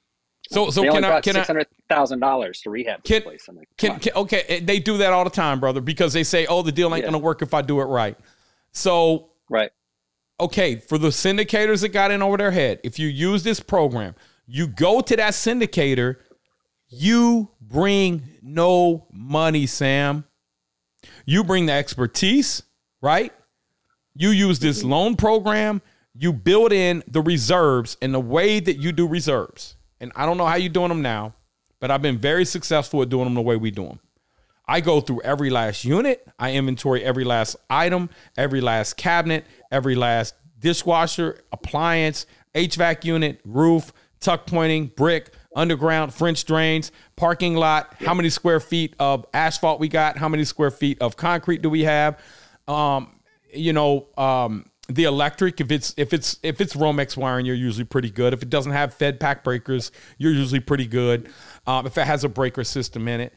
So, 0.51 0.71
so 0.71 0.81
they 0.81 0.89
can 0.89 1.03
I, 1.03 1.21
can 1.21 1.35
six 1.35 1.47
hundred 1.47 1.67
thousand 1.87 2.21
dollars 2.21 2.61
to 2.61 2.71
rehab 2.71 3.03
can, 3.03 3.17
this 3.17 3.23
place? 3.23 3.47
Like, 3.47 3.67
can, 3.77 3.99
can, 3.99 4.13
okay, 4.15 4.43
eh, 4.47 4.59
they 4.63 4.79
do 4.79 4.97
that 4.97 5.13
all 5.13 5.23
the 5.23 5.29
time, 5.29 5.59
brother, 5.59 5.79
because 5.79 6.11
they 6.11 6.23
say, 6.23 6.47
"Oh, 6.47 6.63
the 6.63 6.71
deal 6.71 6.87
ain't 6.87 7.03
yeah. 7.03 7.11
going 7.11 7.21
to 7.21 7.25
work 7.25 7.43
if 7.43 7.53
I 7.53 7.61
do 7.61 7.79
it 7.81 7.85
right." 7.85 8.17
So, 8.71 9.29
right, 9.47 9.69
okay, 10.39 10.77
for 10.77 10.97
the 10.97 11.09
syndicators 11.09 11.81
that 11.81 11.89
got 11.89 12.09
in 12.09 12.23
over 12.23 12.35
their 12.35 12.49
head, 12.49 12.79
if 12.83 12.97
you 12.97 13.07
use 13.07 13.43
this 13.43 13.59
program, 13.59 14.15
you 14.47 14.65
go 14.67 15.01
to 15.01 15.15
that 15.15 15.33
syndicator, 15.33 16.15
You 16.87 17.49
bring 17.61 18.23
no 18.41 19.05
money, 19.11 19.67
Sam. 19.67 20.25
You 21.25 21.43
bring 21.43 21.67
the 21.67 21.73
expertise, 21.73 22.63
right? 23.01 23.31
You 24.15 24.29
use 24.29 24.57
this 24.57 24.83
loan 24.83 25.15
program, 25.15 25.83
you 26.15 26.33
build 26.33 26.73
in 26.73 27.03
the 27.07 27.21
reserves 27.21 27.95
in 28.01 28.11
the 28.11 28.19
way 28.19 28.59
that 28.59 28.77
you 28.77 28.91
do 28.91 29.07
reserves. 29.07 29.75
And 29.99 30.11
I 30.15 30.25
don't 30.25 30.37
know 30.37 30.45
how 30.45 30.55
you're 30.55 30.69
doing 30.69 30.89
them 30.89 31.01
now, 31.01 31.33
but 31.79 31.91
I've 31.91 32.01
been 32.01 32.17
very 32.17 32.45
successful 32.45 33.01
at 33.01 33.09
doing 33.09 33.25
them 33.25 33.33
the 33.33 33.41
way 33.41 33.55
we 33.55 33.71
do 33.71 33.85
them. 33.85 33.99
I 34.67 34.81
go 34.81 35.01
through 35.01 35.21
every 35.21 35.49
last 35.49 35.83
unit, 35.83 36.27
I 36.37 36.53
inventory 36.53 37.03
every 37.03 37.23
last 37.23 37.55
item, 37.69 38.09
every 38.37 38.61
last 38.61 38.97
cabinet, 38.97 39.45
every 39.71 39.95
last 39.95 40.35
dishwasher, 40.59 41.39
appliance, 41.51 42.27
HVAC 42.53 43.03
unit, 43.03 43.41
roof, 43.45 43.91
tuck 44.19 44.45
pointing, 44.45 44.87
brick, 44.87 45.33
underground, 45.55 46.13
French 46.13 46.45
drains, 46.45 46.91
parking 47.15 47.55
lot, 47.55 47.95
how 47.99 48.13
many 48.13 48.29
square 48.29 48.59
feet 48.59 48.95
of 48.99 49.25
asphalt 49.33 49.79
we 49.79 49.87
got, 49.87 50.17
how 50.17 50.29
many 50.29 50.43
square 50.43 50.71
feet 50.71 51.01
of 51.01 51.17
concrete 51.17 51.61
do 51.63 51.69
we 51.69 51.83
have, 51.83 52.19
um, 52.67 53.19
you 53.51 53.73
know, 53.73 54.07
um, 54.17 54.65
the 54.89 55.03
electric 55.03 55.61
if 55.61 55.71
it's 55.71 55.93
if 55.97 56.13
it's 56.13 56.39
if 56.43 56.59
it's 56.59 56.75
Romex 56.75 57.15
wiring, 57.15 57.45
you're 57.45 57.55
usually 57.55 57.85
pretty 57.85 58.09
good. 58.09 58.33
If 58.33 58.41
it 58.41 58.49
doesn't 58.49 58.71
have 58.71 58.93
Fed 58.93 59.19
pack 59.19 59.43
breakers, 59.43 59.91
you're 60.17 60.33
usually 60.33 60.59
pretty 60.59 60.87
good. 60.87 61.29
Um, 61.67 61.85
if 61.85 61.97
it 61.97 62.05
has 62.05 62.23
a 62.23 62.29
breaker 62.29 62.63
system 62.63 63.07
in 63.07 63.21
it, 63.21 63.33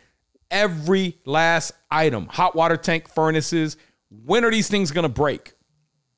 every 0.50 1.18
last 1.24 1.72
item, 1.90 2.26
hot 2.26 2.56
water 2.56 2.76
tank, 2.76 3.08
furnaces, 3.08 3.76
when 4.24 4.44
are 4.44 4.50
these 4.50 4.68
things 4.68 4.90
going 4.90 5.04
to 5.04 5.12
break? 5.12 5.52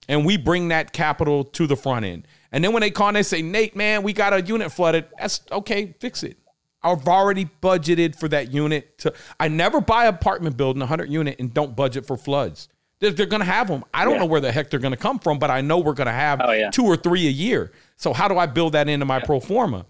And 0.09 0.25
we 0.25 0.37
bring 0.37 0.69
that 0.69 0.93
capital 0.93 1.45
to 1.45 1.67
the 1.67 1.77
front 1.77 2.05
end. 2.05 2.29
And 2.53 2.63
then 2.63 2.73
when 2.73 2.83
they 2.83 2.91
call 2.91 3.09
and 3.09 3.17
they 3.17 3.23
say, 3.23 3.41
Nate, 3.41 3.75
man, 3.75 4.03
we 4.03 4.13
got 4.13 4.35
a 4.35 4.43
unit 4.43 4.71
flooded. 4.71 5.07
That's 5.19 5.41
okay, 5.51 5.95
fix 5.99 6.23
it. 6.23 6.39
I've 6.83 7.09
already 7.09 7.47
budgeted 7.63 8.15
for 8.15 8.29
that 8.29 8.53
unit. 8.53 8.99
To 8.99 9.15
I 9.41 9.49
never 9.49 9.81
buy 9.81 10.05
apartment 10.05 10.59
building, 10.59 10.81
100 10.81 11.11
unit, 11.11 11.37
and 11.41 11.53
don't 11.53 11.75
budget 11.75 12.07
for 12.07 12.19
floods. 12.19 12.69
They're, 13.01 13.11
they're 13.11 13.27
going 13.27 13.41
to 13.41 13.47
have 13.47 13.69
them. 13.69 13.85
I 13.93 14.05
don't 14.05 14.15
yeah. 14.15 14.21
know 14.21 14.27
where 14.27 14.41
the 14.41 14.53
heck 14.53 14.71
they're 14.71 14.81
going 14.81 14.93
to 14.93 14.97
come 14.97 15.19
from, 15.19 15.39
but 15.39 15.51
I 15.51 15.61
know 15.61 15.79
we're 15.79 15.95
going 15.95 16.07
to 16.07 16.13
have 16.13 16.41
oh, 16.43 16.53
yeah. 16.53 16.71
two 16.71 16.85
or 16.85 16.97
three 16.97 17.27
a 17.27 17.31
year. 17.31 17.73
So 17.97 18.13
how 18.13 18.29
do 18.29 18.39
I 18.39 18.47
build 18.47 18.73
that 18.73 18.89
into 18.89 19.05
my 19.05 19.19
yeah. 19.19 19.25
pro 19.25 19.41
forma? 19.41 19.87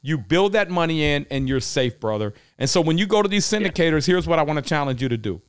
You 0.00 0.18
build 0.18 0.52
that 0.52 0.70
money 0.70 1.04
in, 1.04 1.26
and 1.30 1.48
you're 1.48 1.60
safe, 1.60 2.00
brother. 2.00 2.32
And 2.58 2.68
so 2.68 2.80
when 2.80 2.96
you 2.96 3.06
go 3.06 3.22
to 3.22 3.28
these 3.28 3.44
syndicators, 3.44 4.06
here's 4.06 4.26
what 4.26 4.38
I 4.38 4.42
want 4.42 4.62
to 4.62 4.66
challenge 4.66 5.02
you 5.02 5.08
to 5.08 5.18
do. 5.18 5.42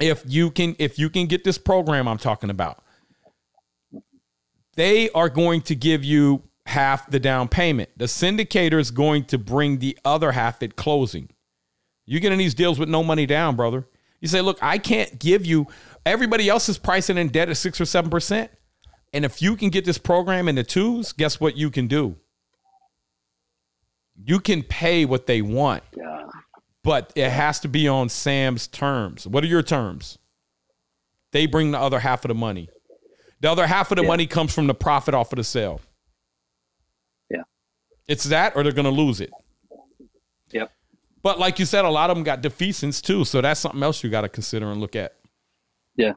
If 0.00 0.22
you 0.26 0.50
can, 0.50 0.74
if 0.78 0.98
you 0.98 1.10
can 1.10 1.26
get 1.26 1.44
this 1.44 1.58
program 1.58 2.08
I'm 2.08 2.18
talking 2.18 2.50
about, 2.50 2.82
they 4.74 5.10
are 5.10 5.28
going 5.28 5.60
to 5.62 5.74
give 5.74 6.02
you 6.02 6.42
half 6.66 7.10
the 7.10 7.20
down 7.20 7.48
payment. 7.48 7.90
The 7.96 8.06
syndicator 8.06 8.80
is 8.80 8.90
going 8.90 9.24
to 9.26 9.38
bring 9.38 9.78
the 9.78 9.98
other 10.04 10.32
half 10.32 10.62
at 10.62 10.76
closing. 10.76 11.28
You 12.06 12.20
get 12.20 12.32
in 12.32 12.38
these 12.38 12.54
deals 12.54 12.78
with 12.78 12.88
no 12.88 13.02
money 13.02 13.26
down, 13.26 13.56
brother. 13.56 13.86
You 14.22 14.28
say, 14.28 14.40
look, 14.40 14.58
I 14.62 14.78
can't 14.78 15.18
give 15.18 15.44
you 15.44 15.66
everybody 16.06 16.48
else 16.48 16.68
is 16.68 16.78
pricing 16.78 17.18
in 17.18 17.28
debt 17.28 17.50
at 17.50 17.56
six 17.56 17.80
or 17.80 17.84
seven 17.84 18.08
percent. 18.08 18.50
And 19.12 19.24
if 19.24 19.42
you 19.42 19.56
can 19.56 19.68
get 19.68 19.84
this 19.84 19.98
program 19.98 20.48
in 20.48 20.54
the 20.54 20.62
twos, 20.62 21.12
guess 21.12 21.40
what 21.40 21.56
you 21.56 21.70
can 21.70 21.88
do? 21.88 22.16
You 24.24 24.38
can 24.38 24.62
pay 24.62 25.04
what 25.04 25.26
they 25.26 25.42
want. 25.42 25.82
Yeah. 25.96 26.22
But 26.84 27.12
it 27.16 27.30
has 27.30 27.60
to 27.60 27.68
be 27.68 27.88
on 27.88 28.08
Sam's 28.08 28.68
terms. 28.68 29.26
What 29.26 29.42
are 29.42 29.48
your 29.48 29.62
terms? 29.62 30.18
They 31.32 31.46
bring 31.46 31.72
the 31.72 31.80
other 31.80 31.98
half 31.98 32.24
of 32.24 32.28
the 32.28 32.34
money. 32.34 32.68
The 33.40 33.50
other 33.50 33.66
half 33.66 33.90
of 33.90 33.96
the 33.96 34.02
yeah. 34.02 34.08
money 34.08 34.26
comes 34.28 34.54
from 34.54 34.68
the 34.68 34.74
profit 34.74 35.14
off 35.14 35.32
of 35.32 35.36
the 35.36 35.44
sale. 35.44 35.80
Yeah. 37.28 37.42
It's 38.06 38.24
that 38.24 38.54
or 38.54 38.62
they're 38.62 38.72
going 38.72 38.84
to 38.84 38.90
lose 38.90 39.20
it. 39.20 39.30
But 41.22 41.38
like 41.38 41.58
you 41.58 41.64
said, 41.64 41.84
a 41.84 41.90
lot 41.90 42.10
of 42.10 42.16
them 42.16 42.24
got 42.24 42.42
defeasance 42.42 43.00
too. 43.00 43.24
So 43.24 43.40
that's 43.40 43.60
something 43.60 43.82
else 43.82 44.02
you 44.02 44.10
got 44.10 44.22
to 44.22 44.28
consider 44.28 44.70
and 44.70 44.80
look 44.80 44.96
at. 44.96 45.16
Yeah. 45.96 46.12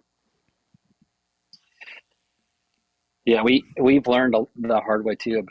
Yeah, 3.26 3.42
we 3.44 3.64
we've 3.82 4.08
learned 4.08 4.36
the 4.56 4.80
hard 4.82 5.04
way 5.04 5.16
too 5.16 5.40
about 5.40 5.50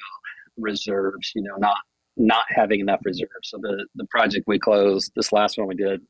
reserves. 0.56 1.32
You 1.34 1.42
know, 1.42 1.56
not 1.58 1.76
not 2.16 2.44
having 2.48 2.80
enough 2.80 3.00
reserves. 3.04 3.30
So 3.44 3.58
the 3.60 3.86
the 3.96 4.06
project 4.10 4.44
we 4.46 4.58
closed, 4.58 5.12
this 5.16 5.32
last 5.32 5.58
one 5.58 5.66
we 5.66 5.74
did, 5.74 6.00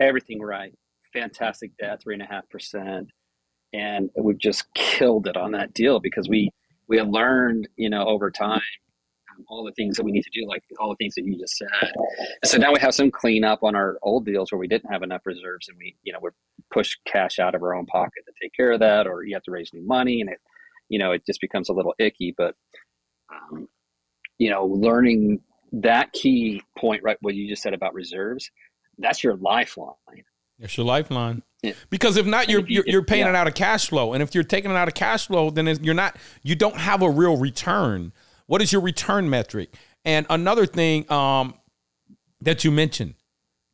everything 0.00 0.40
right, 0.40 0.72
fantastic 1.12 1.72
debt, 1.78 2.00
three 2.02 2.14
and 2.14 2.22
a 2.22 2.26
half 2.26 2.48
percent, 2.48 3.08
and 3.74 4.08
we've 4.18 4.38
just 4.38 4.72
killed 4.74 5.26
it 5.26 5.36
on 5.36 5.52
that 5.52 5.74
deal 5.74 6.00
because 6.00 6.26
we 6.26 6.50
we 6.88 6.96
have 6.96 7.08
learned, 7.08 7.68
you 7.76 7.90
know, 7.90 8.06
over 8.06 8.30
time 8.30 8.62
all 9.48 9.64
the 9.64 9.72
things 9.72 9.96
that 9.96 10.04
we 10.04 10.12
need 10.12 10.22
to 10.22 10.30
do, 10.32 10.46
like 10.46 10.62
all 10.78 10.90
the 10.90 10.96
things 10.96 11.14
that 11.14 11.24
you 11.24 11.38
just 11.38 11.56
said. 11.56 11.68
so 12.44 12.58
now 12.58 12.72
we 12.72 12.80
have 12.80 12.94
some 12.94 13.10
cleanup 13.10 13.62
on 13.62 13.74
our 13.74 13.98
old 14.02 14.24
deals 14.24 14.52
where 14.52 14.58
we 14.58 14.68
didn't 14.68 14.90
have 14.90 15.02
enough 15.02 15.22
reserves, 15.24 15.68
and 15.68 15.76
we, 15.78 15.96
you 16.02 16.12
know, 16.12 16.18
we're 16.20 16.32
push 16.72 16.96
cash 17.06 17.38
out 17.38 17.54
of 17.54 17.62
our 17.62 17.74
own 17.74 17.86
pocket 17.86 18.22
to 18.26 18.32
take 18.40 18.52
care 18.54 18.72
of 18.72 18.80
that, 18.80 19.06
or 19.06 19.24
you 19.24 19.34
have 19.34 19.42
to 19.44 19.50
raise 19.50 19.70
new 19.72 19.86
money, 19.86 20.20
and 20.20 20.30
it, 20.30 20.38
you 20.88 20.98
know, 20.98 21.12
it 21.12 21.24
just 21.26 21.40
becomes 21.40 21.68
a 21.68 21.72
little 21.72 21.94
icky. 21.98 22.34
But, 22.36 22.54
um, 23.32 23.68
you 24.38 24.50
know, 24.50 24.66
learning 24.66 25.40
that 25.72 26.12
key 26.12 26.62
point, 26.78 27.02
right? 27.02 27.16
What 27.20 27.34
you 27.34 27.48
just 27.48 27.62
said 27.62 27.74
about 27.74 27.94
reserves, 27.94 28.50
that's 28.98 29.22
your 29.22 29.36
lifeline. 29.36 29.94
It's 30.60 30.76
your 30.76 30.86
lifeline. 30.86 31.42
Yeah. 31.62 31.72
Because 31.88 32.16
if 32.16 32.26
not, 32.26 32.48
you're 32.48 32.66
you're, 32.66 32.84
you're 32.86 33.04
paying 33.04 33.24
yeah. 33.24 33.30
it 33.30 33.34
out 33.34 33.46
of 33.46 33.54
cash 33.54 33.88
flow, 33.88 34.12
and 34.12 34.22
if 34.22 34.34
you're 34.34 34.44
taking 34.44 34.70
it 34.70 34.76
out 34.76 34.88
of 34.88 34.94
cash 34.94 35.26
flow, 35.26 35.50
then 35.50 35.66
you're 35.82 35.94
not. 35.94 36.16
You 36.42 36.54
don't 36.54 36.76
have 36.76 37.02
a 37.02 37.10
real 37.10 37.36
return. 37.36 38.12
What 38.50 38.60
is 38.60 38.72
your 38.72 38.82
return 38.82 39.30
metric? 39.30 39.72
And 40.04 40.26
another 40.28 40.66
thing 40.66 41.08
um, 41.08 41.54
that 42.40 42.64
you 42.64 42.72
mentioned, 42.72 43.14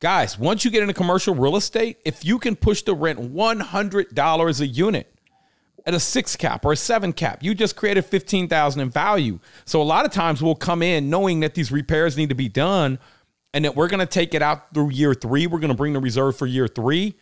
guys, 0.03 0.39
once 0.39 0.67
you 0.67 0.71
get 0.71 0.83
into 0.83 0.93
commercial 0.93 1.35
real 1.35 1.57
estate, 1.57 1.97
if 2.05 2.27
you 2.27 2.39
can 2.39 2.55
push 2.55 2.83
the 2.83 2.95
rent 2.95 3.19
$100 3.19 4.61
a 4.61 4.67
unit 4.67 5.15
at 5.87 5.95
a 5.95 5.99
six 5.99 6.37
cap 6.37 6.67
or 6.67 6.73
a 6.73 6.77
seven 6.77 7.15
cap, 7.15 7.43
you 7.43 7.55
just 7.55 7.75
created 7.75 8.05
15,000 8.05 8.83
in 8.83 8.91
value. 8.91 9.39
So 9.65 9.81
a 9.81 9.83
lot 9.83 10.05
of 10.05 10.13
times 10.13 10.43
we'll 10.43 10.55
come 10.55 10.83
in 10.83 11.09
knowing 11.09 11.41
that 11.41 11.55
these 11.55 11.73
repairs 11.73 12.19
need 12.19 12.29
to 12.29 12.35
be 12.35 12.51
done 12.51 12.99
and 13.55 13.65
that 13.65 13.75
we're 13.75 13.89
going 13.89 14.01
to 14.01 14.05
take 14.05 14.35
it 14.35 14.43
out 14.43 14.75
through 14.75 14.91
year 14.91 15.15
three. 15.15 15.47
We're 15.47 15.61
going 15.61 15.73
to 15.73 15.75
bring 15.75 15.95
the 15.95 16.01
reserve 16.01 16.37
for 16.37 16.45
year 16.45 16.69
three. 16.69 17.15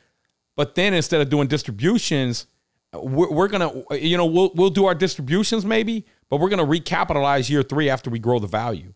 But 0.57 0.75
then 0.75 0.93
instead 0.93 1.21
of 1.21 1.31
doing 1.31 1.47
distributions, 1.47 2.49
we're, 2.93 3.31
we're 3.31 3.49
going 3.49 3.87
to, 3.87 4.05
you 4.05 4.17
know, 4.17 4.27
we'll, 4.27 4.51
we'll 4.57 4.71
do 4.71 4.87
our 4.87 4.95
distributions 4.97 5.65
maybe, 5.65 6.05
but 6.35 6.41
we're 6.41 6.49
going 6.49 6.59
to 6.59 6.81
recapitalize 6.81 7.49
year 7.49 7.63
three 7.63 7.89
after 7.89 8.11
we 8.11 8.19
grow 8.19 8.41
the 8.41 8.49
value. 8.49 8.93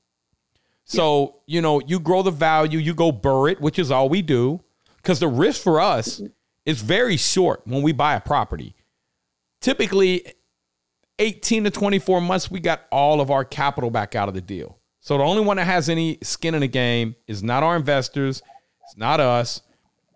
So, 0.83 1.37
yeah. 1.47 1.55
you 1.55 1.63
know, 1.63 1.81
you 1.87 2.01
grow 2.01 2.23
the 2.23 2.33
value, 2.33 2.81
you 2.81 2.95
go 2.95 3.13
BRRRR 3.13 3.53
it, 3.53 3.61
which 3.61 3.79
is 3.79 3.93
all 3.93 4.09
we 4.09 4.23
do, 4.23 4.61
because 4.97 5.21
the 5.21 5.29
risk 5.29 5.63
for 5.63 5.81
us 5.81 6.21
is 6.67 6.83
very 6.83 7.17
short 7.17 7.63
when 7.65 7.83
we 7.83 7.93
buy 7.93 8.17
a 8.17 8.21
property. 8.21 8.75
Typically, 9.61 10.35
18 11.21 11.63
to 11.63 11.71
24 11.71 12.21
months, 12.21 12.51
we 12.51 12.59
got 12.59 12.87
all 12.91 13.21
of 13.21 13.31
our 13.31 13.45
capital 13.45 13.89
back 13.89 14.17
out 14.17 14.27
of 14.27 14.35
the 14.35 14.41
deal. 14.41 14.77
So 14.99 15.17
the 15.17 15.23
only 15.23 15.45
one 15.45 15.59
that 15.59 15.67
has 15.67 15.89
any 15.89 16.19
skin 16.25 16.57
in 16.57 16.63
the 16.63 16.67
game 16.67 17.15
is 17.29 17.41
not 17.41 17.63
our 17.63 17.77
investors, 17.77 18.43
it's 18.83 18.97
not 18.97 19.21
us, 19.21 19.63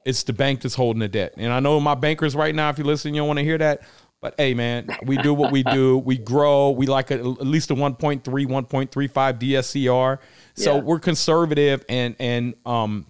it's 0.05 0.25
the 0.25 0.33
bank 0.33 0.63
that's 0.63 0.75
holding 0.75 0.99
the 0.99 1.09
debt. 1.09 1.35
And 1.37 1.53
I 1.53 1.61
know 1.61 1.79
my 1.79 1.95
bankers 1.95 2.35
right 2.35 2.53
now, 2.53 2.69
if 2.71 2.79
you 2.79 2.85
listen, 2.85 3.15
you 3.15 3.21
don't 3.21 3.29
want 3.29 3.39
to 3.39 3.45
hear 3.45 3.59
that. 3.59 3.83
But 4.23 4.37
hey, 4.39 4.55
man, 4.55 4.89
we 5.05 5.17
do 5.17 5.35
what 5.35 5.51
we 5.51 5.65
do. 5.65 5.99
We 5.99 6.17
grow. 6.17 6.71
We 6.71 6.87
like 6.87 7.11
a, 7.11 7.15
at 7.15 7.45
least 7.45 7.73
a 7.73 7.75
1.3, 7.75 8.23
1.35 8.23 9.41
DSCR. 9.41 10.19
So 10.55 10.77
yeah. 10.77 10.81
we're 10.81 11.01
conservative 11.01 11.85
and 11.89 12.15
and 12.21 12.55
um, 12.65 13.07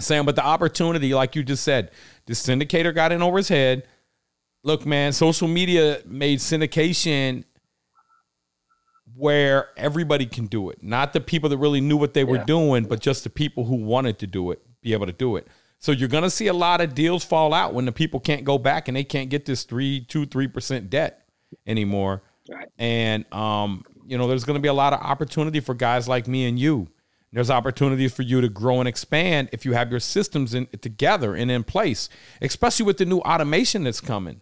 Sam, 0.00 0.24
but 0.24 0.36
the 0.36 0.44
opportunity, 0.44 1.12
like 1.12 1.36
you 1.36 1.42
just 1.42 1.62
said, 1.62 1.90
the 2.24 2.32
syndicator 2.32 2.94
got 2.94 3.12
in 3.12 3.22
over 3.22 3.36
his 3.36 3.48
head. 3.48 3.86
Look, 4.64 4.86
man, 4.86 5.12
social 5.12 5.48
media 5.48 6.00
made 6.06 6.38
syndication 6.38 7.44
where 9.14 9.68
everybody 9.76 10.24
can 10.24 10.46
do 10.46 10.70
it. 10.70 10.82
Not 10.82 11.12
the 11.12 11.20
people 11.20 11.50
that 11.50 11.58
really 11.58 11.80
knew 11.82 11.96
what 11.96 12.14
they 12.14 12.24
were 12.24 12.38
doing, 12.38 12.84
but 12.84 13.00
just 13.00 13.24
the 13.24 13.30
people 13.30 13.64
who 13.64 13.76
wanted 13.76 14.18
to 14.20 14.26
do 14.26 14.50
it, 14.50 14.62
be 14.80 14.94
able 14.94 15.06
to 15.06 15.12
do 15.12 15.36
it. 15.36 15.46
So 15.78 15.92
you're 15.92 16.08
going 16.08 16.24
to 16.24 16.30
see 16.30 16.48
a 16.48 16.52
lot 16.52 16.80
of 16.80 16.94
deals 16.94 17.24
fall 17.24 17.54
out 17.54 17.72
when 17.72 17.84
the 17.84 17.92
people 17.92 18.18
can't 18.18 18.44
go 18.44 18.58
back 18.58 18.88
and 18.88 18.96
they 18.96 19.04
can't 19.04 19.30
get 19.30 19.44
this 19.44 19.64
three, 19.64 20.00
two, 20.00 20.26
three 20.26 20.48
percent 20.48 20.90
debt 20.90 21.28
anymore. 21.66 22.22
Right. 22.50 22.68
And 22.78 23.32
um, 23.32 23.84
you 24.06 24.18
know, 24.18 24.26
there's 24.26 24.44
going 24.44 24.56
to 24.56 24.62
be 24.62 24.68
a 24.68 24.72
lot 24.72 24.92
of 24.92 25.00
opportunity 25.00 25.60
for 25.60 25.74
guys 25.74 26.08
like 26.08 26.26
me 26.26 26.48
and 26.48 26.58
you. 26.58 26.88
There's 27.32 27.50
opportunities 27.50 28.14
for 28.14 28.22
you 28.22 28.40
to 28.40 28.48
grow 28.48 28.80
and 28.80 28.88
expand 28.88 29.50
if 29.52 29.66
you 29.66 29.74
have 29.74 29.90
your 29.90 30.00
systems 30.00 30.54
in 30.54 30.66
together 30.80 31.34
and 31.34 31.50
in 31.50 31.62
place, 31.62 32.08
especially 32.40 32.86
with 32.86 32.96
the 32.96 33.04
new 33.04 33.18
automation 33.18 33.84
that's 33.84 34.00
coming. 34.00 34.40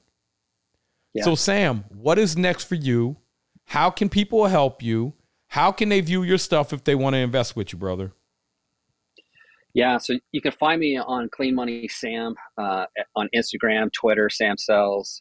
Yeah. 1.13 1.25
So, 1.25 1.35
Sam, 1.35 1.85
what 1.89 2.19
is 2.19 2.37
next 2.37 2.65
for 2.65 2.77
you? 2.77 3.17
How 3.65 3.91
can 3.91 4.09
people 4.09 4.47
help 4.47 4.83
you? 4.83 5.15
How 5.49 5.73
can 5.73 5.89
they 5.89 6.01
view 6.01 6.23
your 6.23 6.39
stuff 6.39 6.73
if 6.73 6.85
they 6.85 6.95
want 6.95 7.15
to 7.15 7.19
invest 7.19 7.57
with 7.57 7.73
you, 7.73 7.79
brother? 7.79 8.13
Yeah, 9.77 9.99
so 9.99 10.15
you 10.33 10.41
can 10.41 10.53
find 10.53 10.81
me 10.81 10.97
on 10.97 11.29
Clean 11.29 11.55
Money 11.55 11.87
Sam 11.87 12.35
uh, 12.57 12.87
on 13.15 13.29
Instagram, 13.37 13.93
Twitter, 13.93 14.31
Sam 14.31 14.57
Sells, 14.57 15.21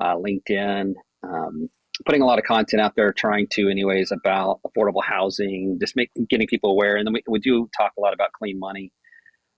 uh, 0.00 0.14
LinkedIn. 0.14 0.92
Um, 1.24 1.68
putting 2.06 2.22
a 2.22 2.24
lot 2.24 2.38
of 2.38 2.44
content 2.44 2.80
out 2.80 2.94
there, 2.94 3.12
trying 3.12 3.48
to, 3.54 3.68
anyways, 3.68 4.12
about 4.12 4.60
affordable 4.64 5.02
housing, 5.04 5.78
just 5.80 5.96
make, 5.96 6.10
getting 6.30 6.46
people 6.46 6.70
aware. 6.70 6.96
And 6.96 7.08
then 7.08 7.12
we, 7.12 7.24
we 7.28 7.40
do 7.40 7.68
talk 7.76 7.90
a 7.98 8.00
lot 8.00 8.14
about 8.14 8.30
clean 8.38 8.60
money. 8.60 8.92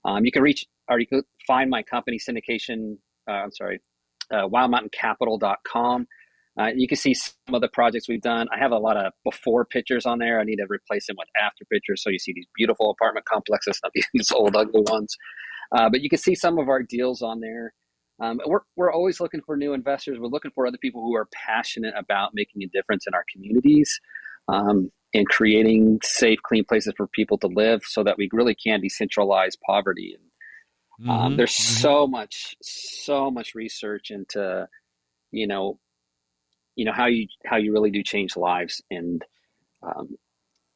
Um, 0.05 0.25
you 0.25 0.31
can 0.31 0.41
reach 0.41 0.65
or 0.89 0.99
you 0.99 1.05
can 1.05 1.21
find 1.45 1.69
my 1.69 1.83
company 1.83 2.17
syndication. 2.17 2.97
Uh, 3.29 3.43
I'm 3.43 3.51
sorry, 3.51 3.79
uh, 4.33 4.47
wildmountaincapital.com. 4.47 6.07
Uh, 6.59 6.69
you 6.75 6.87
can 6.87 6.97
see 6.97 7.13
some 7.13 7.55
of 7.55 7.61
the 7.61 7.69
projects 7.69 8.09
we've 8.09 8.21
done. 8.21 8.47
I 8.53 8.59
have 8.59 8.71
a 8.71 8.77
lot 8.77 8.97
of 8.97 9.13
before 9.23 9.63
pictures 9.65 10.05
on 10.05 10.19
there. 10.19 10.39
I 10.39 10.43
need 10.43 10.57
to 10.57 10.67
replace 10.69 11.07
them 11.07 11.15
with 11.17 11.29
after 11.41 11.63
pictures. 11.71 12.03
So 12.03 12.09
you 12.09 12.19
see 12.19 12.33
these 12.33 12.47
beautiful 12.55 12.91
apartment 12.91 13.25
complexes, 13.25 13.79
not 13.83 13.93
these 14.13 14.31
old 14.35 14.55
ugly 14.55 14.83
ones. 14.87 15.15
Uh, 15.71 15.89
but 15.89 16.01
you 16.01 16.09
can 16.09 16.19
see 16.19 16.35
some 16.35 16.59
of 16.59 16.67
our 16.67 16.83
deals 16.83 17.21
on 17.21 17.39
there. 17.39 17.73
Um, 18.21 18.39
we're, 18.45 18.59
we're 18.75 18.91
always 18.91 19.19
looking 19.19 19.41
for 19.45 19.55
new 19.55 19.73
investors. 19.73 20.19
We're 20.19 20.27
looking 20.27 20.51
for 20.53 20.67
other 20.67 20.77
people 20.77 21.01
who 21.01 21.15
are 21.15 21.27
passionate 21.33 21.93
about 21.97 22.31
making 22.33 22.61
a 22.63 22.67
difference 22.67 23.07
in 23.07 23.13
our 23.13 23.23
communities 23.31 23.99
um, 24.47 24.91
and 25.13 25.25
creating 25.27 25.99
safe, 26.03 26.39
clean 26.43 26.65
places 26.65 26.93
for 26.97 27.07
people 27.07 27.37
to 27.39 27.47
live 27.47 27.81
so 27.85 28.03
that 28.03 28.17
we 28.17 28.29
really 28.31 28.55
can 28.55 28.81
decentralize 28.81 29.53
poverty. 29.65 30.17
And 30.99 31.09
um, 31.09 31.17
mm-hmm. 31.17 31.37
there's 31.37 31.55
mm-hmm. 31.55 31.81
so 31.81 32.07
much, 32.07 32.55
so 32.61 33.31
much 33.31 33.55
research 33.55 34.11
into, 34.11 34.67
you 35.31 35.47
know, 35.47 35.79
you 36.75 36.85
know 36.85 36.93
how 36.93 37.05
you 37.05 37.27
how 37.45 37.57
you 37.57 37.71
really 37.71 37.91
do 37.91 38.03
change 38.03 38.35
lives 38.35 38.81
and 38.89 39.23
um, 39.83 40.15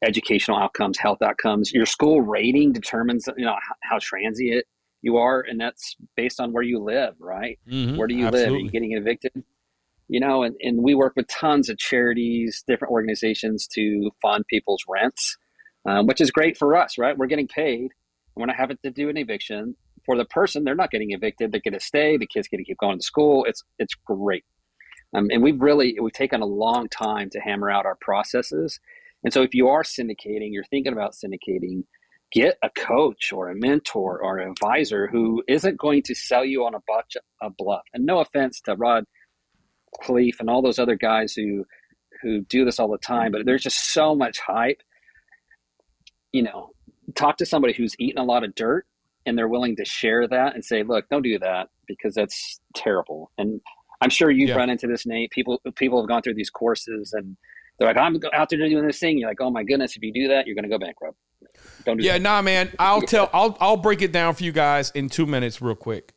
educational 0.04 0.58
outcomes, 0.58 0.98
health 0.98 1.22
outcomes. 1.22 1.72
Your 1.72 1.86
school 1.86 2.20
rating 2.20 2.72
determines 2.72 3.28
you 3.36 3.44
know 3.44 3.54
how, 3.54 3.74
how 3.82 3.98
transient 4.00 4.64
you 5.02 5.16
are, 5.16 5.40
and 5.40 5.60
that's 5.60 5.96
based 6.16 6.40
on 6.40 6.52
where 6.52 6.62
you 6.62 6.82
live, 6.82 7.14
right? 7.18 7.58
Mm-hmm, 7.70 7.96
where 7.96 8.08
do 8.08 8.14
you 8.14 8.26
absolutely. 8.26 8.50
live? 8.50 8.60
Are 8.60 8.64
you 8.64 8.70
getting 8.70 8.92
evicted? 8.92 9.32
You 10.08 10.20
know, 10.20 10.44
and, 10.44 10.54
and 10.60 10.82
we 10.82 10.94
work 10.94 11.14
with 11.16 11.26
tons 11.26 11.68
of 11.68 11.78
charities, 11.78 12.62
different 12.66 12.92
organizations 12.92 13.66
to 13.74 14.10
fund 14.22 14.44
people's 14.48 14.84
rents, 14.88 15.36
um, 15.84 16.06
which 16.06 16.20
is 16.20 16.30
great 16.30 16.56
for 16.56 16.76
us, 16.76 16.96
right? 16.96 17.18
We're 17.18 17.26
getting 17.26 17.48
paid. 17.48 17.88
We're 18.36 18.46
not 18.46 18.56
having 18.56 18.78
to 18.84 18.90
do 18.90 19.08
an 19.08 19.16
eviction. 19.16 19.74
For 20.04 20.16
the 20.16 20.24
person, 20.26 20.62
they're 20.62 20.76
not 20.76 20.92
getting 20.92 21.10
evicted. 21.10 21.50
They 21.50 21.58
get 21.58 21.72
to 21.72 21.80
stay. 21.80 22.16
The 22.16 22.26
kids 22.26 22.46
get 22.46 22.58
to 22.58 22.64
keep 22.64 22.78
going 22.78 22.98
to 22.98 23.04
school. 23.04 23.44
It's 23.48 23.64
it's 23.78 23.94
great. 24.06 24.44
Um, 25.16 25.28
and 25.30 25.42
we've 25.42 25.60
really 25.60 25.96
we've 26.00 26.12
taken 26.12 26.42
a 26.42 26.46
long 26.46 26.88
time 26.88 27.30
to 27.30 27.40
hammer 27.40 27.70
out 27.70 27.86
our 27.86 27.96
processes. 28.00 28.78
And 29.24 29.32
so 29.32 29.42
if 29.42 29.54
you 29.54 29.68
are 29.68 29.82
syndicating, 29.82 30.52
you're 30.52 30.64
thinking 30.64 30.92
about 30.92 31.14
syndicating, 31.14 31.84
get 32.30 32.58
a 32.62 32.68
coach 32.68 33.32
or 33.32 33.48
a 33.48 33.54
mentor 33.54 34.20
or 34.22 34.38
an 34.38 34.50
advisor 34.50 35.08
who 35.08 35.42
isn't 35.48 35.78
going 35.78 36.02
to 36.02 36.14
sell 36.14 36.44
you 36.44 36.66
on 36.66 36.74
a 36.74 36.82
bunch 36.86 37.16
of 37.40 37.56
bluff. 37.56 37.82
And 37.94 38.04
no 38.04 38.18
offense 38.18 38.60
to 38.62 38.74
Rod 38.74 39.04
Khleif 40.04 40.38
and 40.38 40.50
all 40.50 40.60
those 40.60 40.78
other 40.78 40.96
guys 40.96 41.32
who 41.32 41.64
who 42.22 42.42
do 42.42 42.64
this 42.64 42.78
all 42.78 42.90
the 42.90 42.98
time, 42.98 43.32
but 43.32 43.46
there's 43.46 43.62
just 43.62 43.92
so 43.92 44.14
much 44.14 44.38
hype. 44.38 44.82
You 46.32 46.42
know, 46.42 46.70
talk 47.14 47.38
to 47.38 47.46
somebody 47.46 47.72
who's 47.72 47.96
eaten 47.98 48.20
a 48.20 48.24
lot 48.24 48.44
of 48.44 48.54
dirt 48.54 48.86
and 49.24 49.36
they're 49.36 49.48
willing 49.48 49.76
to 49.76 49.84
share 49.86 50.28
that 50.28 50.54
and 50.54 50.64
say, 50.64 50.82
look, 50.82 51.08
don't 51.08 51.22
do 51.22 51.38
that 51.38 51.70
because 51.86 52.14
that's 52.14 52.60
terrible. 52.74 53.30
And 53.38 53.60
I'm 54.00 54.10
sure 54.10 54.30
you've 54.30 54.50
yeah. 54.50 54.56
run 54.56 54.70
into 54.70 54.86
this, 54.86 55.06
Nate. 55.06 55.30
People 55.30 55.60
people 55.74 56.00
have 56.00 56.08
gone 56.08 56.22
through 56.22 56.34
these 56.34 56.50
courses 56.50 57.12
and 57.12 57.36
they're 57.78 57.88
like, 57.88 57.96
I'm 57.96 58.18
out 58.32 58.48
there 58.48 58.58
doing 58.58 58.86
this 58.86 58.98
thing. 58.98 59.18
You're 59.18 59.28
like, 59.28 59.40
oh 59.40 59.50
my 59.50 59.62
goodness, 59.62 59.96
if 59.96 60.02
you 60.02 60.12
do 60.12 60.28
that, 60.28 60.46
you're 60.46 60.54
going 60.54 60.64
to 60.64 60.70
go 60.70 60.78
bankrupt. 60.78 61.16
Don't 61.84 61.98
do 61.98 62.04
yeah, 62.04 62.14
that. 62.14 62.22
nah, 62.22 62.42
man. 62.42 62.72
I'll 62.78 63.02
tell. 63.02 63.30
I'll 63.32 63.56
I'll 63.60 63.76
break 63.76 64.02
it 64.02 64.12
down 64.12 64.34
for 64.34 64.44
you 64.44 64.52
guys 64.52 64.90
in 64.92 65.08
two 65.08 65.26
minutes, 65.26 65.60
real 65.60 65.74
quick. 65.74 66.12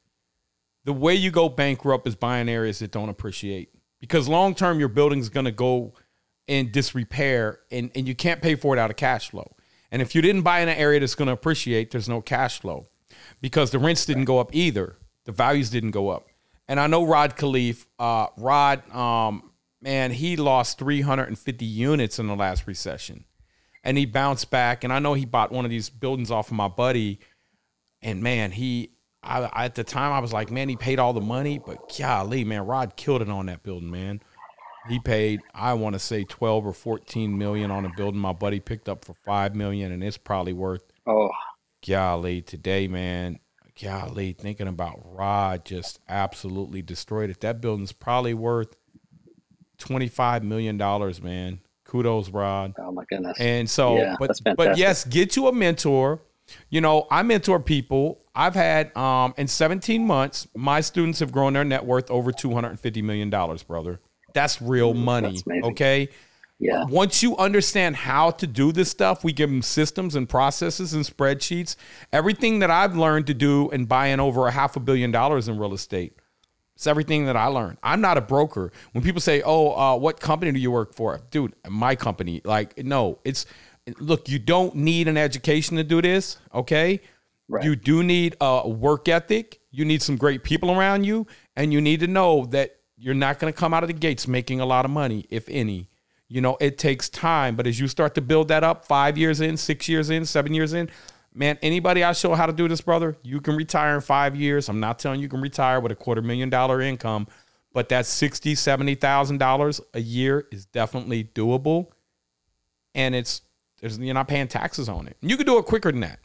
The 0.86 0.94
way 0.94 1.16
you 1.16 1.32
go 1.32 1.50
bankrupt 1.50 2.08
is 2.08 2.16
buying 2.16 2.50
areas 2.50 2.80
that 2.80 2.92
don't 2.92 3.10
appreciate 3.10 3.70
because 4.00 4.28
long 4.28 4.56
term 4.56 4.80
your 4.80 4.88
building's 4.88 5.30
going 5.30 5.46
to 5.46 5.52
go 5.52 5.94
in 6.48 6.72
disrepair 6.72 7.60
and 7.72 7.92
and 7.96 8.08
you 8.08 8.16
can't 8.16 8.42
pay 8.42 8.56
for 8.56 8.76
it 8.76 8.80
out 8.80 8.90
of 8.90 8.96
cash 8.96 9.30
flow. 9.30 9.56
And 9.92 10.02
if 10.02 10.16
you 10.16 10.22
didn't 10.22 10.44
buy 10.44 10.62
in 10.62 10.70
an 10.70 10.78
area 10.78 11.00
that's 11.00 11.16
going 11.16 11.28
to 11.28 11.34
appreciate, 11.34 11.92
there's 11.92 12.10
no 12.10 12.22
cash 12.22 12.60
flow 12.60 12.88
because 13.42 13.72
the 13.72 13.80
rents 13.80 14.06
didn't 14.06 14.26
go 14.26 14.40
up 14.40 14.54
either. 14.54 14.98
The 15.26 15.32
values 15.32 15.70
didn't 15.70 15.92
go 15.92 16.10
up. 16.10 16.29
And 16.70 16.80
I 16.80 16.86
know 16.86 17.04
Rod 17.04 17.36
Khleif, 17.36 17.88
uh, 17.98 18.28
Rod, 18.38 18.88
um, 18.96 19.52
man, 19.82 20.12
he 20.12 20.38
lost 20.38 20.78
350 20.78 21.66
units 21.66 22.20
in 22.20 22.28
the 22.28 22.36
last 22.36 22.68
recession. 22.68 23.26
And 23.84 23.98
he 23.98 24.06
bounced 24.06 24.52
back. 24.52 24.84
And 24.84 24.94
I 24.94 25.00
know 25.00 25.16
he 25.16 25.26
bought 25.26 25.52
one 25.52 25.66
of 25.66 25.72
these 25.72 25.90
buildings 25.90 26.30
off 26.30 26.50
of 26.50 26.54
my 26.54 26.68
buddy. 26.68 27.20
And 28.04 28.22
man, 28.22 28.52
he, 28.52 28.92
I, 29.24 29.50
at 29.66 29.74
the 29.74 29.84
time, 29.84 30.12
I 30.12 30.20
was 30.20 30.32
like, 30.32 30.52
man, 30.52 30.70
he 30.70 30.76
paid 30.76 31.00
all 31.00 31.12
the 31.12 31.22
money. 31.22 31.58
But 31.58 31.92
golly, 31.98 32.44
man, 32.44 32.68
Rod 32.68 32.96
killed 32.96 33.24
it 33.24 33.30
on 33.30 33.48
that 33.48 33.64
building, 33.64 33.90
man. 33.90 34.22
He 34.88 35.00
paid, 35.00 35.42
I 35.56 35.74
want 35.74 35.94
to 35.94 36.00
say 36.00 36.24
12 36.24 36.68
or 36.68 36.74
14 36.74 37.36
million 37.36 37.72
on 37.72 37.86
a 37.86 37.90
building 37.98 38.22
my 38.22 38.34
buddy 38.34 38.60
picked 38.60 38.88
up 38.88 39.06
for 39.06 39.16
5 39.26 39.56
million. 39.56 39.92
And 39.92 40.04
it's 40.04 40.18
probably 40.18 40.54
worth, 40.54 40.84
oh, 41.08 41.32
golly, 41.88 42.44
today, 42.44 42.88
man, 42.88 43.40
golly, 43.82 44.34
thinking 44.34 44.68
about 44.68 45.00
Rod 45.04 45.66
just 45.66 46.00
absolutely 46.08 46.82
destroyed 46.82 47.30
it. 47.30 47.42
That 47.42 47.62
building's 47.62 47.92
probably 47.92 48.34
worth 48.34 48.76
$25 49.80 50.44
million, 50.44 50.78
man. 51.24 51.60
Kudos, 51.86 52.30
Rod. 52.30 52.76
Oh 52.78 52.92
my 52.92 53.04
goodness. 53.10 53.38
And 53.40 53.68
so, 53.70 53.98
yeah, 53.98 54.16
but 54.20 54.40
but 54.56 54.78
yes, 54.78 55.06
get 55.06 55.36
you 55.36 55.48
a 55.48 55.52
mentor. 55.52 56.22
You 56.70 56.82
know, 56.82 57.08
I 57.10 57.24
mentor 57.24 57.60
people. 57.60 58.22
I've 58.36 58.54
had 58.54 58.96
um 58.96 59.34
in 59.38 59.48
17 59.48 60.06
months, 60.06 60.48
my 60.56 60.82
students 60.82 61.20
have 61.20 61.32
grown 61.32 61.54
their 61.54 61.64
net 61.64 61.84
worth 61.84 62.12
over 62.12 62.32
250 62.32 63.02
million 63.02 63.32
dollars, 63.32 63.64
brother. 63.64 64.00
That's 64.36 64.62
real 64.62 64.94
money. 64.94 65.42
That's 65.46 65.66
okay. 65.70 66.10
Yeah. 66.60 66.84
Once 66.90 67.24
you 67.24 67.38
understand 67.38 67.96
how 67.96 68.32
to 68.32 68.46
do 68.46 68.72
this 68.74 68.90
stuff, 68.90 69.24
we 69.24 69.32
give 69.32 69.50
them 69.50 69.62
systems 69.62 70.16
and 70.16 70.28
processes 70.28 70.94
and 70.94 71.06
spreadsheets. 71.06 71.78
Everything 72.12 72.60
that 72.60 72.70
I've 72.70 72.98
learned 72.98 73.28
to 73.28 73.34
do 73.34 73.70
and 73.70 73.88
buying 73.88 74.20
over 74.20 74.46
a 74.46 74.52
half 74.52 74.76
a 74.76 74.82
billion 74.82 75.10
dollars 75.10 75.48
in 75.48 75.58
real 75.58 75.74
estate. 75.74 76.18
It's 76.76 76.88
everything 76.88 77.26
that 77.26 77.36
I 77.36 77.48
learned. 77.48 77.78
I'm 77.84 78.02
not 78.02 78.18
a 78.18 78.22
broker. 78.22 78.72
When 78.94 79.04
people 79.04 79.20
say, 79.20 79.42
"Oh, 79.42 79.72
uh, 79.72 79.98
what 79.98 80.20
company 80.20 80.52
do 80.54 80.60
you 80.60 80.72
work 80.72 80.94
for?" 80.94 81.20
Dude, 81.30 81.54
my 81.68 81.96
company. 81.96 82.42
Like, 82.46 82.78
no, 82.78 83.20
it's 83.26 83.46
look. 84.00 84.30
You 84.30 84.40
don't 84.40 84.76
need 84.76 85.10
an 85.10 85.18
education 85.18 85.76
to 85.76 85.84
do 85.84 86.02
this. 86.02 86.38
Okay, 86.54 87.02
right. 87.50 87.66
you 87.66 87.76
do 87.76 88.02
need 88.02 88.38
a 88.40 88.68
work 88.68 89.10
ethic. 89.10 89.60
You 89.72 89.84
need 89.84 90.02
some 90.02 90.16
great 90.16 90.44
people 90.46 90.72
around 90.72 91.04
you, 91.04 91.28
and 91.58 91.74
you 91.74 91.82
need 91.82 92.00
to 92.00 92.08
know 92.08 92.46
that 92.48 92.78
you're 92.98 93.14
not 93.14 93.40
going 93.40 93.52
to 93.52 93.58
come 93.58 93.74
out 93.74 93.84
of 93.84 93.88
the 93.88 93.94
gates 93.94 94.26
making 94.26 94.62
a 94.62 94.66
lot 94.66 94.86
of 94.86 94.92
money, 94.92 95.26
if 95.30 95.50
any. 95.50 95.90
You 96.30 96.42
know, 96.42 96.58
it 96.62 96.78
takes 96.78 97.10
time, 97.10 97.56
but 97.56 97.66
as 97.66 97.80
you 97.80 97.88
start 97.88 98.14
to 98.16 98.22
build 98.22 98.50
that 98.50 98.64
up, 98.64 98.86
five 98.86 99.18
years 99.18 99.42
in, 99.42 99.58
six 99.58 99.90
years 99.90 100.12
in, 100.12 100.26
seven 100.26 100.54
years 100.54 100.74
in, 100.74 100.90
man, 101.34 101.58
anybody 101.64 102.04
I 102.04 102.14
show 102.14 102.36
how 102.36 102.46
to 102.46 102.54
do 102.54 102.68
this, 102.68 102.82
brother, 102.82 103.18
you 103.24 103.42
can 103.42 103.56
retire 103.56 103.96
in 103.96 104.02
five 104.02 104.36
years. 104.36 104.70
I'm 104.70 104.80
not 104.80 105.00
telling 105.00 105.22
you, 105.22 105.28
can 105.28 105.42
retire 105.42 105.80
with 105.80 105.92
a 105.92 105.96
quarter 105.96 106.22
million 106.22 106.50
dollar 106.50 106.82
income, 106.82 107.28
but 107.74 107.90
that 107.90 108.06
sixty, 108.06 108.54
seventy 108.54 108.94
thousand 108.94 109.40
dollars 109.40 109.82
a 109.96 110.00
year 110.00 110.48
is 110.52 110.66
definitely 110.66 111.24
doable, 111.24 111.88
and 112.94 113.16
it's 113.16 113.42
there's 113.82 113.98
you're 113.98 114.14
not 114.14 114.28
paying 114.28 114.48
taxes 114.48 114.88
on 114.88 115.08
it. 115.08 115.18
You 115.22 115.36
can 115.36 115.46
do 115.46 115.58
it 115.58 115.66
quicker 115.66 115.92
than 115.92 116.02
that. 116.02 116.20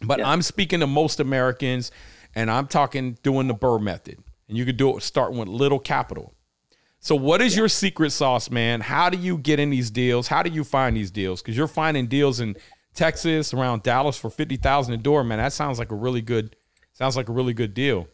But 0.00 0.18
yeah. 0.18 0.28
I'm 0.28 0.42
speaking 0.42 0.80
to 0.80 0.86
most 0.86 1.20
Americans, 1.20 1.90
and 2.34 2.50
I'm 2.50 2.66
talking 2.66 3.18
doing 3.22 3.46
the 3.46 3.54
BRRRR 3.54 3.82
method, 3.82 4.18
and 4.48 4.56
you 4.56 4.64
can 4.64 4.76
do 4.76 4.96
it 4.96 5.02
starting 5.02 5.38
with 5.38 5.48
little 5.48 5.78
capital. 5.78 6.34
So, 7.04 7.16
what 7.16 7.42
is 7.42 7.56
your 7.56 7.68
secret 7.68 8.10
sauce, 8.10 8.48
man? 8.48 8.80
How 8.80 9.10
do 9.10 9.18
you 9.18 9.36
get 9.36 9.58
in 9.58 9.70
these 9.70 9.90
deals? 9.90 10.28
How 10.28 10.40
do 10.44 10.50
you 10.50 10.62
find 10.62 10.96
these 10.96 11.10
deals? 11.10 11.42
Because 11.42 11.56
you're 11.56 11.66
finding 11.66 12.06
deals 12.06 12.38
in 12.38 12.56
Texas, 12.94 13.52
around 13.52 13.82
Dallas 13.82 14.16
for 14.16 14.30
fifty 14.30 14.56
thousand 14.56 14.94
a 14.94 14.98
door, 14.98 15.24
man. 15.24 15.38
That 15.38 15.52
sounds 15.52 15.80
like 15.80 15.90
a 15.90 15.96
really 15.96 16.22
good, 16.22 16.54
sounds 16.92 17.16
like 17.16 17.28
a 17.28 17.32
really 17.32 17.54
good 17.54 17.74
deal. 17.74 18.06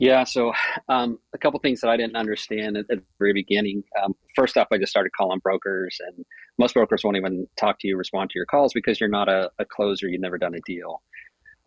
Yeah. 0.00 0.24
So, 0.24 0.52
um, 0.88 1.20
a 1.32 1.38
couple 1.38 1.60
things 1.60 1.80
that 1.82 1.90
I 1.90 1.96
didn't 1.96 2.16
understand 2.16 2.76
at, 2.76 2.86
at 2.90 2.98
the 2.98 3.04
very 3.20 3.34
beginning. 3.34 3.84
Um, 4.02 4.16
first 4.34 4.56
off, 4.56 4.66
I 4.72 4.78
just 4.78 4.90
started 4.90 5.12
calling 5.16 5.38
brokers, 5.38 5.96
and 6.08 6.24
most 6.58 6.74
brokers 6.74 7.04
won't 7.04 7.16
even 7.16 7.46
talk 7.56 7.78
to 7.80 7.86
you, 7.86 7.96
respond 7.96 8.30
to 8.30 8.38
your 8.38 8.46
calls 8.46 8.72
because 8.72 8.98
you're 8.98 9.08
not 9.08 9.28
a, 9.28 9.48
a 9.60 9.64
closer. 9.64 10.08
You've 10.08 10.22
never 10.22 10.38
done 10.38 10.56
a 10.56 10.60
deal. 10.66 11.02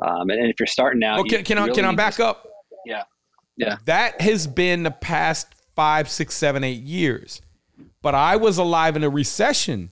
Um, 0.05 0.29
and, 0.31 0.41
and, 0.41 0.49
if 0.49 0.59
you're 0.59 0.67
starting 0.67 1.01
out, 1.01 1.19
okay, 1.19 1.37
you 1.37 1.43
can 1.45 1.57
I 1.59 1.69
can 1.69 1.85
I 1.85 1.95
back 1.95 2.19
up? 2.19 2.45
Yeah. 2.85 3.03
Yeah. 3.57 3.77
That 3.85 4.21
has 4.21 4.47
been 4.47 4.83
the 4.83 4.91
past 4.91 5.47
five, 5.75 6.09
six, 6.09 6.35
seven, 6.35 6.63
eight 6.63 6.81
years. 6.81 7.41
But 8.01 8.15
I 8.15 8.35
was 8.35 8.57
alive 8.57 8.95
in 8.95 9.03
a 9.03 9.09
recession. 9.09 9.91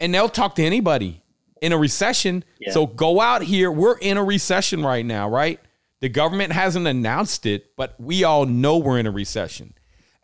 And 0.00 0.14
they'll 0.14 0.28
talk 0.28 0.54
to 0.56 0.62
anybody 0.62 1.22
in 1.60 1.72
a 1.72 1.78
recession. 1.78 2.44
Yeah. 2.60 2.72
So 2.72 2.86
go 2.86 3.20
out 3.20 3.42
here. 3.42 3.70
We're 3.70 3.98
in 3.98 4.16
a 4.16 4.24
recession 4.24 4.84
right 4.84 5.04
now, 5.04 5.28
right? 5.28 5.60
The 6.00 6.08
government 6.08 6.52
hasn't 6.52 6.86
announced 6.86 7.46
it, 7.46 7.76
but 7.76 7.94
we 7.98 8.22
all 8.22 8.46
know 8.46 8.78
we're 8.78 8.98
in 8.98 9.06
a 9.06 9.10
recession. 9.10 9.74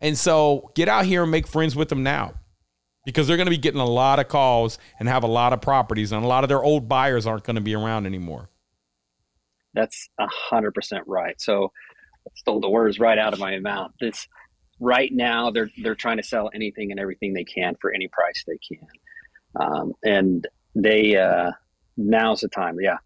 And 0.00 0.16
so 0.16 0.70
get 0.74 0.88
out 0.88 1.06
here 1.06 1.22
and 1.22 1.30
make 1.30 1.48
friends 1.48 1.74
with 1.74 1.88
them 1.88 2.02
now 2.02 2.34
because 3.04 3.26
they're 3.26 3.36
going 3.36 3.46
to 3.46 3.50
be 3.50 3.58
getting 3.58 3.80
a 3.80 3.86
lot 3.86 4.20
of 4.20 4.28
calls 4.28 4.78
and 4.98 5.08
have 5.08 5.24
a 5.24 5.28
lot 5.28 5.52
of 5.52 5.60
properties, 5.60 6.12
and 6.12 6.24
a 6.24 6.28
lot 6.28 6.44
of 6.44 6.48
their 6.48 6.62
old 6.62 6.88
buyers 6.88 7.26
aren't 7.26 7.44
going 7.44 7.56
to 7.56 7.62
be 7.62 7.74
around 7.74 8.06
anymore. 8.06 8.48
That's 9.74 10.08
a 10.18 10.26
hundred 10.28 10.72
percent 10.74 11.04
right. 11.06 11.40
So 11.40 11.72
stole 12.44 12.60
the 12.60 12.68
words 12.68 12.98
right 13.00 13.18
out 13.18 13.32
of 13.32 13.38
my 13.38 13.58
mouth. 13.58 13.90
This 14.00 14.28
right 14.80 15.10
now 15.12 15.50
they're 15.50 15.70
they're 15.82 15.94
trying 15.94 16.18
to 16.18 16.22
sell 16.22 16.50
anything 16.54 16.90
and 16.90 17.00
everything 17.00 17.32
they 17.32 17.44
can 17.44 17.74
for 17.80 17.92
any 17.92 18.08
price 18.08 18.44
they 18.46 18.58
can, 18.58 18.86
um, 19.60 19.92
and 20.04 20.46
they 20.74 21.16
uh, 21.16 21.52
now's 21.96 22.40
the 22.40 22.48
time. 22.48 22.76
Yeah, 22.80 22.98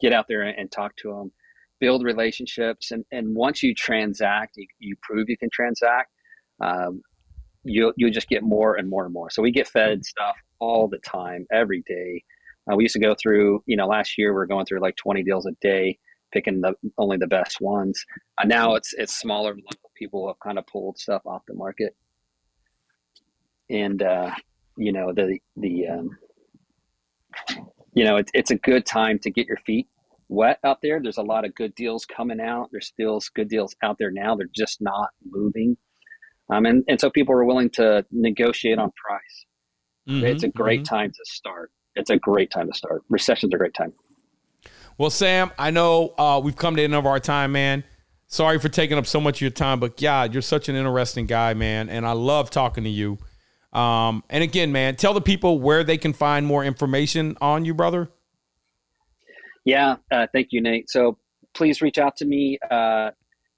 get 0.00 0.12
out 0.14 0.26
there 0.28 0.42
and, 0.42 0.58
and 0.58 0.72
talk 0.72 0.96
to 0.96 1.10
them, 1.10 1.30
build 1.78 2.04
relationships, 2.04 2.90
and 2.90 3.04
and 3.12 3.34
once 3.36 3.62
you 3.62 3.74
transact, 3.74 4.56
you, 4.56 4.66
you 4.78 4.96
prove 5.02 5.28
you 5.28 5.36
can 5.36 5.50
transact. 5.52 6.10
Um, 6.60 7.02
you 7.64 7.92
you'll 7.98 8.10
just 8.10 8.28
get 8.28 8.42
more 8.42 8.76
and 8.76 8.88
more 8.88 9.04
and 9.04 9.12
more. 9.12 9.28
So 9.28 9.42
we 9.42 9.50
get 9.50 9.68
fed 9.68 10.04
stuff 10.06 10.36
all 10.58 10.88
the 10.88 10.98
time, 10.98 11.46
every 11.52 11.82
day. 11.86 12.24
Uh, 12.70 12.76
we 12.76 12.84
used 12.84 12.94
to 12.94 13.00
go 13.00 13.14
through, 13.20 13.62
you 13.66 13.76
know, 13.76 13.86
last 13.86 14.16
year 14.16 14.32
we 14.32 14.40
are 14.40 14.46
going 14.46 14.66
through 14.66 14.80
like 14.80 14.94
20 14.96 15.22
deals 15.22 15.46
a 15.46 15.52
day, 15.60 15.98
picking 16.32 16.60
the 16.60 16.74
only 16.98 17.16
the 17.16 17.26
best 17.26 17.60
ones. 17.60 18.04
Uh, 18.38 18.46
now 18.46 18.74
it's 18.74 18.92
it's 18.94 19.18
smaller 19.18 19.54
local 19.54 19.90
people 19.96 20.26
have 20.28 20.38
kind 20.40 20.58
of 20.58 20.66
pulled 20.66 20.98
stuff 20.98 21.22
off 21.26 21.42
the 21.46 21.54
market, 21.54 21.96
and 23.68 24.02
uh, 24.02 24.30
you 24.76 24.92
know 24.92 25.12
the 25.12 25.38
the 25.56 25.86
um, 25.88 26.10
you 27.94 28.04
know 28.04 28.16
it's 28.16 28.30
it's 28.34 28.50
a 28.50 28.56
good 28.56 28.86
time 28.86 29.18
to 29.20 29.30
get 29.30 29.46
your 29.46 29.58
feet 29.58 29.88
wet 30.28 30.58
out 30.64 30.78
there. 30.82 31.00
There's 31.02 31.18
a 31.18 31.22
lot 31.22 31.44
of 31.44 31.54
good 31.54 31.74
deals 31.74 32.06
coming 32.06 32.40
out. 32.40 32.68
There's 32.70 32.86
still 32.86 33.20
good 33.34 33.48
deals 33.48 33.74
out 33.82 33.96
there 33.98 34.10
now. 34.10 34.36
They're 34.36 34.48
just 34.54 34.80
not 34.80 35.10
moving, 35.24 35.76
um, 36.52 36.66
and 36.66 36.84
and 36.88 37.00
so 37.00 37.10
people 37.10 37.34
are 37.34 37.44
willing 37.44 37.70
to 37.70 38.04
negotiate 38.10 38.78
on 38.78 38.90
price. 38.92 39.46
Mm-hmm, 40.08 40.26
it's 40.26 40.42
a 40.42 40.48
great 40.48 40.82
mm-hmm. 40.82 40.94
time 40.94 41.10
to 41.10 41.24
start. 41.24 41.70
It's 41.96 42.10
a 42.10 42.16
great 42.16 42.50
time 42.50 42.70
to 42.70 42.76
start. 42.76 43.02
Recession's 43.08 43.52
a 43.52 43.58
great 43.58 43.74
time. 43.74 43.92
Well, 45.00 45.08
Sam, 45.08 45.50
I 45.58 45.70
know 45.70 46.12
uh, 46.18 46.42
we've 46.44 46.56
come 46.56 46.76
to 46.76 46.80
the 46.80 46.84
end 46.84 46.94
of 46.94 47.06
our 47.06 47.18
time, 47.18 47.52
man. 47.52 47.84
Sorry 48.26 48.58
for 48.58 48.68
taking 48.68 48.98
up 48.98 49.06
so 49.06 49.18
much 49.18 49.38
of 49.38 49.40
your 49.40 49.50
time, 49.50 49.80
but 49.80 50.02
yeah, 50.02 50.24
you're 50.24 50.42
such 50.42 50.68
an 50.68 50.76
interesting 50.76 51.24
guy, 51.24 51.54
man, 51.54 51.88
and 51.88 52.04
I 52.04 52.12
love 52.12 52.50
talking 52.50 52.84
to 52.84 52.90
you. 52.90 53.16
Um, 53.72 54.22
and 54.28 54.44
again, 54.44 54.72
man, 54.72 54.96
tell 54.96 55.14
the 55.14 55.22
people 55.22 55.58
where 55.58 55.84
they 55.84 55.96
can 55.96 56.12
find 56.12 56.44
more 56.44 56.62
information 56.62 57.38
on 57.40 57.64
you, 57.64 57.72
brother. 57.72 58.10
Yeah, 59.64 59.96
uh, 60.10 60.26
thank 60.34 60.48
you, 60.50 60.60
Nate. 60.60 60.90
So 60.90 61.16
please 61.54 61.80
reach 61.80 61.96
out 61.96 62.14
to 62.18 62.26
me, 62.26 62.58
uh, 62.70 63.12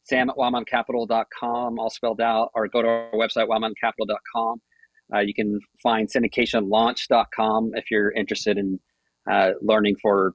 sam 0.05 0.31
at 0.31 0.37
wildmountaincapital.com, 0.37 1.77
all 1.77 1.91
spelled 1.91 2.21
out, 2.21 2.51
or 2.55 2.69
go 2.69 2.83
to 2.83 2.89
our 2.89 3.11
website, 3.15 3.49
wildmountaincapital.com. 3.49 4.63
Uh, 5.13 5.19
you 5.19 5.35
can 5.35 5.59
find 5.83 6.09
syndicationlaunch.com 6.09 7.73
if 7.75 7.91
you're 7.91 8.13
interested 8.13 8.59
in 8.59 8.79
uh, 9.29 9.51
learning 9.61 9.97
for 10.01 10.35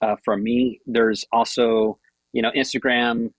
uh, 0.00 0.16
from 0.24 0.42
me. 0.42 0.80
There's 0.86 1.24
also, 1.32 1.98
you 2.32 2.42
know, 2.42 2.50
Instagram, 2.56 3.32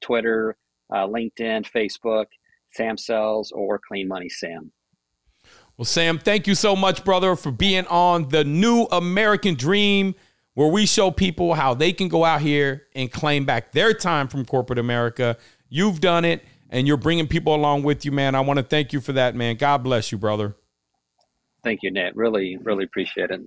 Twitter, 0.00 0.56
uh, 0.92 1.06
LinkedIn, 1.06 1.70
Facebook, 1.70 2.26
Sam 2.72 2.96
Sells, 2.96 3.52
or 3.52 3.80
Clean 3.86 4.06
Money 4.06 4.28
Sam. 4.28 4.72
Well, 5.76 5.84
Sam, 5.84 6.18
thank 6.18 6.46
you 6.46 6.54
so 6.54 6.74
much, 6.74 7.04
brother, 7.04 7.36
for 7.36 7.50
being 7.50 7.86
on 7.88 8.28
the 8.28 8.44
New 8.44 8.84
American 8.84 9.54
Dream, 9.54 10.14
where 10.54 10.68
we 10.68 10.86
show 10.86 11.10
people 11.10 11.54
how 11.54 11.74
they 11.74 11.92
can 11.92 12.08
go 12.08 12.24
out 12.24 12.40
here 12.40 12.86
and 12.94 13.12
claim 13.12 13.44
back 13.44 13.72
their 13.72 13.92
time 13.92 14.26
from 14.28 14.46
corporate 14.46 14.78
America. 14.78 15.36
You've 15.68 16.00
done 16.00 16.24
it 16.24 16.42
and 16.70 16.86
you're 16.86 16.96
bringing 16.96 17.28
people 17.28 17.54
along 17.54 17.82
with 17.82 18.04
you, 18.06 18.12
man. 18.12 18.34
I 18.34 18.40
want 18.40 18.56
to 18.58 18.62
thank 18.62 18.92
you 18.92 19.00
for 19.02 19.12
that, 19.12 19.34
man. 19.34 19.56
God 19.56 19.82
bless 19.82 20.10
you, 20.10 20.18
brother. 20.18 20.56
Thank 21.62 21.80
you, 21.82 21.90
Nate. 21.90 22.16
Really, 22.16 22.56
really 22.62 22.84
appreciate 22.84 23.30
it. 23.30 23.40